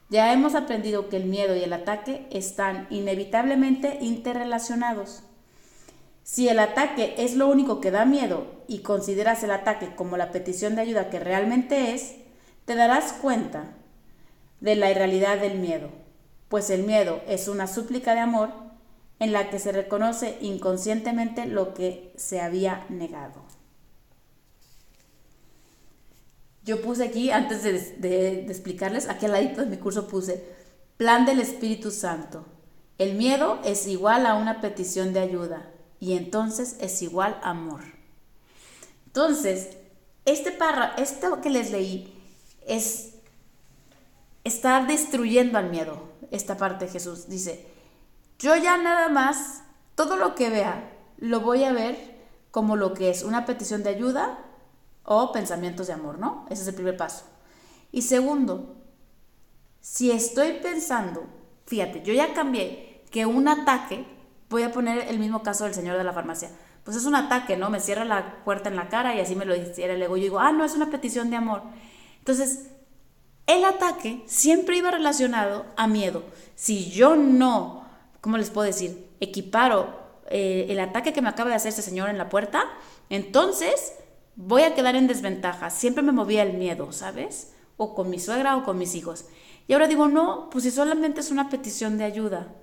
Ya 0.09 0.33
hemos 0.33 0.53
aprendido 0.53 1.07
que 1.07 1.15
el 1.15 1.23
miedo 1.23 1.55
y 1.55 1.63
el 1.63 1.71
ataque 1.71 2.27
están 2.29 2.87
inevitablemente 2.89 3.99
interrelacionados. 4.01 5.23
Si 6.23 6.49
el 6.49 6.59
ataque 6.59 7.15
es 7.19 7.35
lo 7.37 7.47
único 7.47 7.79
que 7.79 7.89
da 7.89 8.03
miedo 8.03 8.47
y 8.67 8.79
consideras 8.79 9.43
el 9.43 9.51
ataque 9.51 9.95
como 9.95 10.17
la 10.17 10.33
petición 10.33 10.75
de 10.75 10.81
ayuda 10.81 11.09
que 11.09 11.21
realmente 11.21 11.93
es, 11.93 12.15
te 12.65 12.75
darás 12.75 13.13
cuenta 13.13 13.75
de 14.59 14.75
la 14.75 14.91
irrealidad 14.91 15.39
del 15.39 15.57
miedo, 15.57 15.89
pues 16.49 16.69
el 16.69 16.83
miedo 16.83 17.21
es 17.29 17.47
una 17.47 17.65
súplica 17.65 18.13
de 18.13 18.19
amor 18.19 18.49
en 19.19 19.31
la 19.31 19.49
que 19.49 19.57
se 19.57 19.71
reconoce 19.71 20.37
inconscientemente 20.41 21.45
lo 21.45 21.73
que 21.73 22.11
se 22.17 22.41
había 22.41 22.85
negado. 22.89 23.50
Yo 26.63 26.81
puse 26.81 27.03
aquí, 27.03 27.31
antes 27.31 27.63
de, 27.63 28.45
explicarles, 28.47 29.09
aquí 29.09 29.25
al 29.25 29.31
ladito 29.31 29.61
de 29.61 29.67
mi 29.67 29.77
curso 29.77 30.07
puse 30.07 30.43
Plan 30.97 31.25
del 31.25 31.39
Espíritu 31.39 31.89
Santo 31.89 32.45
El 32.99 33.15
miedo 33.15 33.59
es 33.63 33.87
igual 33.87 34.27
a 34.27 34.35
una 34.35 34.61
petición 34.61 35.13
de 35.13 35.21
ayuda 35.21 35.71
y 35.99 36.13
entonces 36.13 36.77
es 36.79 37.01
igual 37.01 37.39
amor. 37.43 37.81
Entonces, 39.07 39.69
este 40.25 40.51
parra, 40.51 40.93
esto 40.97 41.41
que 41.41 41.49
les 41.49 41.71
leí 41.71 42.13
es 42.65 43.15
estar 44.43 44.87
destruyendo 44.87 45.57
al 45.57 45.69
miedo. 45.69 46.09
Esta 46.31 46.57
parte 46.57 46.85
de 46.85 46.91
Jesús 46.91 47.27
dice, 47.27 47.67
yo 48.39 48.55
ya 48.55 48.77
nada 48.77 49.09
más, 49.09 49.63
todo 49.95 50.15
lo 50.15 50.33
que 50.33 50.49
vea, 50.49 50.91
lo 51.17 51.41
voy 51.41 51.63
a 51.63 51.73
ver 51.73 51.97
como 52.49 52.75
lo 52.75 52.93
que 52.93 53.09
es 53.09 53.23
una 53.23 53.45
petición 53.45 53.83
de 53.83 53.91
ayuda 53.91 54.39
o 55.03 55.31
pensamientos 55.31 55.87
de 55.87 55.93
amor, 55.93 56.19
¿no? 56.19 56.45
Ese 56.49 56.61
es 56.63 56.67
el 56.67 56.75
primer 56.75 56.97
paso. 56.97 57.25
Y 57.91 58.03
segundo, 58.03 58.75
si 59.79 60.11
estoy 60.11 60.59
pensando, 60.61 61.23
fíjate, 61.65 62.03
yo 62.03 62.13
ya 62.13 62.33
cambié 62.33 63.03
que 63.09 63.25
un 63.25 63.47
ataque, 63.47 64.05
voy 64.49 64.63
a 64.63 64.71
poner 64.71 65.07
el 65.09 65.19
mismo 65.19 65.43
caso 65.43 65.65
del 65.65 65.73
señor 65.73 65.97
de 65.97 66.03
la 66.03 66.13
farmacia, 66.13 66.49
pues 66.83 66.97
es 66.97 67.05
un 67.05 67.15
ataque, 67.15 67.57
¿no? 67.57 67.69
Me 67.69 67.79
cierra 67.79 68.05
la 68.05 68.43
puerta 68.43 68.69
en 68.69 68.75
la 68.75 68.89
cara 68.89 69.15
y 69.15 69.19
así 69.19 69.35
me 69.35 69.45
lo 69.45 69.55
hiciera 69.55 69.93
el 69.93 70.01
ego. 70.01 70.17
Yo 70.17 70.23
digo, 70.23 70.39
ah, 70.39 70.51
no, 70.51 70.63
es 70.63 70.73
una 70.73 70.89
petición 70.89 71.29
de 71.29 71.35
amor. 71.35 71.61
Entonces, 72.19 72.69
el 73.47 73.65
ataque 73.65 74.23
siempre 74.25 74.77
iba 74.77 74.91
relacionado 74.91 75.65
a 75.75 75.87
miedo. 75.87 76.23
Si 76.55 76.89
yo 76.89 77.15
no, 77.15 77.85
¿cómo 78.21 78.37
les 78.37 78.49
puedo 78.49 78.65
decir? 78.65 79.09
Equiparo 79.19 80.01
eh, 80.33 80.67
el 80.69 80.79
ataque 80.79 81.11
que 81.11 81.21
me 81.21 81.27
acaba 81.27 81.49
de 81.49 81.57
hacer 81.57 81.73
ese 81.73 81.81
señor 81.81 82.09
en 82.09 82.17
la 82.17 82.29
puerta, 82.29 82.63
entonces 83.09 83.93
voy 84.35 84.63
a 84.63 84.75
quedar 84.75 84.95
en 84.95 85.07
desventaja. 85.07 85.69
Siempre 85.69 86.03
me 86.03 86.11
movía 86.11 86.43
el 86.43 86.57
miedo, 86.57 86.91
¿sabes? 86.91 87.53
O 87.77 87.95
con 87.95 88.09
mi 88.09 88.19
suegra 88.19 88.57
o 88.57 88.63
con 88.63 88.77
mis 88.77 88.95
hijos. 88.95 89.25
Y 89.67 89.73
ahora 89.73 89.87
digo, 89.87 90.07
no, 90.07 90.49
pues 90.49 90.63
si 90.63 90.71
solamente 90.71 91.21
es 91.21 91.31
una 91.31 91.49
petición 91.49 91.97
de 91.97 92.03
ayuda. 92.03 92.53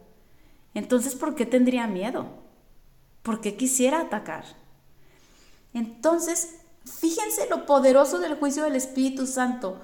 Entonces, 0.75 1.15
¿por 1.15 1.35
qué 1.35 1.47
tendría 1.47 1.87
miedo? 1.87 2.27
¿Por 3.23 3.41
qué 3.41 3.57
quisiera 3.57 4.01
atacar? 4.01 4.45
Entonces, 5.75 6.61
fíjense 6.85 7.49
lo 7.49 7.67
poderoso 7.67 8.19
del 8.19 8.37
juicio 8.37 8.65
del 8.65 8.77
Espíritu 8.77 9.27
Santo. 9.27 9.81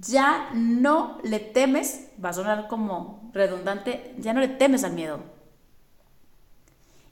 Ya 0.00 0.50
no 0.54 1.18
le 1.22 1.38
temes, 1.38 2.08
va 2.22 2.30
a 2.30 2.34
sonar 2.34 2.68
como 2.68 3.30
redundante, 3.32 4.14
ya 4.18 4.32
no 4.32 4.40
le 4.40 4.48
temes 4.48 4.82
al 4.82 4.92
miedo 4.92 5.36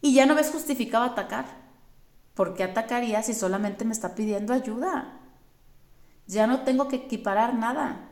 y 0.05 0.12
ya 0.12 0.27
no 0.27 0.35
ves 0.35 0.51
justificado 0.51 1.03
atacar. 1.05 1.47
¿Por 2.35 2.55
qué 2.55 2.64
atacaría 2.64 3.22
si 3.22 3.32
solamente 3.32 3.85
me 3.85 3.93
está 3.93 4.14
pidiendo 4.14 4.53
ayuda? 4.53 5.20
Ya 6.26 6.47
no 6.47 6.62
tengo 6.64 6.89
que 6.89 6.97
equiparar 6.97 7.55
nada. 7.55 8.09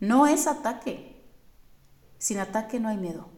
No 0.00 0.26
es 0.26 0.46
ataque. 0.46 1.22
Sin 2.18 2.38
ataque 2.38 2.80
no 2.80 2.88
hay 2.88 2.96
miedo. 2.96 3.28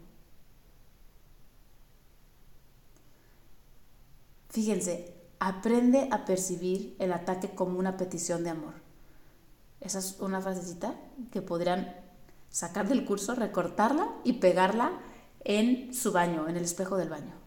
Fíjense, 4.48 5.12
aprende 5.40 6.08
a 6.12 6.24
percibir 6.24 6.94
el 7.00 7.12
ataque 7.12 7.50
como 7.50 7.78
una 7.78 7.96
petición 7.96 8.44
de 8.44 8.50
amor. 8.50 8.74
Esa 9.80 9.98
es 9.98 10.20
una 10.20 10.40
frasecita 10.40 10.94
que 11.32 11.42
podrían 11.42 11.94
sacar 12.50 12.88
del 12.88 13.04
curso, 13.04 13.34
recortarla 13.34 14.14
y 14.22 14.34
pegarla 14.34 14.92
en 15.40 15.92
su 15.92 16.12
baño, 16.12 16.48
en 16.48 16.56
el 16.56 16.64
espejo 16.64 16.96
del 16.96 17.10
baño. 17.10 17.43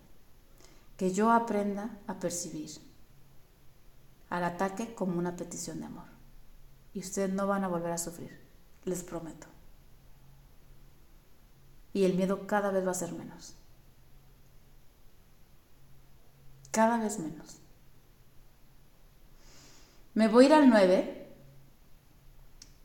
Que 0.97 1.13
yo 1.13 1.31
aprenda 1.31 1.97
a 2.07 2.19
percibir 2.19 2.71
al 4.29 4.43
ataque 4.43 4.93
como 4.93 5.17
una 5.17 5.35
petición 5.35 5.79
de 5.79 5.85
amor. 5.85 6.07
Y 6.93 6.99
ustedes 6.99 7.31
no 7.31 7.47
van 7.47 7.63
a 7.63 7.67
volver 7.67 7.91
a 7.91 7.97
sufrir, 7.97 8.39
les 8.85 9.03
prometo. 9.03 9.47
Y 11.93 12.05
el 12.05 12.15
miedo 12.15 12.47
cada 12.47 12.71
vez 12.71 12.85
va 12.85 12.91
a 12.91 12.95
ser 12.95 13.11
menos. 13.13 13.55
Cada 16.71 16.97
vez 16.97 17.19
menos. 17.19 17.57
Me 20.13 20.27
voy 20.27 20.45
a 20.45 20.47
ir 20.47 20.53
al 20.53 20.69
9. 20.69 21.27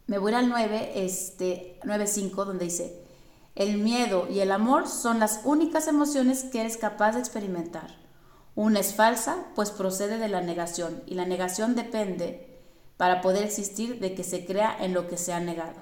Me 0.07 0.19
voy 0.19 0.33
a 0.33 0.39
ir 0.39 0.45
al 0.45 0.49
9, 0.51 1.05
este, 1.05 1.81
9.5, 1.83 2.45
donde 2.45 2.67
dice, 2.67 3.03
el 3.55 3.79
miedo 3.79 4.29
y 4.29 4.41
el 4.41 4.53
amor 4.53 4.89
son 4.89 5.19
las 5.19 5.41
únicas 5.45 5.89
emociones 5.89 6.45
que 6.45 6.61
eres 6.61 6.77
capaz 6.77 7.13
de 7.13 7.21
experimentar. 7.21 8.02
Una 8.55 8.81
es 8.81 8.95
falsa, 8.95 9.47
pues 9.55 9.71
procede 9.71 10.19
de 10.19 10.29
la 10.29 10.41
negación, 10.41 11.03
y 11.07 11.15
la 11.15 11.25
negación 11.25 11.75
depende, 11.75 12.49
para 12.97 13.21
poder 13.21 13.45
existir, 13.45 13.99
de 13.99 14.15
que 14.15 14.25
se 14.25 14.45
crea 14.45 14.77
en 14.79 14.93
lo 14.93 15.09
que 15.09 15.17
se 15.17 15.33
ha 15.33 15.41
negado. 15.41 15.81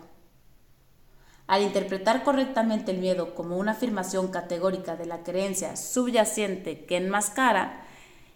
Al 1.46 1.62
interpretar 1.62 2.22
correctamente 2.22 2.92
el 2.92 2.98
miedo 2.98 3.34
como 3.34 3.58
una 3.58 3.72
afirmación 3.72 4.28
categórica 4.28 4.94
de 4.94 5.06
la 5.06 5.24
creencia 5.24 5.76
subyacente 5.76 6.84
que 6.84 6.96
enmascara, 6.96 7.84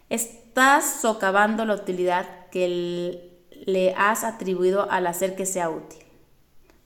estás 0.09 0.99
socavando 1.01 1.63
la 1.63 1.75
utilidad 1.75 2.49
que 2.49 3.31
le 3.65 3.93
has 3.95 4.25
atribuido 4.25 4.91
al 4.91 5.07
hacer 5.07 5.37
que 5.37 5.45
sea 5.45 5.69
útil. 5.69 6.03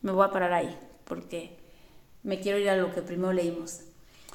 Me 0.03 0.11
voy 0.11 0.25
a 0.25 0.31
parar 0.31 0.53
ahí, 0.53 0.77
porque 1.03 1.57
me 2.21 2.39
quiero 2.39 2.59
ir 2.59 2.69
a 2.69 2.77
lo 2.77 2.93
que 2.93 3.01
primero 3.01 3.33
leímos. 3.33 3.81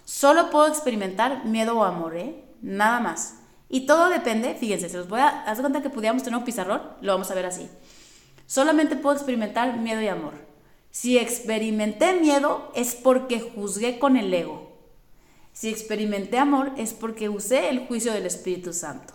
Solo 0.05 0.51
puedo 0.51 0.67
experimentar 0.67 1.45
miedo 1.45 1.79
o 1.79 1.85
amor, 1.85 2.17
¿eh? 2.17 2.45
Nada 2.65 2.99
más. 2.99 3.35
Y 3.69 3.85
todo 3.85 4.09
depende, 4.09 4.55
fíjense, 4.55 4.89
se 4.89 4.97
los 4.97 5.09
voy 5.09 5.21
a 5.21 5.43
hacer 5.43 5.61
cuenta 5.61 5.83
que 5.83 5.91
pudiéramos 5.91 6.23
tener 6.23 6.39
un 6.39 6.47
pizarrón, 6.47 6.81
lo 7.03 7.13
vamos 7.13 7.31
a 7.31 7.35
ver 7.35 7.45
así. 7.45 7.69
Solamente 8.47 8.97
puedo 8.97 9.15
experimentar 9.15 9.77
miedo 9.77 10.01
y 10.01 10.09
amor. 10.09 10.33
Si 10.91 11.19
experimenté 11.19 12.19
miedo 12.21 12.73
es 12.75 12.95
porque 12.95 13.41
juzgué 13.41 13.99
con 13.99 14.17
el 14.17 14.33
ego. 14.33 14.73
Si 15.53 15.69
experimenté 15.69 16.39
amor 16.39 16.73
es 16.79 16.95
porque 16.95 17.29
usé 17.29 17.69
el 17.69 17.87
juicio 17.87 18.13
del 18.15 18.25
Espíritu 18.25 18.73
Santo. 18.73 19.13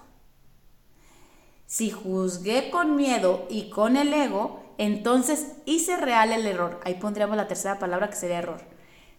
Si 1.65 1.89
juzgué 1.89 2.69
con 2.69 2.95
miedo 2.95 3.47
y 3.49 3.71
con 3.71 3.97
el 3.97 4.13
ego, 4.13 4.63
entonces 4.77 5.53
hice 5.65 5.97
real 5.97 6.31
el 6.31 6.45
error. 6.45 6.79
Ahí 6.83 6.95
pondríamos 6.95 7.35
la 7.35 7.47
tercera 7.47 7.79
palabra 7.79 8.09
que 8.09 8.15
sería 8.15 8.39
error. 8.39 8.61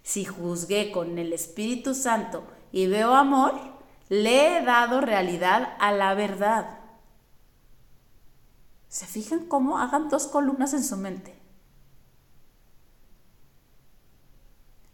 Si 0.05 0.25
juzgué 0.25 0.93
con 0.93 1.19
el 1.19 1.33
Espíritu 1.33 1.95
Santo 1.95 2.45
y 2.71 2.87
veo 2.87 3.15
amor, 3.15 3.80
le 4.11 4.59
he 4.59 4.63
dado 4.63 5.01
realidad 5.01 5.75
a 5.81 5.93
la 5.93 6.13
verdad. 6.13 6.79
¿Se 8.89 9.07
fijan 9.07 9.47
cómo 9.47 9.79
hagan 9.79 10.11
dos 10.11 10.27
columnas 10.27 10.75
en 10.75 10.85
su 10.85 10.99
mente? 10.99 11.41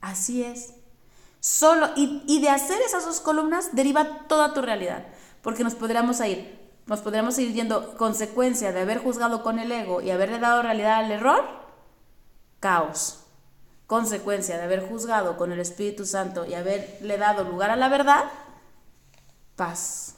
Así 0.01 0.45
es. 0.45 0.75
Solo, 1.41 1.89
y, 1.97 2.23
y, 2.29 2.41
de 2.41 2.51
hacer 2.51 2.81
esas 2.83 3.05
dos 3.05 3.21
columnas 3.21 3.71
deriva 3.75 4.27
toda 4.29 4.55
tu 4.55 4.63
realidad. 4.63 5.05
Porque 5.43 5.65
nos 5.65 5.75
podríamos 5.75 6.21
ir 6.21 6.57
nos 6.87 7.01
podríamos 7.01 7.37
ir 7.39 7.53
yendo 7.53 7.97
consecuencia 7.97 8.73
de 8.73 8.81
haber 8.81 8.99
juzgado 8.99 9.43
con 9.43 9.59
el 9.59 9.73
ego 9.73 10.01
y 10.01 10.13
haberle 10.13 10.39
dado 10.39 10.63
realidad 10.63 10.99
al 10.99 11.11
error, 11.11 11.45
caos. 12.61 13.25
Consecuencia 13.89 14.57
de 14.57 14.63
haber 14.63 14.89
juzgado 14.89 15.37
con 15.37 15.51
el 15.51 15.59
Espíritu 15.59 16.07
Santo 16.07 16.47
y 16.47 16.55
haberle 16.55 17.19
dado 17.19 17.43
lugar 17.43 17.71
a 17.71 17.77
la 17.77 17.89
verdad, 17.89 18.25
paz. 19.57 20.15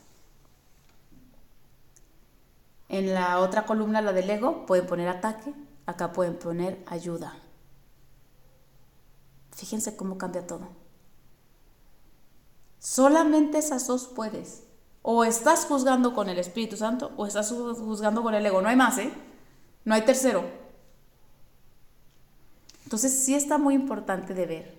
En 2.88 3.14
la 3.14 3.38
otra 3.38 3.66
columna, 3.66 4.02
la 4.02 4.12
del 4.12 4.30
ego, 4.30 4.66
pueden 4.66 4.86
poner 4.86 5.08
ataque, 5.08 5.54
acá 5.86 6.12
pueden 6.12 6.38
poner 6.38 6.82
ayuda. 6.86 7.36
Fíjense 9.52 9.96
cómo 9.96 10.18
cambia 10.18 10.46
todo. 10.46 10.68
Solamente 12.78 13.58
esas 13.58 13.86
dos 13.86 14.06
puedes. 14.06 14.64
O 15.02 15.24
estás 15.24 15.64
juzgando 15.64 16.14
con 16.14 16.28
el 16.28 16.38
Espíritu 16.38 16.76
Santo 16.76 17.12
o 17.16 17.26
estás 17.26 17.50
juzgando 17.50 18.22
con 18.22 18.34
el 18.34 18.44
ego. 18.44 18.60
No 18.60 18.68
hay 18.68 18.76
más, 18.76 18.98
¿eh? 18.98 19.12
No 19.84 19.94
hay 19.94 20.02
tercero. 20.02 20.44
Entonces 22.84 23.12
sí 23.24 23.34
está 23.34 23.58
muy 23.58 23.74
importante 23.74 24.32
de 24.32 24.46
ver 24.46 24.78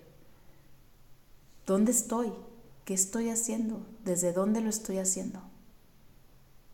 dónde 1.66 1.92
estoy, 1.92 2.32
qué 2.90 2.94
estoy 2.94 3.30
haciendo, 3.30 3.86
desde 4.02 4.32
dónde 4.32 4.60
lo 4.60 4.68
estoy 4.68 4.98
haciendo. 4.98 5.40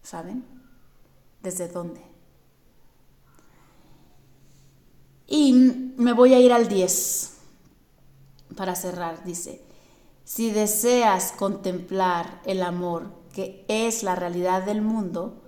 ¿Saben? 0.02 0.46
¿Desde 1.42 1.68
dónde? 1.68 2.00
Y 5.26 5.52
me 5.98 6.14
voy 6.14 6.32
a 6.32 6.40
ir 6.40 6.54
al 6.54 6.68
10 6.68 7.32
para 8.56 8.74
cerrar. 8.76 9.24
Dice, 9.24 9.60
si 10.24 10.50
deseas 10.50 11.32
contemplar 11.32 12.40
el 12.46 12.62
amor 12.62 13.12
que 13.34 13.66
es 13.68 14.02
la 14.02 14.14
realidad 14.14 14.64
del 14.64 14.80
mundo, 14.80 15.42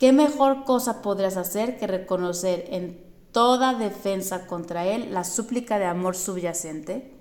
¿qué 0.00 0.12
mejor 0.12 0.64
cosa 0.64 1.00
podrás 1.00 1.36
hacer 1.36 1.78
que 1.78 1.86
reconocer 1.86 2.64
en 2.70 3.00
toda 3.30 3.74
defensa 3.74 4.48
contra 4.48 4.84
él 4.84 5.14
la 5.14 5.22
súplica 5.22 5.78
de 5.78 5.84
amor 5.84 6.16
subyacente? 6.16 7.17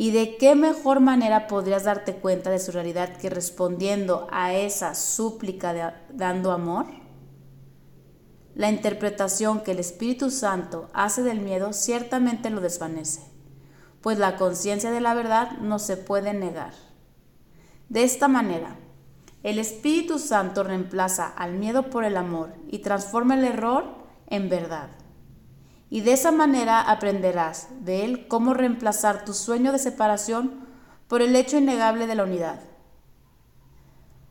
¿Y 0.00 0.12
de 0.12 0.36
qué 0.36 0.54
mejor 0.54 1.00
manera 1.00 1.48
podrías 1.48 1.82
darte 1.82 2.14
cuenta 2.14 2.50
de 2.50 2.60
su 2.60 2.70
realidad 2.70 3.16
que 3.16 3.30
respondiendo 3.30 4.28
a 4.30 4.54
esa 4.54 4.94
súplica 4.94 6.04
dando 6.10 6.52
amor? 6.52 6.86
La 8.54 8.70
interpretación 8.70 9.60
que 9.60 9.72
el 9.72 9.80
Espíritu 9.80 10.30
Santo 10.30 10.88
hace 10.92 11.24
del 11.24 11.40
miedo 11.40 11.72
ciertamente 11.72 12.48
lo 12.48 12.60
desvanece, 12.60 13.22
pues 14.00 14.20
la 14.20 14.36
conciencia 14.36 14.92
de 14.92 15.00
la 15.00 15.14
verdad 15.14 15.58
no 15.58 15.80
se 15.80 15.96
puede 15.96 16.32
negar. 16.32 16.74
De 17.88 18.04
esta 18.04 18.28
manera, 18.28 18.76
el 19.42 19.58
Espíritu 19.58 20.20
Santo 20.20 20.62
reemplaza 20.62 21.26
al 21.26 21.54
miedo 21.54 21.90
por 21.90 22.04
el 22.04 22.16
amor 22.16 22.54
y 22.68 22.78
transforma 22.80 23.34
el 23.34 23.44
error 23.44 23.96
en 24.28 24.48
verdad. 24.48 24.90
Y 25.90 26.02
de 26.02 26.12
esa 26.12 26.32
manera 26.32 26.80
aprenderás 26.80 27.68
de 27.80 28.04
él 28.04 28.28
cómo 28.28 28.54
reemplazar 28.54 29.24
tu 29.24 29.32
sueño 29.32 29.72
de 29.72 29.78
separación 29.78 30.66
por 31.08 31.22
el 31.22 31.34
hecho 31.34 31.56
innegable 31.56 32.06
de 32.06 32.14
la 32.14 32.24
unidad. 32.24 32.60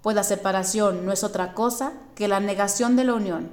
Pues 0.01 0.16
la 0.16 0.24
separación 0.24 1.05
no 1.05 1.12
es 1.12 1.24
otra 1.24 1.53
cosa 1.53 1.93
que 2.16 2.28
la 2.28 2.39
negación 2.39 2.95
de 2.95 3.03
la 3.03 3.16
unión. 3.16 3.51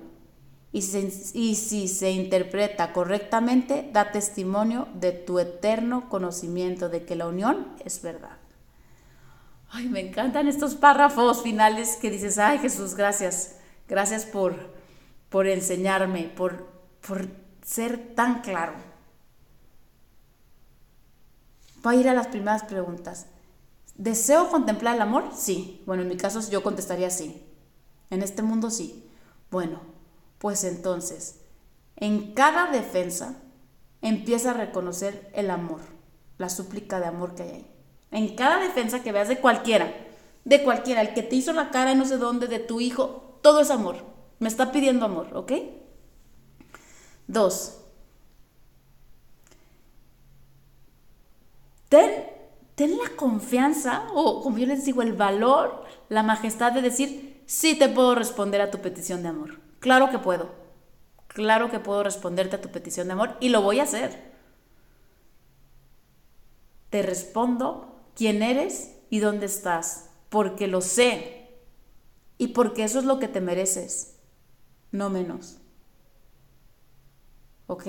Y 0.72 0.82
si, 0.82 1.88
se 1.88 2.10
interpreta 2.10 2.92
correctamente, 2.92 3.88
da 3.92 4.10
testimonio 4.10 4.88
de 4.94 5.12
tu 5.12 5.38
eterno 5.38 6.08
conocimiento 6.08 6.88
de 6.88 7.04
que 7.04 7.14
la 7.14 7.28
unión 7.28 7.68
es 7.84 8.02
verdad. 8.02 8.38
Ay, 9.70 9.88
me 9.88 10.00
encantan 10.00 10.48
estos 10.48 10.74
párrafos 10.74 11.42
finales 11.42 11.96
que 11.96 12.10
dices, 12.10 12.38
ay 12.38 12.58
Jesús, 12.58 12.96
gracias, 12.96 13.56
gracias 13.88 14.24
por, 14.24 14.74
por 15.28 15.46
enseñarme, 15.46 16.24
por, 16.24 16.66
por 17.06 17.28
ser 17.64 18.14
tan 18.14 18.42
claro. 18.42 18.74
Voy 21.82 21.96
a 21.96 22.00
ir 22.00 22.08
a 22.08 22.14
las 22.14 22.28
primeras 22.28 22.62
preguntas. 22.62 23.26
¿Deseo 23.96 24.50
contemplar 24.50 24.96
el 24.96 25.02
amor? 25.02 25.30
Sí. 25.34 25.82
Bueno, 25.86 26.02
en 26.02 26.08
mi 26.08 26.16
caso 26.16 26.40
yo 26.50 26.62
contestaría 26.62 27.10
sí. 27.10 27.42
En 28.10 28.22
este 28.22 28.42
mundo 28.42 28.70
sí. 28.70 29.08
Bueno, 29.50 29.80
pues 30.38 30.64
entonces, 30.64 31.40
en 31.96 32.34
cada 32.34 32.70
defensa 32.70 33.36
empieza 34.02 34.50
a 34.50 34.54
reconocer 34.54 35.30
el 35.34 35.50
amor, 35.50 35.80
la 36.38 36.48
súplica 36.48 37.00
de 37.00 37.06
amor 37.06 37.34
que 37.34 37.44
hay 37.44 37.50
ahí. 37.50 37.70
En 38.10 38.36
cada 38.36 38.58
defensa 38.58 39.02
que 39.02 39.12
veas 39.12 39.28
de 39.28 39.38
cualquiera, 39.38 39.92
de 40.44 40.62
cualquiera, 40.62 41.00
el 41.00 41.14
que 41.14 41.22
te 41.22 41.36
hizo 41.36 41.52
la 41.52 41.70
cara 41.70 41.94
no 41.94 42.04
sé 42.04 42.18
dónde, 42.18 42.46
de 42.46 42.58
tu 42.58 42.80
hijo, 42.80 43.38
todo 43.42 43.60
es 43.60 43.70
amor. 43.70 43.96
Me 44.38 44.48
está 44.48 44.72
pidiendo 44.72 45.06
amor, 45.06 45.30
¿ok? 45.34 45.52
Dos, 47.26 47.80
ten, 51.88 52.26
ten 52.74 52.98
la 52.98 53.10
confianza, 53.16 54.06
o 54.14 54.42
como 54.42 54.58
yo 54.58 54.66
les 54.66 54.84
digo, 54.84 55.02
el 55.02 55.12
valor, 55.12 55.84
la 56.08 56.22
majestad 56.22 56.72
de 56.72 56.82
decir, 56.82 57.42
sí 57.46 57.78
te 57.78 57.88
puedo 57.88 58.14
responder 58.14 58.60
a 58.60 58.70
tu 58.70 58.80
petición 58.80 59.22
de 59.22 59.28
amor. 59.28 59.60
Claro 59.80 60.10
que 60.10 60.18
puedo. 60.18 60.50
Claro 61.28 61.70
que 61.70 61.80
puedo 61.80 62.02
responderte 62.02 62.56
a 62.56 62.60
tu 62.60 62.70
petición 62.70 63.08
de 63.08 63.12
amor 63.12 63.36
y 63.40 63.48
lo 63.48 63.62
voy 63.62 63.80
a 63.80 63.84
hacer. 63.84 64.32
Te 66.90 67.02
respondo 67.02 68.00
quién 68.14 68.42
eres 68.42 68.94
y 69.10 69.18
dónde 69.18 69.46
estás, 69.46 70.10
porque 70.28 70.68
lo 70.68 70.80
sé 70.80 71.48
y 72.38 72.48
porque 72.48 72.84
eso 72.84 72.98
es 72.98 73.04
lo 73.04 73.18
que 73.18 73.28
te 73.28 73.40
mereces, 73.40 74.16
no 74.92 75.10
menos. 75.10 75.58
¿Ok? 77.66 77.86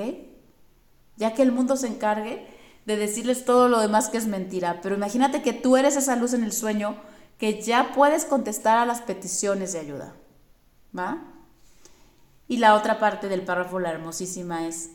Ya 1.17 1.34
que 1.34 1.41
el 1.41 1.51
mundo 1.51 1.78
se 1.78 1.88
encargue 1.88 2.47
de 2.86 2.97
decirles 2.97 3.45
todo 3.45 3.67
lo 3.67 3.80
demás 3.80 4.09
que 4.09 4.17
es 4.17 4.28
mentira, 4.28 4.80
pero 4.82 4.95
imagínate 4.95 5.41
que 5.41 5.53
tú 5.53 5.76
eres 5.76 5.95
esa 5.95 6.15
luz 6.15 6.34
en 6.34 6.43
el 6.43 6.51
sueño 6.51 6.95
que 7.38 7.61
ya 7.61 7.91
puedes 7.93 8.26
contestar 8.26 8.78
a 8.78 8.86
las 8.86 9.01
peticiones 9.01 9.73
de 9.73 9.80
ayuda. 9.80 10.13
¿Va? 10.97 11.23
Y 12.47 12.57
la 12.57 12.76
otra 12.76 12.99
parte 12.99 13.28
del 13.28 13.43
párrafo, 13.43 13.80
la 13.80 13.91
hermosísima, 13.91 14.67
es 14.67 14.91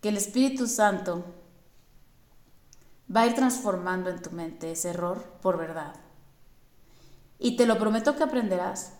que 0.00 0.08
el 0.08 0.16
Espíritu 0.16 0.66
Santo 0.66 1.24
va 3.14 3.22
a 3.22 3.26
ir 3.26 3.34
transformando 3.34 4.10
en 4.10 4.20
tu 4.20 4.30
mente 4.30 4.72
ese 4.72 4.90
error 4.90 5.22
por 5.40 5.58
verdad. 5.58 5.94
Y 7.38 7.56
te 7.56 7.66
lo 7.66 7.78
prometo 7.78 8.16
que 8.16 8.24
aprenderás. 8.24 8.94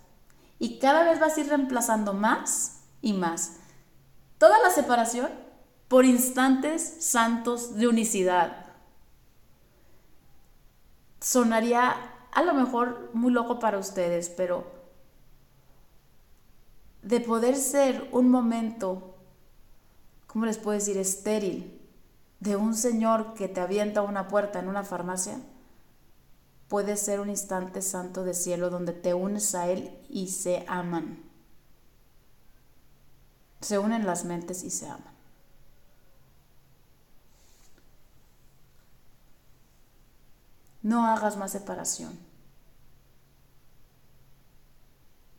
Y 0.59 0.79
cada 0.79 1.03
vez 1.03 1.19
vas 1.19 1.37
a 1.37 1.41
ir 1.41 1.49
reemplazando 1.49 2.13
más 2.13 2.83
y 3.01 3.15
más 3.15 3.57
toda 4.43 4.59
la 4.59 4.71
separación 4.71 5.31
por 5.87 6.05
instantes 6.05 6.83
santos 6.99 7.77
de 7.77 7.87
unicidad. 7.87 8.67
Sonaría 11.21 11.95
a 12.33 12.43
lo 12.43 12.53
mejor 12.53 13.11
muy 13.13 13.31
loco 13.31 13.61
para 13.61 13.79
ustedes, 13.79 14.31
pero 14.31 14.67
de 17.03 17.21
poder 17.21 17.55
ser 17.55 18.09
un 18.11 18.33
momento, 18.33 19.15
¿cómo 20.27 20.45
les 20.47 20.59
puedo 20.59 20.77
decir?, 20.77 20.97
estéril, 20.97 21.81
de 22.41 22.57
un 22.57 22.75
señor 22.75 23.35
que 23.35 23.47
te 23.47 23.61
avienta 23.61 24.03
una 24.03 24.27
puerta 24.27 24.59
en 24.59 24.67
una 24.67 24.83
farmacia, 24.83 25.39
puede 26.67 26.97
ser 26.97 27.21
un 27.21 27.31
instante 27.31 27.81
santo 27.81 28.25
de 28.25 28.35
cielo 28.35 28.71
donde 28.71 28.93
te 28.93 29.15
unes 29.15 29.55
a 29.55 29.69
Él 29.69 29.97
y 30.09 30.31
se 30.31 30.65
aman. 30.67 31.32
Se 33.63 33.79
unen 33.79 34.05
las 34.05 34.25
mentes 34.25 34.63
y 34.65 34.71
se 34.71 34.87
aman. 34.87 35.15
No 40.83 41.07
hagas 41.07 41.37
más 41.37 41.53
separación. 41.53 42.19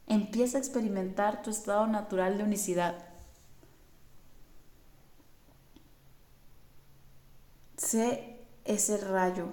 Empieza 0.08 0.58
a 0.58 0.62
experimentar 0.62 1.44
tu 1.44 1.50
estado 1.50 1.86
natural 1.86 2.38
de 2.38 2.44
unicidad. 2.44 2.98
Sé 7.78 8.40
ese 8.64 8.98
rayo 8.98 9.50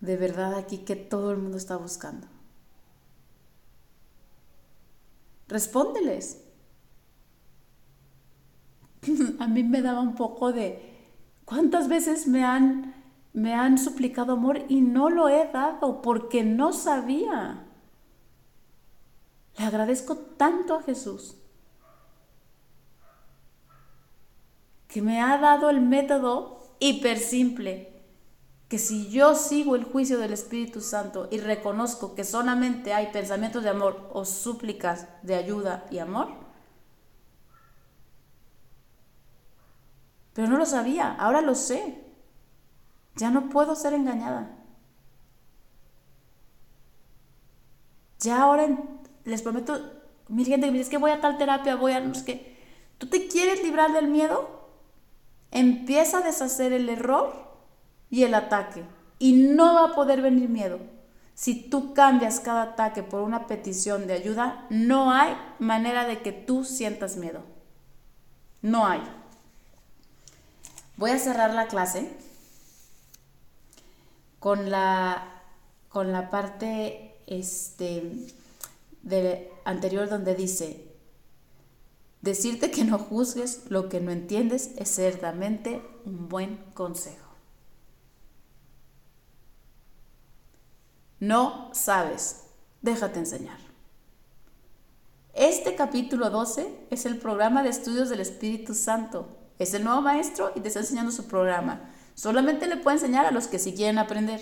de 0.00 0.16
verdad 0.16 0.54
aquí 0.54 0.78
que 0.78 0.96
todo 0.96 1.32
el 1.32 1.38
mundo 1.38 1.58
está 1.58 1.76
buscando. 1.76 2.26
Respóndeles. 5.48 6.44
A 9.38 9.46
mí 9.46 9.62
me 9.62 9.82
daba 9.82 10.00
un 10.00 10.14
poco 10.14 10.52
de 10.52 11.12
cuántas 11.44 11.88
veces 11.88 12.26
me 12.26 12.44
han 12.44 12.96
me 13.36 13.52
han 13.52 13.76
suplicado 13.76 14.32
amor 14.32 14.64
y 14.66 14.80
no 14.80 15.10
lo 15.10 15.28
he 15.28 15.46
dado 15.52 16.00
porque 16.00 16.42
no 16.42 16.72
sabía. 16.72 17.66
Le 19.58 19.64
agradezco 19.64 20.16
tanto 20.16 20.74
a 20.74 20.82
Jesús 20.82 21.36
que 24.88 25.02
me 25.02 25.20
ha 25.20 25.36
dado 25.36 25.68
el 25.68 25.82
método 25.82 26.62
hiper 26.78 27.18
simple, 27.18 27.95
que 28.68 28.78
si 28.78 29.08
yo 29.10 29.34
sigo 29.34 29.76
el 29.76 29.84
juicio 29.84 30.18
del 30.18 30.32
Espíritu 30.32 30.80
Santo 30.80 31.28
y 31.30 31.38
reconozco 31.38 32.14
que 32.14 32.24
solamente 32.24 32.92
hay 32.92 33.12
pensamientos 33.12 33.62
de 33.62 33.70
amor 33.70 34.10
o 34.12 34.24
súplicas 34.24 35.06
de 35.22 35.36
ayuda 35.36 35.86
y 35.90 35.98
amor, 35.98 36.28
pero 40.34 40.48
no 40.48 40.58
lo 40.58 40.66
sabía, 40.66 41.14
ahora 41.14 41.40
lo 41.40 41.54
sé. 41.54 42.02
Ya 43.14 43.30
no 43.30 43.48
puedo 43.48 43.74
ser 43.74 43.94
engañada. 43.94 44.54
Ya 48.18 48.42
ahora 48.42 48.68
les 49.24 49.40
prometo, 49.40 49.80
mi 50.28 50.44
gente 50.44 50.66
que 50.66 50.72
me 50.72 50.78
dice 50.78 50.90
que 50.90 50.98
voy 50.98 51.12
a 51.12 51.20
tal 51.20 51.38
terapia, 51.38 51.76
voy 51.76 51.92
a 51.92 52.00
no 52.00 52.14
sé 52.14 52.24
qué. 52.24 52.56
¿Tú 52.98 53.06
te 53.06 53.28
quieres 53.28 53.62
librar 53.62 53.92
del 53.92 54.08
miedo? 54.08 54.68
Empieza 55.52 56.18
a 56.18 56.22
deshacer 56.22 56.72
el 56.72 56.88
error 56.90 57.45
y 58.10 58.24
el 58.24 58.34
ataque. 58.34 58.84
Y 59.18 59.32
no 59.32 59.74
va 59.74 59.84
a 59.86 59.94
poder 59.94 60.22
venir 60.22 60.48
miedo. 60.48 60.78
Si 61.34 61.54
tú 61.68 61.92
cambias 61.92 62.40
cada 62.40 62.62
ataque 62.62 63.02
por 63.02 63.22
una 63.22 63.46
petición 63.46 64.06
de 64.06 64.14
ayuda, 64.14 64.66
no 64.70 65.12
hay 65.12 65.36
manera 65.58 66.06
de 66.06 66.22
que 66.22 66.32
tú 66.32 66.64
sientas 66.64 67.16
miedo. 67.16 67.42
No 68.62 68.86
hay. 68.86 69.02
Voy 70.96 71.10
a 71.10 71.18
cerrar 71.18 71.52
la 71.52 71.68
clase 71.68 72.10
con 74.38 74.70
la, 74.70 75.42
con 75.90 76.10
la 76.12 76.30
parte 76.30 77.16
este, 77.26 78.12
de, 79.02 79.50
anterior 79.64 80.08
donde 80.08 80.34
dice, 80.34 80.86
decirte 82.22 82.70
que 82.70 82.84
no 82.84 82.98
juzgues 82.98 83.62
lo 83.68 83.88
que 83.88 84.00
no 84.00 84.10
entiendes 84.10 84.70
es 84.78 84.88
ciertamente 84.88 85.82
un 86.04 86.28
buen 86.28 86.56
consejo. 86.72 87.25
No 91.20 91.70
sabes, 91.72 92.42
déjate 92.82 93.18
enseñar. 93.18 93.58
Este 95.32 95.74
capítulo 95.74 96.30
12 96.30 96.88
es 96.90 97.06
el 97.06 97.18
programa 97.18 97.62
de 97.62 97.70
estudios 97.70 98.08
del 98.08 98.20
Espíritu 98.20 98.74
Santo. 98.74 99.28
Es 99.58 99.74
el 99.74 99.84
nuevo 99.84 100.02
maestro 100.02 100.52
y 100.54 100.60
te 100.60 100.68
está 100.68 100.80
enseñando 100.80 101.12
su 101.12 101.26
programa. 101.26 101.90
Solamente 102.14 102.66
le 102.66 102.76
puedo 102.76 102.96
enseñar 102.96 103.26
a 103.26 103.30
los 103.30 103.46
que 103.46 103.58
sí 103.58 103.74
quieren 103.74 103.98
aprender. 103.98 104.40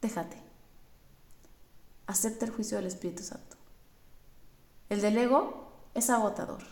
Déjate. 0.00 0.42
Acepta 2.06 2.44
el 2.44 2.52
juicio 2.52 2.76
del 2.76 2.86
Espíritu 2.86 3.22
Santo. 3.22 3.56
El 4.88 5.00
del 5.00 5.18
ego 5.18 5.72
es 5.94 6.10
agotador 6.10 6.62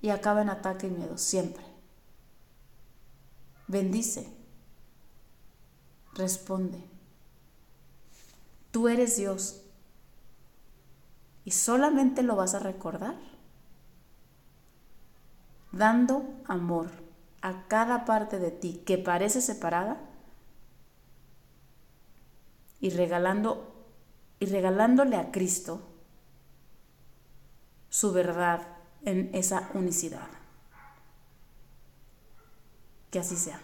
y 0.00 0.10
acaba 0.10 0.42
en 0.42 0.50
ataque 0.50 0.88
y 0.88 0.90
miedo, 0.90 1.18
siempre. 1.18 1.64
bendice, 3.68 4.28
responde. 6.14 6.91
Tú 8.72 8.88
eres 8.88 9.16
Dios 9.16 9.62
y 11.44 11.52
solamente 11.52 12.22
lo 12.22 12.34
vas 12.34 12.54
a 12.54 12.58
recordar 12.58 13.14
dando 15.72 16.24
amor 16.46 16.90
a 17.40 17.66
cada 17.68 18.04
parte 18.04 18.38
de 18.38 18.50
ti 18.50 18.82
que 18.84 18.98
parece 18.98 19.40
separada 19.40 20.00
y 22.80 22.90
regalando 22.90 23.72
y 24.38 24.46
regalándole 24.46 25.16
a 25.16 25.30
Cristo 25.30 25.88
su 27.90 28.12
verdad 28.12 28.66
en 29.04 29.30
esa 29.34 29.70
unicidad. 29.74 30.28
Que 33.10 33.20
así 33.20 33.36
sea. 33.36 33.60